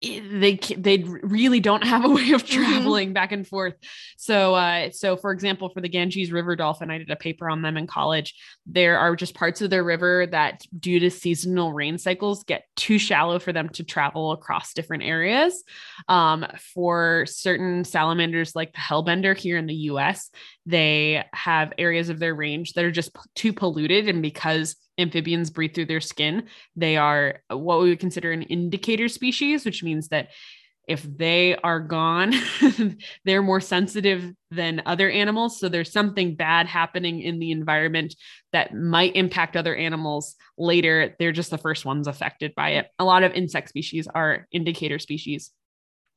they 0.02 0.60
they 0.78 0.98
really 1.24 1.60
don't 1.60 1.84
have 1.84 2.06
a 2.06 2.10
way 2.14 2.32
of 2.32 2.44
mm-hmm. 2.44 2.64
traveling 2.64 3.08
mm-hmm. 3.10 3.14
back 3.14 3.32
and 3.32 3.48
forth. 3.48 3.76
So 4.18 4.56
uh, 4.56 4.92
so 4.92 5.18
for 5.18 5.32
example, 5.32 5.70
for 5.70 5.82
the 5.82 5.90
Ganges 5.90 6.32
River 6.32 6.56
dolphin, 6.56 6.92
I 6.92 6.98
did 6.98 7.10
a 7.10 7.16
paper 7.16 7.50
on 7.50 7.62
them 7.62 7.78
in 7.78 7.88
college. 7.88 8.36
There 8.66 9.00
are 9.00 9.16
just 9.16 9.36
parts 9.36 9.62
of 9.62 9.70
their 9.70 9.84
river 9.84 10.28
that, 10.28 10.64
due 10.78 11.00
to 11.00 11.10
seasonal 11.10 11.74
rain 11.74 11.98
cycles, 11.98 12.44
get 12.44 12.66
too 12.76 12.98
shallow 12.98 13.40
for 13.40 13.54
them 13.54 13.70
to 13.70 13.84
travel 13.84 14.32
across 14.32 14.74
different 14.74 15.04
areas. 15.04 15.64
Um, 16.08 16.46
for 16.74 17.26
certain 17.28 17.84
salamanders, 17.84 18.56
like 18.56 18.74
the 18.74 18.80
hellbender 18.80 19.36
here 19.38 19.58
in 19.58 19.66
the 19.66 19.74
U.S., 19.76 20.30
they 20.66 21.24
have 21.34 21.74
areas 21.78 22.10
of 22.10 22.20
their 22.20 22.36
range 22.36 22.74
that 22.74 22.86
are 22.86 22.92
just 22.92 23.14
p- 23.14 23.22
too 23.36 23.54
polluted, 23.54 24.10
and 24.10 24.22
because 24.22 24.76
amphibians 24.98 25.50
breathe 25.50 25.74
through 25.74 25.86
their 25.86 26.02
skin. 26.02 26.48
They 26.76 26.98
are 26.98 27.42
what 27.50 27.82
we 27.82 27.90
would 27.90 28.00
consider 28.00 28.32
an 28.32 28.44
indicator 28.44 29.08
species, 29.08 29.66
which 29.66 29.84
means 29.84 30.10
that 30.10 30.30
if 30.88 31.04
they 31.04 31.56
are 31.56 31.80
gone, 31.80 32.34
they're 33.26 33.42
more 33.42 33.60
sensitive 33.60 34.32
than 34.52 34.84
other 34.86 35.10
animals. 35.10 35.60
So 35.60 35.68
there's 35.68 35.92
something 35.92 36.36
bad 36.36 36.68
happening 36.68 37.22
in 37.22 37.40
the 37.40 37.52
environment 37.52 38.16
that 38.54 38.74
might 38.74 39.16
impact 39.16 39.58
other 39.58 39.76
animals 39.76 40.36
later. 40.58 41.16
They're 41.18 41.32
just 41.32 41.50
the 41.50 41.58
first 41.58 41.86
ones 41.86 42.08
affected 42.08 42.54
by 42.56 42.72
it. 42.72 42.88
A 43.00 43.06
lot 43.06 43.24
of 43.24 43.34
insect 43.34 43.70
species 43.70 44.08
are 44.08 44.48
indicator 44.52 45.00
species. 45.00 45.52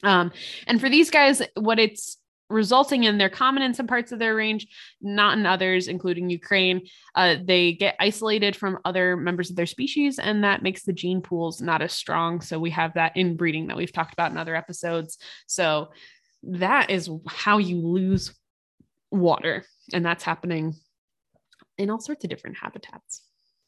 Um, 0.02 0.32
and 0.66 0.80
for 0.80 0.88
these 0.88 1.10
guys, 1.10 1.42
what 1.54 1.78
it's 1.78 2.18
resulting 2.50 3.04
in 3.04 3.18
they're 3.18 3.28
common 3.28 3.62
in 3.62 3.74
some 3.74 3.86
parts 3.86 4.12
of 4.12 4.18
their 4.18 4.34
range, 4.34 4.66
not 5.00 5.36
in 5.36 5.46
others, 5.46 5.88
including 5.88 6.30
Ukraine. 6.30 6.86
Uh, 7.14 7.36
they 7.42 7.72
get 7.72 7.96
isolated 8.00 8.56
from 8.56 8.78
other 8.84 9.16
members 9.16 9.50
of 9.50 9.56
their 9.56 9.66
species, 9.66 10.18
and 10.18 10.44
that 10.44 10.62
makes 10.62 10.82
the 10.84 10.92
gene 10.92 11.20
pools 11.20 11.60
not 11.60 11.82
as 11.82 11.92
strong. 11.92 12.40
So 12.40 12.58
we 12.58 12.70
have 12.70 12.94
that 12.94 13.16
inbreeding 13.16 13.66
that 13.68 13.76
we've 13.76 13.92
talked 13.92 14.14
about 14.14 14.30
in 14.30 14.38
other 14.38 14.56
episodes. 14.56 15.18
So 15.46 15.90
that 16.42 16.90
is 16.90 17.10
how 17.26 17.58
you 17.58 17.80
lose 17.80 18.34
water, 19.10 19.64
and 19.92 20.04
that's 20.04 20.24
happening 20.24 20.74
in 21.76 21.90
all 21.90 22.00
sorts 22.00 22.24
of 22.24 22.30
different 22.30 22.56
habitats. 22.56 23.22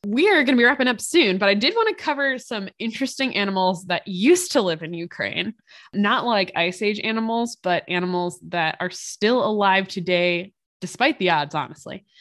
We 0.06 0.28
are 0.30 0.42
going 0.44 0.56
to 0.56 0.56
be 0.56 0.64
wrapping 0.64 0.88
up 0.88 1.00
soon, 1.00 1.36
but 1.36 1.48
I 1.48 1.54
did 1.54 1.74
want 1.74 1.88
to 1.96 2.02
cover 2.02 2.38
some 2.38 2.68
interesting 2.78 3.36
animals 3.36 3.84
that 3.86 4.08
used 4.08 4.52
to 4.52 4.62
live 4.62 4.82
in 4.82 4.94
Ukraine. 4.94 5.54
Not 5.92 6.24
like 6.24 6.52
Ice 6.56 6.80
Age 6.80 7.00
animals, 7.00 7.56
but 7.62 7.84
animals 7.86 8.40
that 8.48 8.78
are 8.80 8.88
still 8.88 9.44
alive 9.44 9.88
today, 9.88 10.52
despite 10.80 11.18
the 11.18 11.30
odds, 11.30 11.54
honestly. 11.54 12.04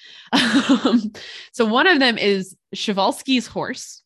Um, 0.85 1.11
so 1.51 1.65
one 1.65 1.87
of 1.87 1.99
them 1.99 2.17
is 2.17 2.55
Przewalski's 2.75 3.47
horse. 3.47 4.03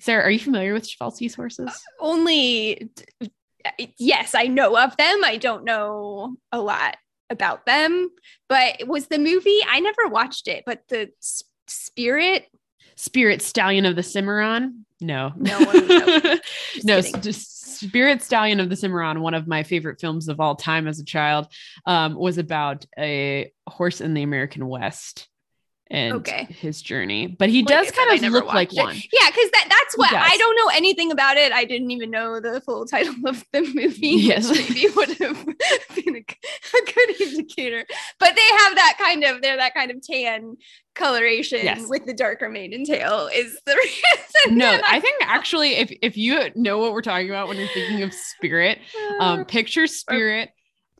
Sara, 0.00 0.24
are 0.24 0.30
you 0.30 0.38
familiar 0.38 0.72
with 0.72 0.88
Przewalski's 0.88 1.34
horses? 1.34 1.68
Uh, 1.68 1.72
only, 2.00 2.90
yes, 3.98 4.34
I 4.34 4.44
know 4.44 4.76
of 4.76 4.96
them. 4.96 5.24
I 5.24 5.36
don't 5.36 5.64
know 5.64 6.36
a 6.50 6.60
lot 6.60 6.96
about 7.30 7.66
them. 7.66 8.10
But 8.48 8.86
was 8.86 9.06
the 9.06 9.18
movie, 9.18 9.60
I 9.68 9.80
never 9.80 10.08
watched 10.08 10.46
it, 10.46 10.64
but 10.66 10.82
the 10.88 11.10
spirit. 11.66 12.46
Spirit 12.96 13.42
Stallion 13.42 13.86
of 13.86 13.96
the 13.96 14.02
Cimarron. 14.02 14.84
No, 15.00 15.32
No, 15.36 15.58
no, 15.58 16.36
just 16.74 16.84
no, 16.84 17.00
just 17.20 17.76
Spirit 17.80 18.22
Stallion 18.22 18.60
of 18.60 18.68
the 18.68 18.76
Cimarron, 18.76 19.20
one 19.20 19.34
of 19.34 19.48
my 19.48 19.62
favorite 19.64 20.00
films 20.00 20.28
of 20.28 20.40
all 20.40 20.54
time 20.54 20.86
as 20.86 21.00
a 21.00 21.04
child, 21.04 21.48
um, 21.86 22.14
was 22.14 22.38
about 22.38 22.86
a 22.98 23.52
horse 23.68 24.00
in 24.00 24.14
the 24.14 24.22
American 24.22 24.66
West 24.66 25.28
and 25.92 26.14
Okay. 26.14 26.46
his 26.48 26.80
journey. 26.82 27.26
But 27.28 27.50
he 27.50 27.58
Like 27.62 27.68
does 27.68 27.90
kind 27.92 28.24
of 28.24 28.32
look 28.32 28.46
like 28.46 28.72
it. 28.72 28.78
one. 28.78 28.96
Yeah, 28.96 29.28
because 29.28 29.50
that, 29.52 29.66
that's 29.68 29.96
what. 29.96 30.12
I 30.12 30.36
don't 30.38 30.56
know 30.56 30.68
anything 30.74 31.12
about 31.12 31.36
it. 31.36 31.52
I 31.52 31.64
didn't 31.64 31.90
even 31.92 32.10
know 32.10 32.40
the 32.40 32.60
full 32.62 32.86
title 32.86 33.14
of 33.26 33.44
the 33.52 33.60
movie. 33.74 34.08
Yes. 34.08 34.50
maybe 34.50 34.86
would 34.96 35.10
have 35.18 35.44
been 35.94 36.16
a, 36.16 36.20
a 36.20 36.92
good 36.92 37.20
indicator. 37.20 37.84
But 38.18 38.34
they 38.34 38.56
have 38.64 38.74
that 38.74 38.96
kind 38.98 39.22
of 39.24 39.42
they're 39.42 39.56
that 39.58 39.74
kind 39.74 39.90
of 39.90 39.98
tan 40.02 40.56
coloration 40.94 41.60
Yes. 41.62 41.84
with 41.88 42.04
the 42.06 42.12
darker 42.14 42.48
mane 42.50 42.72
and 42.74 42.84
tail 42.86 43.28
is 43.34 43.58
the 43.66 43.74
reason. 43.76 44.58
No, 44.58 44.70
that 44.70 44.84
I 44.86 44.98
think 45.00 45.16
actually, 45.22 45.74
if 45.76 45.92
if 46.02 46.16
you 46.16 46.50
know 46.56 46.78
what 46.78 46.92
we're 46.92 47.02
talking 47.02 47.28
about 47.28 47.48
when 47.48 47.58
you're 47.58 47.68
thinking 47.68 48.02
of 48.02 48.12
Spirit, 48.14 48.78
um, 49.20 49.44
picture 49.44 49.86
Spirit. 49.86 50.50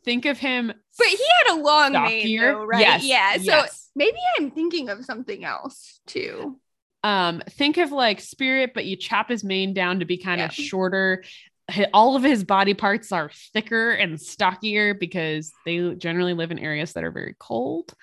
Think 0.05 0.25
of 0.27 0.39
him 0.39 0.73
but 0.99 1.07
he 1.07 1.19
had 1.47 1.57
a 1.57 1.63
long 1.63 1.93
mane 1.93 2.39
though, 2.41 2.65
right? 2.65 2.81
Yes, 2.81 3.05
yeah. 3.05 3.33
So 3.37 3.43
yes. 3.63 3.91
maybe 3.95 4.19
I'm 4.39 4.51
thinking 4.51 4.89
of 4.91 5.05
something 5.05 5.45
else 5.45 6.01
too. 6.07 6.59
um 7.05 7.43
think 7.51 7.79
of 7.79 7.91
like 7.93 8.21
spirit 8.21 8.73
but 8.75 8.85
you 8.85 8.97
chop 8.97 9.29
his 9.29 9.43
mane 9.43 9.75
down 9.75 10.01
to 10.01 10.05
be 10.05 10.19
kind 10.19 10.39
Yeah. 10.41 10.47
of 10.47 10.53
shorter 10.55 11.25
all 11.95 12.17
of 12.17 12.23
his 12.23 12.45
body 12.45 12.75
parts 12.75 13.13
are 13.13 13.31
thicker 13.53 13.93
and 13.93 14.21
stockier 14.21 14.95
because 14.95 15.53
they 15.65 15.95
generally 15.95 16.35
live 16.35 16.51
in 16.51 16.59
areas 16.59 16.93
that 16.93 17.05
are 17.05 17.11
very 17.13 17.35
cold 17.39 17.95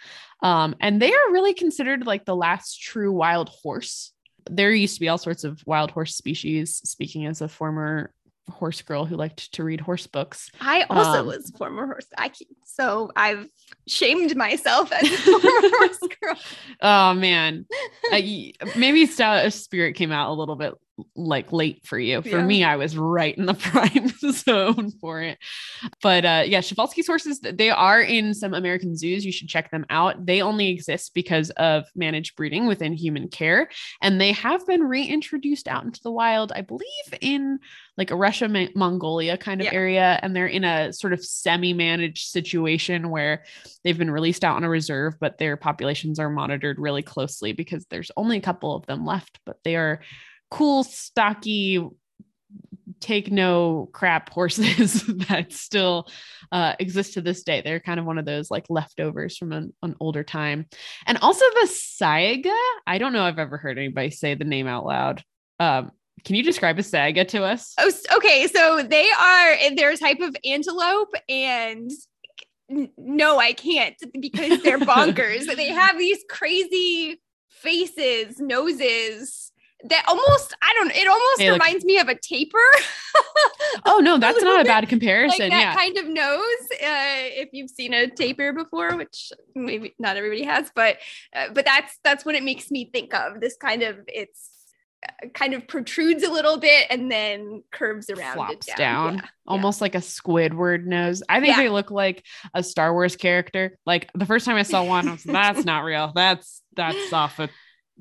um 0.41 0.76
and 0.82 1.02
they 1.02 1.12
are 1.14 1.32
really 1.32 1.54
considered 1.54 2.06
like 2.08 2.26
the 2.26 2.36
last 2.36 2.82
true 2.82 3.12
wild 3.12 3.50
horse 3.50 4.12
there 4.50 4.74
used 4.74 4.95
to 4.95 5.02
be 5.02 5.10
all 5.10 5.18
sorts 5.18 5.43
of 5.43 5.62
wild 5.66 5.91
horse 5.91 6.16
species 6.16 6.78
speaking 6.84 7.26
as 7.28 7.41
a 7.41 7.47
former 7.47 8.12
horse 8.50 8.82
girl 8.82 9.06
who 9.06 9.16
liked 9.16 9.52
to 9.54 9.64
read 9.64 9.82
horse 9.82 10.08
books 10.08 10.50
I 10.62 10.84
also 10.89 11.20
Um, 11.22 11.28
was 11.28 11.50
a 11.54 11.58
former 11.58 11.86
horse. 11.86 12.08
I 12.18 12.32
so 12.66 13.12
I've 13.16 13.47
shamed 13.88 14.36
myself 14.36 14.91
as 14.91 15.04
a 15.04 15.18
former 15.18 15.70
horse 15.78 16.00
girl. 16.22 16.36
oh 16.82 17.14
man 17.14 17.66
I, 18.12 18.54
maybe 18.76 19.06
Star- 19.06 19.50
spirit 19.52 19.95
came 19.95 20.12
out 20.12 20.30
a 20.32 20.34
little 20.34 20.56
bit 20.56 20.74
like 21.16 21.52
late 21.52 21.86
for 21.86 21.97
you 22.00 22.22
for 22.22 22.30
Yeah. 22.30 22.43
me 22.45 22.64
i 22.64 22.76
was 22.76 22.97
right 22.97 23.38
in 23.38 23.45
the 23.45 23.54
prime 23.70 24.10
zone 24.32 24.91
for 25.02 25.22
it 25.22 25.38
but 26.02 26.26
uh 26.26 26.43
yeah 26.45 26.60
Przewalski's 26.60 27.08
horses 27.08 27.39
they 27.39 27.70
are 27.70 28.02
in 28.02 28.34
some 28.34 28.54
american 28.54 28.95
zoos 28.95 29.26
you 29.26 29.32
should 29.32 29.47
check 29.50 29.72
them 29.72 29.86
out 29.89 30.26
they 30.26 30.41
only 30.41 30.70
exist 30.70 31.14
because 31.14 31.50
of 31.52 31.86
managed 31.95 32.36
breeding 32.36 32.68
within 32.68 32.93
human 32.93 33.28
care 33.28 33.70
and 34.02 34.20
they 34.20 34.32
have 34.32 34.66
been 34.68 34.82
reintroduced 34.84 35.68
out 35.68 35.84
into 35.84 36.02
the 36.04 36.12
wild 36.12 36.52
i 36.54 36.62
believe 36.62 36.86
in 37.22 37.60
like 37.97 38.12
a 38.12 38.16
russia 38.16 38.47
Ma- 38.47 38.68
mongolia 38.76 39.38
kind 39.38 39.62
of 39.62 39.66
Yeah. 39.66 39.74
area 39.74 40.20
and 40.24 40.36
they're 40.36 40.47
in 40.47 40.64
a 40.64 40.93
sort 40.93 41.14
of 41.14 41.24
semi-managed 41.24 42.28
situation 42.30 43.10
where 43.10 43.43
they've 43.84 43.97
been 43.97 44.12
released 44.12 44.43
out 44.43 44.56
on 44.56 44.64
a 44.64 44.70
reserve 44.70 45.16
but 45.20 45.38
their 45.38 45.58
populations 45.58 46.20
are 46.20 46.30
monitored 46.30 46.80
really 46.80 47.02
closely 47.02 47.52
because 47.54 47.86
there's 47.89 48.12
only 48.18 48.38
a 48.38 48.41
couple 48.41 48.76
of 48.76 48.86
them 48.86 49.06
left 49.06 49.39
but 49.45 49.58
they 49.64 49.76
are 49.76 50.02
cool 50.50 50.84
stocky 50.84 51.80
take 53.00 53.32
no 53.32 53.89
crap 53.93 54.30
horses 54.30 55.04
that 55.30 55.54
still 55.54 56.08
uh, 56.52 56.76
exist 56.80 57.14
to 57.14 57.22
this 57.22 57.43
day. 57.43 57.62
They're 57.62 57.80
kind 57.80 58.00
of 58.00 58.06
one 58.06 58.18
of 58.18 58.26
those 58.26 58.52
like 58.52 58.66
leftovers 58.70 59.38
from 59.38 59.52
an, 59.52 59.74
an 59.82 59.95
older 60.00 60.24
time. 60.24 60.66
And 61.06 61.18
also 61.20 61.45
the 61.62 61.70
saiga 61.70 62.58
i 62.88 62.97
don't 62.97 63.14
know 63.14 63.24
i've 63.24 63.39
ever 63.39 63.58
heard 63.58 63.78
anybody 63.78 64.10
say 64.10 64.36
the 64.36 64.45
name 64.45 64.68
out 64.68 64.86
loud. 64.86 65.24
Um, 65.60 65.91
can 66.26 66.36
you 66.36 66.43
describe 66.43 66.78
a 66.80 66.82
saiga 66.82 67.28
to 67.30 67.43
us? 67.43 67.74
Oh, 67.78 67.91
okay. 68.18 68.47
So 68.47 68.84
they 68.84 69.10
are 69.10 69.76
they're 69.76 69.91
a 69.91 69.97
type 69.97 70.20
of 70.20 70.36
antelope, 70.43 71.14
and 71.30 71.89
no, 72.97 73.39
I 73.39 73.54
can't 73.54 73.95
because 74.20 74.62
they're 74.62 74.80
bonkers. 74.80 75.54
they 75.56 75.70
have 75.70 75.97
these 75.97 76.20
crazy 76.30 77.22
faces, 77.50 78.38
noses 78.39 79.52
that 79.86 80.03
almost 80.07 80.53
I 80.61 80.73
don't. 80.77 80.91
It 80.91 81.07
almost 81.07 81.39
look- 81.41 81.51
reminds 81.53 81.86
me 81.86 81.97
of 81.99 82.07
a 82.09 82.15
tapir. 82.15 82.59
oh 83.86 83.99
no 83.99 84.17
that's 84.17 84.38
not 84.41 84.47
a 84.47 84.49
little 84.49 84.63
bad 84.65 84.82
like 84.84 84.89
comparison 84.89 85.49
that 85.49 85.59
yeah 85.59 85.75
kind 85.75 85.97
of 85.97 86.07
nose. 86.07 86.61
Uh, 86.71 87.30
if 87.41 87.49
you've 87.53 87.69
seen 87.69 87.93
a 87.93 88.07
tapir 88.09 88.53
before, 88.53 88.95
which 88.97 89.32
maybe 89.55 89.95
not 89.99 90.17
everybody 90.17 90.43
has, 90.43 90.71
but 90.75 90.97
uh, 91.36 91.47
but 91.53 91.65
that's 91.65 91.97
that's 92.03 92.25
what 92.25 92.36
it 92.36 92.43
makes 92.43 92.69
me 92.71 92.89
think 92.91 93.13
of. 93.13 93.39
This 93.39 93.55
kind 93.57 93.84
of 93.84 93.97
it's 94.07 94.49
uh, 95.07 95.27
kind 95.34 95.53
of 95.53 95.65
protrudes 95.67 96.23
a 96.23 96.30
little 96.32 96.57
bit 96.57 96.88
and 96.89 97.09
then 97.09 97.63
curves 97.71 98.09
around. 98.09 98.34
flops 98.34 98.67
it 98.67 98.75
down, 98.75 99.15
Yeah. 99.15 99.21
almost 99.47 99.80
like 99.80 99.95
a 99.95 99.99
Squidward 99.99 100.84
nose. 100.86 101.23
I 101.30 101.39
think 101.39 101.55
Yeah. 101.55 101.63
they 101.63 101.69
look 101.69 101.89
like 101.89 102.25
a 102.53 102.61
Star 102.63 102.91
Wars 102.91 103.15
character. 103.15 103.77
Like 103.86 104.09
the 104.13 104.25
first 104.25 104.45
time 104.45 104.57
I 104.57 104.63
saw 104.63 104.84
one, 104.84 105.07
I 105.07 105.11
was 105.13 105.23
that's 105.23 105.63
not 105.63 105.86
real. 105.86 106.11
That's 106.13 106.61
that's 106.75 107.13
off 107.13 107.39
a 107.39 107.49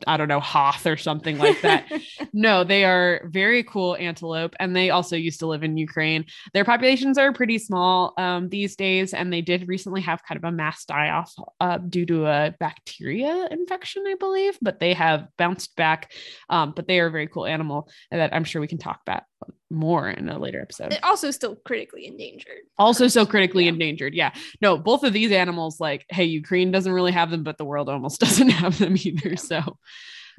I 0.06 0.16
don't 0.16 0.28
know, 0.28 0.40
Hoth 0.40 0.86
or 0.86 0.96
something 0.96 1.38
like 1.38 1.60
that. 1.62 1.90
no, 2.32 2.64
they 2.64 2.84
are 2.84 3.28
very 3.30 3.62
cool 3.62 3.96
antelope, 3.96 4.54
and 4.60 4.74
they 4.74 4.90
also 4.90 5.16
used 5.16 5.40
to 5.40 5.46
live 5.46 5.62
in 5.62 5.76
Ukraine. 5.76 6.24
Their 6.54 6.64
populations 6.64 7.18
are 7.18 7.32
pretty 7.32 7.58
small 7.58 8.14
um, 8.18 8.48
these 8.48 8.76
days, 8.76 9.14
and 9.14 9.32
they 9.32 9.40
did 9.40 9.68
recently 9.68 10.00
have 10.02 10.22
kind 10.24 10.38
of 10.38 10.44
a 10.44 10.52
mass 10.52 10.84
die 10.84 11.10
off 11.10 11.34
uh, 11.60 11.78
due 11.78 12.06
to 12.06 12.26
a 12.26 12.54
bacteria 12.58 13.48
infection, 13.50 14.04
I 14.06 14.14
believe. 14.14 14.58
But 14.62 14.80
they 14.80 14.94
have 14.94 15.28
bounced 15.36 15.76
back. 15.76 16.12
Um, 16.48 16.72
but 16.74 16.86
they 16.86 17.00
are 17.00 17.06
a 17.06 17.10
very 17.10 17.26
cool 17.26 17.46
animal 17.46 17.88
that 18.10 18.34
I'm 18.34 18.44
sure 18.44 18.60
we 18.60 18.68
can 18.68 18.78
talk 18.78 19.00
about 19.06 19.22
more 19.70 20.08
in 20.08 20.28
a 20.28 20.38
later 20.38 20.60
episode. 20.60 20.98
Also 21.02 21.30
still 21.30 21.56
critically 21.56 22.06
endangered. 22.06 22.62
Also, 22.78 23.08
so 23.08 23.26
critically 23.26 23.64
Yeah. 23.64 23.70
endangered. 23.72 24.14
Yeah, 24.14 24.32
no, 24.60 24.78
both 24.78 25.04
of 25.04 25.12
these 25.12 25.30
animals, 25.32 25.78
like, 25.80 26.06
hey, 26.08 26.24
Ukraine 26.24 26.70
doesn't 26.70 26.92
really 26.92 27.12
have 27.12 27.30
them, 27.30 27.42
but 27.42 27.58
the 27.58 27.64
world 27.64 27.88
almost 27.88 28.20
doesn't 28.24 28.48
have 28.50 28.78
them 28.78 28.94
either. 28.96 29.30
Yeah. 29.30 29.34
So, 29.36 29.78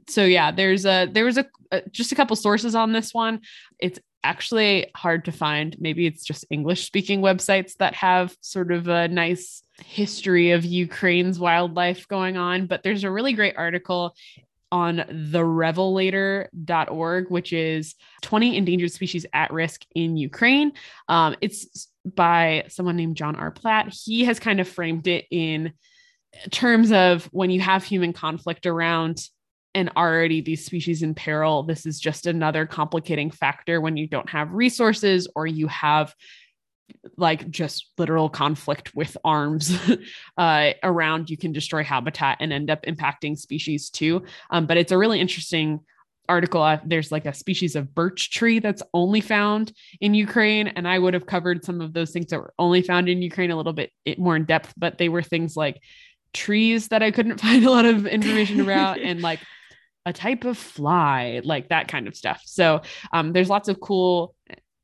so 0.08 0.26
yeah, 0.26 0.52
there's 0.52 0.86
a 0.86 1.08
there 1.12 1.26
was 1.26 1.38
a, 1.38 1.46
a 1.72 1.82
just 1.90 2.12
a 2.12 2.16
couple 2.16 2.36
sources 2.36 2.74
on 2.76 2.92
this 2.94 3.14
one. 3.14 3.42
It's 3.80 4.00
actually 4.24 4.92
hard 4.96 5.26
to 5.26 5.32
find. 5.32 5.76
Maybe 5.80 6.06
it's 6.06 6.24
just 6.24 6.46
English 6.50 6.86
speaking 6.86 7.22
websites 7.22 7.76
that 7.78 7.94
have 7.96 8.36
sort 8.42 8.72
of 8.72 8.88
a 8.88 9.08
nice 9.08 9.64
history 9.86 10.52
of 10.52 10.66
Ukraine's 10.66 11.40
wildlife 11.40 12.08
going 12.08 12.36
on. 12.36 12.68
But 12.68 12.84
there's 12.84 13.04
a 13.06 13.12
really 13.12 13.34
great 13.34 13.56
article 13.58 14.16
on 14.72 14.98
therevelator.org, 14.98 17.32
which 17.32 17.54
is 17.54 17.96
20 18.22 18.58
endangered 18.58 18.92
species 18.92 19.26
at 19.34 19.52
risk 19.52 19.86
in 19.96 20.18
Ukraine. 20.18 20.74
Um, 21.08 21.36
it's 21.42 21.88
by 22.06 22.66
someone 22.68 22.96
named 22.96 23.18
John 23.18 23.36
R. 23.36 23.52
Platt. 23.52 23.94
He 23.94 24.26
has 24.26 24.40
kind 24.40 24.60
of 24.60 24.68
framed 24.68 25.08
it 25.08 25.26
in 25.32 25.74
terms 26.52 26.92
of 26.92 27.26
when 27.32 27.50
you 27.50 27.62
have 27.62 27.84
human 27.84 28.14
conflict 28.14 28.66
around 28.66 29.22
and 29.76 29.92
already 29.96 30.42
these 30.42 30.66
species 30.66 31.04
in 31.04 31.14
peril, 31.14 31.64
this 31.64 31.86
is 31.86 32.00
just 32.00 32.26
another 32.26 32.66
complicating 32.66 33.30
factor 33.30 33.80
when 33.80 33.98
you 33.98 34.08
don't 34.08 34.30
have 34.30 34.52
resources 34.52 35.28
or 35.36 35.46
you 35.46 35.68
have 35.68 36.14
like 37.18 37.50
just 37.50 37.92
literal 37.98 38.30
conflict 38.30 38.96
with 38.96 39.18
arms 39.24 39.78
uh, 40.38 40.72
around 40.84 41.30
you 41.30 41.38
can 41.38 41.52
destroy 41.52 41.84
habitat 41.84 42.38
and 42.40 42.54
end 42.54 42.70
up 42.70 42.84
impacting 42.84 43.38
species 43.38 43.90
too. 43.90 44.24
Um, 44.50 44.66
but 44.66 44.78
it's 44.78 44.92
a 44.92 44.98
really 44.98 45.20
interesting 45.20 45.82
article. 46.28 46.62
Uh, 46.62 46.80
there's 46.86 47.12
like 47.12 47.26
a 47.26 47.34
species 47.34 47.76
of 47.76 47.94
birch 47.96 48.32
tree 48.32 48.60
that's 48.60 48.84
only 48.94 49.20
found 49.20 49.74
in 50.00 50.14
ukraine 50.14 50.68
and 50.68 50.88
i 50.88 51.00
would 51.00 51.16
have 51.16 51.26
covered 51.26 51.66
some 51.66 51.82
of 51.82 51.92
those 51.92 52.12
things 52.12 52.28
that 52.28 52.40
were 52.40 52.54
only 52.60 52.84
found 52.84 53.10
in 53.10 53.20
ukraine 53.20 53.50
a 53.50 53.56
little 53.56 53.74
bit 53.74 53.92
more 54.20 54.36
in 54.36 54.46
depth 54.46 54.72
but 54.78 55.00
they 55.00 55.10
were 55.10 55.24
things 55.24 55.58
like 55.58 55.82
trees 56.32 56.90
that 56.90 57.02
i 57.02 57.10
couldn't 57.10 57.42
find 57.42 57.66
a 57.66 57.72
lot 57.72 57.86
of 57.86 58.06
information 58.06 58.60
about 58.60 59.00
and 59.02 59.22
like 59.22 59.40
a 60.06 60.14
type 60.14 60.44
of 60.44 60.58
fly 60.58 61.42
like 61.44 61.70
that 61.70 61.88
kind 61.88 62.08
of 62.08 62.16
stuff. 62.16 62.42
So 62.46 62.82
um, 63.14 63.34
there's 63.34 63.50
lots 63.50 63.70
of 63.70 63.80
cool 63.80 64.36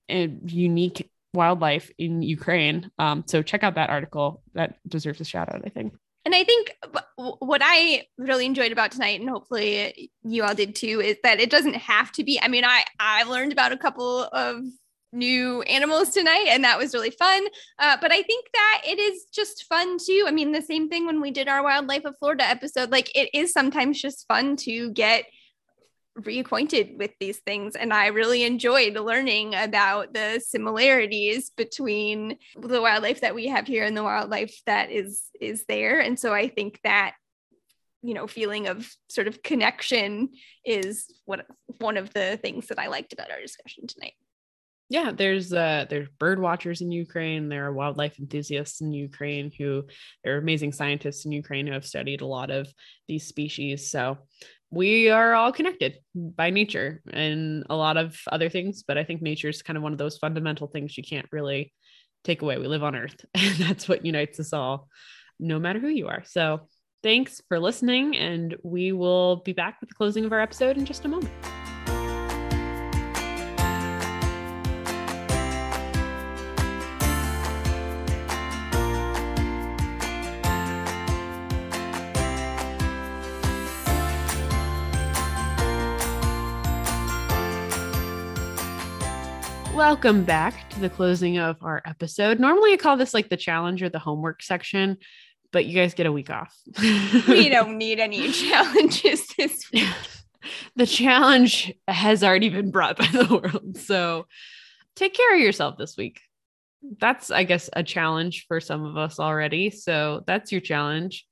and 0.07 0.51
unique 0.51 1.09
wildlife 1.36 1.91
in 1.97 2.21
Ukraine. 2.21 2.91
Um, 2.97 3.23
so 3.27 3.41
check 3.41 3.63
out 3.63 3.75
that 3.75 3.89
article. 3.89 4.41
That 4.53 4.77
deserves 4.88 5.21
a 5.21 5.25
shout 5.25 5.53
out, 5.53 5.61
I 5.65 5.69
think. 5.69 5.93
And 6.25 6.33
I 6.33 6.43
think 6.43 6.75
what 7.17 7.61
I 7.63 8.07
really 8.17 8.47
enjoyed 8.47 8.71
about 8.71 8.91
tonight, 8.91 9.19
and 9.19 9.29
hopefully 9.29 10.09
you 10.23 10.43
all 10.43 10.55
did 10.55 10.73
too, 10.73 10.99
is 10.99 11.17
that 11.21 11.39
it 11.39 11.51
doesn't 11.51 11.75
have 11.75 12.11
to 12.13 12.23
be. 12.23 12.39
I 12.41 12.47
mean, 12.47 12.65
I 12.65 12.83
I 12.99 13.23
learned 13.23 13.51
about 13.51 13.71
a 13.71 13.77
couple 13.77 14.23
of 14.31 14.63
new 15.13 15.61
animals 15.63 16.09
tonight, 16.09 16.47
and 16.49 16.63
that 16.63 16.79
was 16.79 16.93
really 16.93 17.11
fun. 17.11 17.45
Uh, 17.79 17.97
but 18.01 18.11
I 18.11 18.21
think 18.23 18.47
that 18.53 18.81
it 18.88 18.99
is 18.99 19.25
just 19.33 19.65
fun 19.69 19.97
too. 20.03 20.25
I 20.27 20.31
mean, 20.31 20.51
the 20.51 20.61
same 20.61 20.89
thing 20.89 21.05
when 21.05 21.21
we 21.21 21.31
did 21.31 21.47
our 21.47 21.63
wildlife 21.63 22.05
of 22.05 22.15
Florida 22.17 22.43
episode. 22.43 22.91
Like, 22.91 23.15
it 23.15 23.29
is 23.33 23.51
sometimes 23.51 24.01
just 24.01 24.27
fun 24.27 24.55
to 24.57 24.91
get 24.91 25.25
reacquainted 26.22 26.97
with 26.97 27.11
these 27.20 27.39
things 27.39 27.76
and 27.76 27.93
i 27.93 28.07
really 28.07 28.43
enjoyed 28.43 28.93
learning 28.93 29.53
about 29.53 30.13
the 30.13 30.41
similarities 30.45 31.49
between 31.49 32.38
the 32.61 32.82
wildlife 32.82 33.20
that 33.20 33.36
we 33.36 33.47
have 33.47 33.68
here 33.68 33.84
and 33.84 33.97
the 33.97 34.03
wildlife 34.03 34.61
that 34.66 34.91
is 34.91 35.24
is 35.41 35.66
there. 35.68 35.99
And 35.99 36.18
so 36.20 36.34
i 36.34 36.47
think 36.47 36.80
that 36.84 37.16
you 38.01 38.13
know 38.13 38.28
feeling 38.28 38.68
of 38.68 38.89
sort 39.09 39.28
of 39.28 39.43
connection 39.43 40.30
is 40.63 41.05
what 41.26 41.45
one 41.80 41.97
of 41.97 42.13
the 42.13 42.38
things 42.41 42.68
that 42.68 42.80
i 42.80 42.88
liked 42.88 43.13
about 43.13 43.32
our 43.32 43.41
discussion 43.41 43.88
tonight. 43.88 44.13
Yeah 44.88 45.11
there's 45.11 45.51
uh 45.51 45.86
there's 45.89 46.07
bird 46.20 46.39
watchers 46.39 46.82
in 46.82 46.91
ukraine 46.91 47.49
there 47.49 47.66
are 47.66 47.74
wildlife 47.74 48.20
enthusiasts 48.20 48.82
in 48.82 48.93
ukraine 48.93 49.51
who 49.57 49.84
there 50.24 50.36
are 50.36 50.39
amazing 50.39 50.72
scientists 50.72 51.26
in 51.26 51.32
ukraine 51.32 51.66
who 51.66 51.74
have 51.74 51.86
studied 51.86 52.22
a 52.22 52.28
lot 52.28 52.51
of 52.51 52.72
these 53.07 53.28
species. 53.28 53.89
So 53.89 54.20
we 54.72 55.09
are 55.09 55.34
all 55.34 55.51
connected 55.51 55.99
by 56.16 56.49
nature 56.49 57.01
and 57.11 57.66
a 57.70 57.76
lot 57.76 57.97
of 57.97 58.20
other 58.32 58.49
things 58.49 58.84
but 58.88 58.97
i 58.97 59.03
think 59.03 59.22
nature 59.22 59.49
is 59.49 59.61
kind 59.61 59.78
of 59.78 59.84
one 59.84 59.91
of 59.91 59.97
those 59.97 60.18
fundamental 60.18 60.68
things 60.68 60.97
you 60.97 61.03
can't 61.03 61.28
really 61.32 61.72
take 62.26 62.41
away. 62.41 62.57
We 62.57 62.68
live 62.68 62.84
on 62.84 62.95
earth 62.95 63.24
and 63.34 63.55
that's 63.55 63.88
what 63.88 64.05
unites 64.05 64.39
us 64.39 64.51
all 64.51 64.89
no 65.39 65.59
matter 65.59 65.80
who 65.80 65.89
you 65.89 66.07
are. 66.07 66.24
So 66.26 66.68
thanks 67.03 67.41
for 67.47 67.59
listening 67.59 68.18
and 68.18 68.55
we 68.63 68.91
will 68.91 69.38
be 69.38 69.53
back 69.53 69.78
with 69.80 69.89
the 69.89 69.95
closing 69.95 70.26
of 70.26 70.34
our 70.34 70.41
episode 70.41 70.78
in 70.78 70.86
just 70.86 71.05
a 71.05 71.07
moment 71.07 71.32
Welcome 89.88 90.23
back 90.23 90.67
to 90.71 90.79
the 90.79 90.89
closing 90.89 91.38
of 91.38 91.57
our 91.61 91.79
episode. 91.86 92.39
Normally, 92.39 92.73
I 92.73 92.77
call 92.77 92.97
this 92.97 93.13
like 93.13 93.29
the 93.29 93.38
challenge 93.38 93.83
or 93.83 93.89
the 93.89 93.99
homework 93.99 94.41
section, 94.41 94.97
but 95.51 95.65
you 95.65 95.75
guys 95.75 95.93
get 95.93 96.07
a 96.07 96.11
week 96.11 96.31
off. 96.31 96.57
we 97.27 97.49
don't 97.49 97.77
need 97.77 97.99
any 97.99 98.31
challenges 98.31 99.27
this 99.38 99.69
week. 99.71 99.88
the 100.75 100.88
challenge 100.88 101.71
has 101.88 102.23
already 102.23 102.49
been 102.49 102.71
brought 102.71 102.97
by 102.97 103.05
the 103.05 103.27
world. 103.27 103.77
So 103.77 104.25
take 104.95 105.13
care 105.13 105.36
of 105.36 105.39
yourself 105.39 105.77
this 105.77 105.95
week. 105.95 106.19
That's, 106.99 107.29
I 107.29 107.43
guess, 107.43 107.69
a 107.71 107.83
challenge 107.83 108.45
for 108.47 108.59
some 108.59 108.86
of 108.86 108.97
us 108.97 109.19
already. 109.19 109.69
So 109.69 110.23
that's 110.25 110.51
your 110.51 110.61
challenge. 110.61 111.27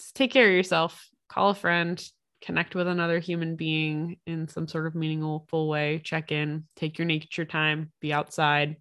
Just 0.00 0.16
take 0.16 0.30
care 0.30 0.48
of 0.48 0.54
yourself, 0.54 1.10
call 1.28 1.50
a 1.50 1.54
friend, 1.54 2.02
connect 2.42 2.74
with 2.74 2.88
another 2.88 3.20
human 3.20 3.56
being 3.56 4.16
in 4.26 4.48
some 4.48 4.66
sort 4.66 4.86
of 4.86 4.94
meaningful 4.94 5.68
way, 5.68 6.00
check 6.04 6.32
in, 6.32 6.64
take 6.76 6.98
your 6.98 7.06
nature 7.06 7.44
time, 7.44 7.92
be 8.00 8.12
outside. 8.12 8.76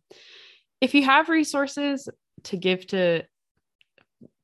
If 0.82 0.96
you 0.96 1.04
have 1.04 1.30
resources 1.30 2.10
to 2.46 2.58
give 2.58 2.88
to 2.88 3.24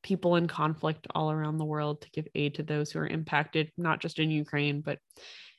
people 0.04 0.36
in 0.36 0.48
conflict 0.48 1.08
all 1.14 1.32
around 1.32 1.58
the 1.58 1.66
world, 1.66 2.02
to 2.02 2.10
give 2.12 2.28
aid 2.36 2.56
to 2.56 2.64
those 2.64 2.92
who 2.92 3.00
are 3.00 3.08
impacted, 3.08 3.72
not 3.78 4.00
just 4.00 4.20
in 4.20 4.32
Ukraine, 4.32 4.82
but 4.82 5.00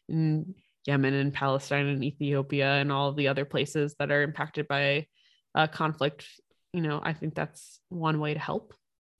in 0.08 0.54
Yemen 0.86 1.14
and 1.14 1.34
Palestine 1.34 1.86
and 1.86 2.02
Ethiopia 2.02 2.76
and 2.76 2.90
all 2.90 3.12
the 3.12 3.28
other 3.28 3.44
places 3.44 3.94
that 3.98 4.10
are 4.10 4.22
impacted 4.22 4.66
by 4.68 5.06
uh, 5.54 5.66
conflict, 5.66 6.26
you 6.72 6.80
know, 6.80 7.00
I 7.02 7.12
think 7.12 7.34
that's 7.34 7.80
one 7.88 8.20
way 8.20 8.32
to 8.34 8.40
help. 8.40 8.72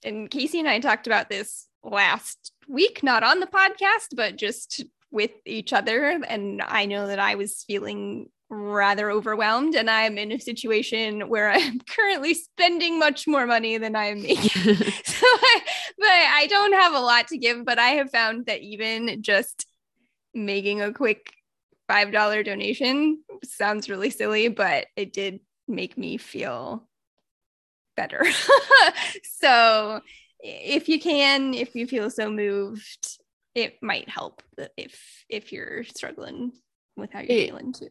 And 0.03 0.29
Casey 0.31 0.59
and 0.59 0.67
I 0.67 0.79
talked 0.79 1.07
about 1.07 1.29
this 1.29 1.68
last 1.83 2.51
week, 2.67 3.03
not 3.03 3.23
on 3.23 3.39
the 3.39 3.47
podcast, 3.47 4.15
but 4.15 4.35
just 4.35 4.83
with 5.11 5.31
each 5.45 5.73
other. 5.73 6.19
And 6.27 6.61
I 6.61 6.85
know 6.85 7.07
that 7.07 7.19
I 7.19 7.35
was 7.35 7.63
feeling 7.65 8.29
rather 8.49 9.11
overwhelmed 9.11 9.75
and 9.75 9.89
I'm 9.89 10.17
in 10.17 10.31
a 10.31 10.39
situation 10.39 11.29
where 11.29 11.49
I'm 11.53 11.79
currently 11.79 12.33
spending 12.33 12.99
much 12.99 13.27
more 13.27 13.45
money 13.45 13.77
than 13.77 13.95
I'm 13.95 14.21
making. 14.21 14.49
so 15.03 15.25
I, 15.25 15.61
but 15.97 16.07
I 16.07 16.47
don't 16.49 16.73
have 16.73 16.93
a 16.93 16.99
lot 16.99 17.27
to 17.27 17.37
give, 17.37 17.65
but 17.65 17.79
I 17.79 17.89
have 17.89 18.11
found 18.11 18.47
that 18.47 18.61
even 18.61 19.21
just 19.21 19.65
making 20.33 20.81
a 20.81 20.93
quick 20.93 21.33
$5 21.89 22.45
donation 22.45 23.23
sounds 23.43 23.89
really 23.89 24.11
silly, 24.11 24.47
but 24.47 24.87
it 24.95 25.11
did 25.11 25.39
make 25.67 25.97
me 25.97 26.17
feel 26.17 26.87
better. 27.95 28.23
so 29.23 30.01
if 30.39 30.87
you 30.89 30.99
can, 30.99 31.53
if 31.53 31.75
you 31.75 31.87
feel 31.87 32.09
so 32.09 32.29
moved, 32.29 33.17
it 33.55 33.75
might 33.81 34.07
help 34.07 34.41
if 34.77 35.25
if 35.29 35.51
you're 35.51 35.83
struggling 35.83 36.51
with 36.95 37.11
how 37.11 37.19
you're 37.19 37.31
it, 37.31 37.47
feeling 37.47 37.73
too. 37.73 37.89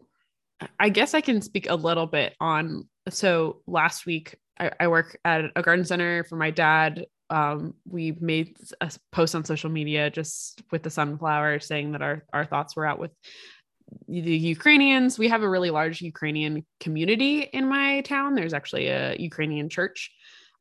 I 0.78 0.88
guess 0.88 1.14
I 1.14 1.20
can 1.20 1.42
speak 1.42 1.68
a 1.68 1.74
little 1.74 2.07
bit 2.07 2.34
on. 2.40 2.88
So 3.11 3.62
last 3.66 4.07
week, 4.07 4.36
I, 4.59 4.70
I 4.80 4.88
work 4.88 5.18
at 5.24 5.44
a 5.55 5.62
garden 5.62 5.84
center 5.84 6.24
for 6.24 6.36
my 6.36 6.51
dad. 6.51 7.07
Um, 7.30 7.74
we 7.86 8.16
made 8.20 8.57
a 8.80 8.90
post 9.12 9.34
on 9.34 9.44
social 9.44 9.70
media 9.70 10.11
just 10.11 10.62
with 10.70 10.82
the 10.82 10.90
sunflower 10.90 11.61
saying 11.61 11.92
that 11.92 12.03
our 12.03 12.24
our 12.32 12.44
thoughts 12.44 12.74
were 12.74 12.86
out 12.86 12.99
with 12.99 13.12
the 14.07 14.36
Ukrainians. 14.36 15.18
We 15.18 15.28
have 15.28 15.42
a 15.42 15.49
really 15.49 15.70
large 15.70 16.01
Ukrainian 16.01 16.64
community 16.80 17.40
in 17.40 17.68
my 17.68 18.01
town. 18.03 18.34
There's 18.34 18.55
actually 18.55 18.88
a 18.88 19.16
Ukrainian 19.16 19.68
church 19.68 20.11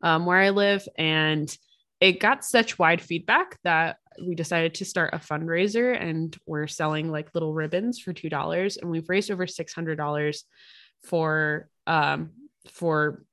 um, 0.02 0.26
where 0.26 0.38
I 0.38 0.50
live, 0.52 0.88
and 0.98 1.56
it 2.00 2.20
got 2.20 2.46
such 2.46 2.78
wide 2.78 3.02
feedback 3.02 3.58
that 3.64 3.98
we 4.26 4.36
decided 4.36 4.76
to 4.76 4.86
start 4.86 5.14
a 5.14 5.20
fundraiser 5.20 6.00
and 6.00 6.36
we're 6.46 6.68
selling 6.68 7.12
like 7.12 7.34
little 7.34 7.54
ribbons 7.54 8.00
for 8.00 8.14
two 8.14 8.30
dollars. 8.30 8.78
And 8.78 8.90
we've 8.90 9.10
raised 9.10 9.32
over 9.32 9.48
six 9.48 9.74
hundred 9.74 9.98
dollars 9.98 10.44
for 11.04 11.70
um 11.86 12.32
for 12.70 13.24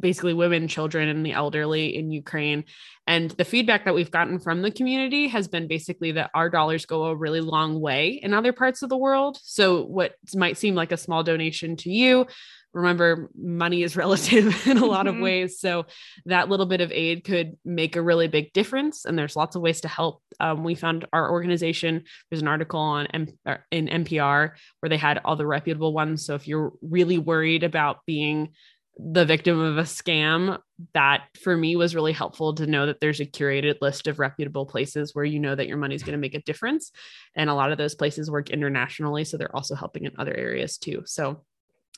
basically 0.00 0.34
women 0.34 0.66
children 0.66 1.08
and 1.08 1.24
the 1.24 1.32
elderly 1.32 1.94
in 1.94 2.10
ukraine. 2.10 2.64
And 3.06 3.30
the 3.32 3.44
feedback 3.44 3.84
that 3.84 3.94
we've 3.94 4.10
gotten 4.10 4.38
from 4.40 4.62
the 4.62 4.70
community 4.70 5.28
has 5.28 5.46
been 5.46 5.68
basically 5.68 6.12
that 6.12 6.30
our 6.34 6.48
dollars 6.48 6.86
go 6.86 7.04
a 7.04 7.14
really 7.14 7.40
long 7.40 7.80
way 7.80 8.20
in 8.22 8.34
other 8.34 8.52
parts 8.52 8.82
of 8.82 8.88
the 8.88 8.96
world. 8.96 9.38
So 9.42 9.84
what 9.84 10.14
might 10.34 10.56
seem 10.56 10.74
like 10.74 10.90
a 10.90 10.96
small 10.96 11.22
donation 11.22 11.76
to 11.76 11.90
you 11.90 12.26
remember 12.72 13.30
money 13.36 13.82
is 13.82 13.96
relative 14.02 14.66
in 14.66 14.78
a 14.78 14.86
lot 14.86 15.06
of 15.06 15.14
mm-hmm. 15.14 15.24
ways 15.24 15.60
so 15.60 15.86
that 16.26 16.48
little 16.48 16.66
bit 16.66 16.80
of 16.80 16.92
aid 16.92 17.24
could 17.24 17.56
make 17.64 17.96
a 17.96 18.02
really 18.02 18.28
big 18.28 18.52
difference 18.52 19.04
and 19.04 19.18
there's 19.18 19.36
lots 19.36 19.56
of 19.56 19.62
ways 19.62 19.80
to 19.80 19.88
help 19.88 20.22
um, 20.40 20.64
we 20.64 20.74
found 20.74 21.06
our 21.12 21.30
organization 21.30 22.04
there's 22.30 22.42
an 22.42 22.48
article 22.48 22.80
on 22.80 23.06
M- 23.06 23.38
uh, 23.46 23.56
in 23.70 23.88
npr 23.88 24.52
where 24.80 24.90
they 24.90 24.96
had 24.96 25.20
all 25.24 25.36
the 25.36 25.46
reputable 25.46 25.92
ones 25.92 26.24
so 26.24 26.34
if 26.34 26.48
you're 26.48 26.72
really 26.82 27.18
worried 27.18 27.62
about 27.62 28.04
being 28.06 28.50
the 28.98 29.24
victim 29.24 29.58
of 29.58 29.78
a 29.78 29.82
scam 29.82 30.58
that 30.92 31.24
for 31.42 31.56
me 31.56 31.76
was 31.76 31.94
really 31.94 32.12
helpful 32.12 32.54
to 32.54 32.66
know 32.66 32.86
that 32.86 33.00
there's 33.00 33.20
a 33.20 33.26
curated 33.26 33.76
list 33.80 34.06
of 34.06 34.18
reputable 34.18 34.66
places 34.66 35.14
where 35.14 35.24
you 35.24 35.38
know 35.38 35.54
that 35.54 35.66
your 35.66 35.78
money 35.78 35.94
is 35.94 36.02
going 36.02 36.12
to 36.12 36.20
make 36.20 36.34
a 36.34 36.42
difference 36.42 36.92
and 37.34 37.48
a 37.48 37.54
lot 37.54 37.72
of 37.72 37.78
those 37.78 37.94
places 37.94 38.30
work 38.30 38.50
internationally 38.50 39.24
so 39.24 39.36
they're 39.36 39.54
also 39.56 39.74
helping 39.74 40.04
in 40.04 40.12
other 40.18 40.36
areas 40.36 40.76
too 40.76 41.02
so 41.06 41.42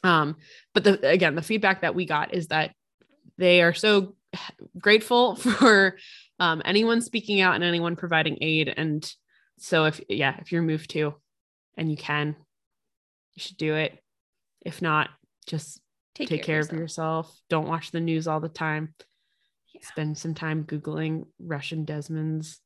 um, 0.02 0.36
but 0.72 0.84
the, 0.84 1.08
again, 1.08 1.34
the 1.34 1.42
feedback 1.42 1.82
that 1.82 1.94
we 1.94 2.06
got 2.06 2.34
is 2.34 2.48
that 2.48 2.74
they 3.38 3.62
are 3.62 3.74
so 3.74 4.14
grateful 4.78 5.36
for 5.36 5.96
um, 6.38 6.62
anyone 6.64 7.00
speaking 7.00 7.40
out 7.40 7.54
and 7.54 7.64
anyone 7.64 7.96
providing 7.96 8.38
aid. 8.40 8.72
And 8.74 9.10
so 9.58 9.84
if, 9.84 10.00
yeah, 10.08 10.36
if 10.40 10.52
you're 10.52 10.62
moved 10.62 10.90
to 10.90 11.14
and 11.76 11.90
you 11.90 11.96
can, 11.96 12.36
you 13.34 13.40
should 13.40 13.56
do 13.56 13.74
it. 13.74 13.98
If 14.60 14.80
not, 14.80 15.10
just 15.46 15.80
take, 16.14 16.28
take 16.28 16.42
care, 16.42 16.54
care, 16.54 16.60
of 16.60 16.72
yourself. 16.72 17.26
yourself. 17.26 17.40
Don't 17.50 17.68
watch 17.68 17.90
the 17.90 18.00
news 18.00 18.26
all 18.26 18.40
the 18.40 18.48
time. 18.48 18.94
Yeah. 19.74 19.80
Spend 19.84 20.16
some 20.16 20.34
time 20.34 20.64
Googling 20.64 21.26
Russian 21.38 21.84
Desmans 21.84 22.58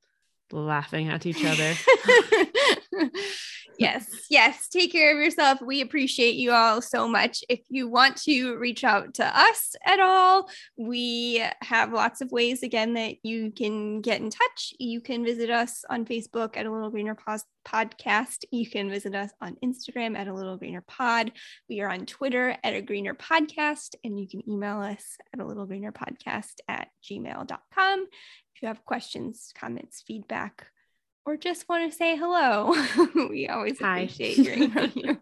laughing 0.53 1.09
at 1.09 1.27
each 1.27 1.45
other. 1.45 1.75
yes, 3.79 4.07
yes. 4.29 4.69
Take 4.69 4.93
care 4.93 5.17
of 5.17 5.23
yourself. 5.23 5.61
We 5.61 5.81
appreciate 5.81 6.35
you 6.35 6.53
all 6.53 6.83
so 6.83 7.09
much. 7.09 7.43
If 7.49 7.61
you 7.69 7.89
want 7.89 8.17
to 8.23 8.57
reach 8.57 8.85
out 8.85 9.15
to 9.15 9.27
us 9.27 9.75
at 9.87 10.01
all, 10.01 10.51
we 10.77 11.45
have 11.63 11.93
lots 11.93 12.21
of 12.21 12.33
ways 12.33 12.63
again 12.63 12.95
that 12.95 13.17
you 13.23 13.53
can 13.53 14.01
get 14.01 14.21
in 14.21 14.31
touch. 14.31 14.75
You 14.79 15.01
can 15.01 15.25
visit 15.25 15.51
us 15.51 15.85
on 15.89 16.05
Facebook 16.05 16.57
at 16.57 16.67
a 16.67 16.71
little 16.71 16.91
greener 16.91 17.17
podcast. 17.67 18.45
You 18.51 18.69
can 18.69 18.91
visit 18.91 19.15
us 19.15 19.31
on 19.41 19.57
Instagram 19.65 20.17
at 20.17 20.29
a 20.29 20.35
little 20.35 20.57
greener 20.57 20.85
pod. 20.87 21.33
We 21.69 21.81
are 21.81 21.91
on 21.91 22.07
Twitter 22.07 22.57
at 22.63 22.75
a 22.75 22.83
greener 22.83 23.15
podcast, 23.15 23.95
and 24.05 24.19
you 24.19 24.29
can 24.29 24.49
email 24.49 24.81
us 24.81 25.17
at 25.33 25.41
a 25.41 25.47
little 25.47 25.67
greener 25.67 25.93
podcast 25.93 26.55
at 26.69 26.89
gmail.com. 27.05 28.07
If 28.55 28.63
you 28.63 28.69
have 28.69 28.85
questions, 28.85 29.53
comments, 29.57 30.03
feedback, 30.07 30.67
or 31.29 31.37
just 31.37 31.69
want 31.69 31.91
to 31.91 31.97
say 31.97 32.17
hello, 32.17 32.75
we 33.29 33.49
always 33.49 33.79
Hi. 33.81 34.01
appreciate 34.01 34.37
hearing 34.37 34.71
from 34.71 34.93
you. 34.95 35.21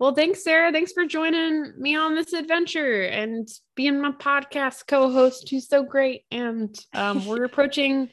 Well, 0.00 0.12
thanks, 0.12 0.42
Sara. 0.42 0.72
Thanks 0.72 0.90
for 0.90 1.06
joining 1.06 1.72
me 1.78 1.94
on 1.94 2.16
this 2.16 2.32
adventure 2.32 3.02
and 3.04 3.48
being 3.76 4.00
my 4.00 4.10
podcast 4.10 4.88
co-host, 4.88 5.48
who's 5.48 5.68
so 5.68 5.84
great. 5.84 6.22
And 6.32 6.76
um, 6.92 7.24
we're 7.26 7.44
approaching 7.50 8.10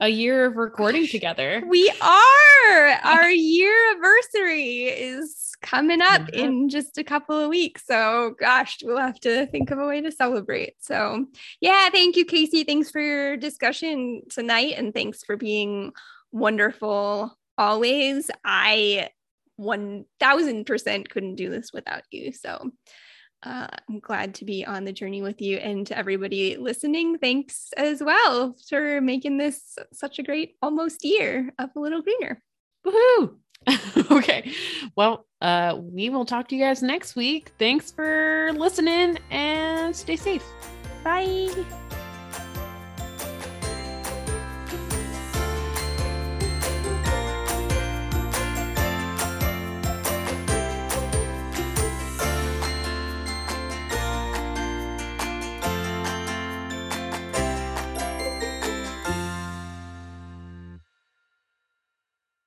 a 0.00 0.08
year 0.08 0.46
of 0.46 0.54
recording 0.54 1.08
together. 1.08 1.60
We 1.66 1.92
are. 2.00 2.88
Our 3.02 3.30
year 3.30 3.74
anniversary 3.90 4.84
is 4.84 5.56
coming 5.60 6.02
up 6.02 6.22
mm-hmm. 6.22 6.38
in 6.38 6.68
just 6.68 6.98
a 6.98 7.04
couple 7.04 7.36
of 7.36 7.48
weeks. 7.48 7.84
So, 7.86 8.36
gosh, 8.38 8.78
we'll 8.84 8.98
have 8.98 9.18
to 9.20 9.46
think 9.46 9.72
of 9.72 9.78
a 9.78 9.86
way 9.86 10.00
to 10.02 10.12
celebrate. 10.12 10.74
So, 10.78 11.26
yeah, 11.60 11.90
thank 11.90 12.16
you, 12.16 12.24
Casey. 12.24 12.62
Thanks 12.62 12.90
for 12.90 13.00
your 13.00 13.36
discussion 13.36 14.22
tonight. 14.30 14.74
And 14.76 14.94
thanks 14.94 15.24
for 15.24 15.36
being 15.36 15.92
wonderful 16.34 17.36
always. 17.56 18.30
I 18.44 19.08
1000% 19.58 21.08
couldn't 21.08 21.36
do 21.36 21.48
this 21.48 21.72
without 21.72 22.02
you. 22.10 22.32
So, 22.32 22.70
uh, 23.44 23.68
I'm 23.88 24.00
glad 24.00 24.34
to 24.36 24.44
be 24.44 24.64
on 24.64 24.84
the 24.84 24.92
journey 24.92 25.22
with 25.22 25.40
you 25.40 25.58
and 25.58 25.86
to 25.86 25.96
everybody 25.96 26.56
listening. 26.56 27.18
Thanks 27.18 27.68
as 27.76 28.02
well 28.02 28.56
for 28.68 29.00
making 29.00 29.36
this 29.36 29.76
such 29.92 30.18
a 30.18 30.22
great 30.22 30.56
almost 30.62 31.04
year 31.04 31.52
of 31.58 31.70
a 31.76 31.80
little 31.80 32.02
greener. 32.02 32.42
Woohoo! 32.86 33.36
okay. 34.10 34.52
Well, 34.96 35.26
uh, 35.40 35.78
we 35.78 36.08
will 36.08 36.24
talk 36.24 36.48
to 36.48 36.56
you 36.56 36.64
guys 36.64 36.82
next 36.82 37.16
week. 37.16 37.52
Thanks 37.58 37.92
for 37.92 38.50
listening 38.54 39.18
and 39.30 39.94
stay 39.94 40.16
safe. 40.16 40.44
Bye. 41.02 41.82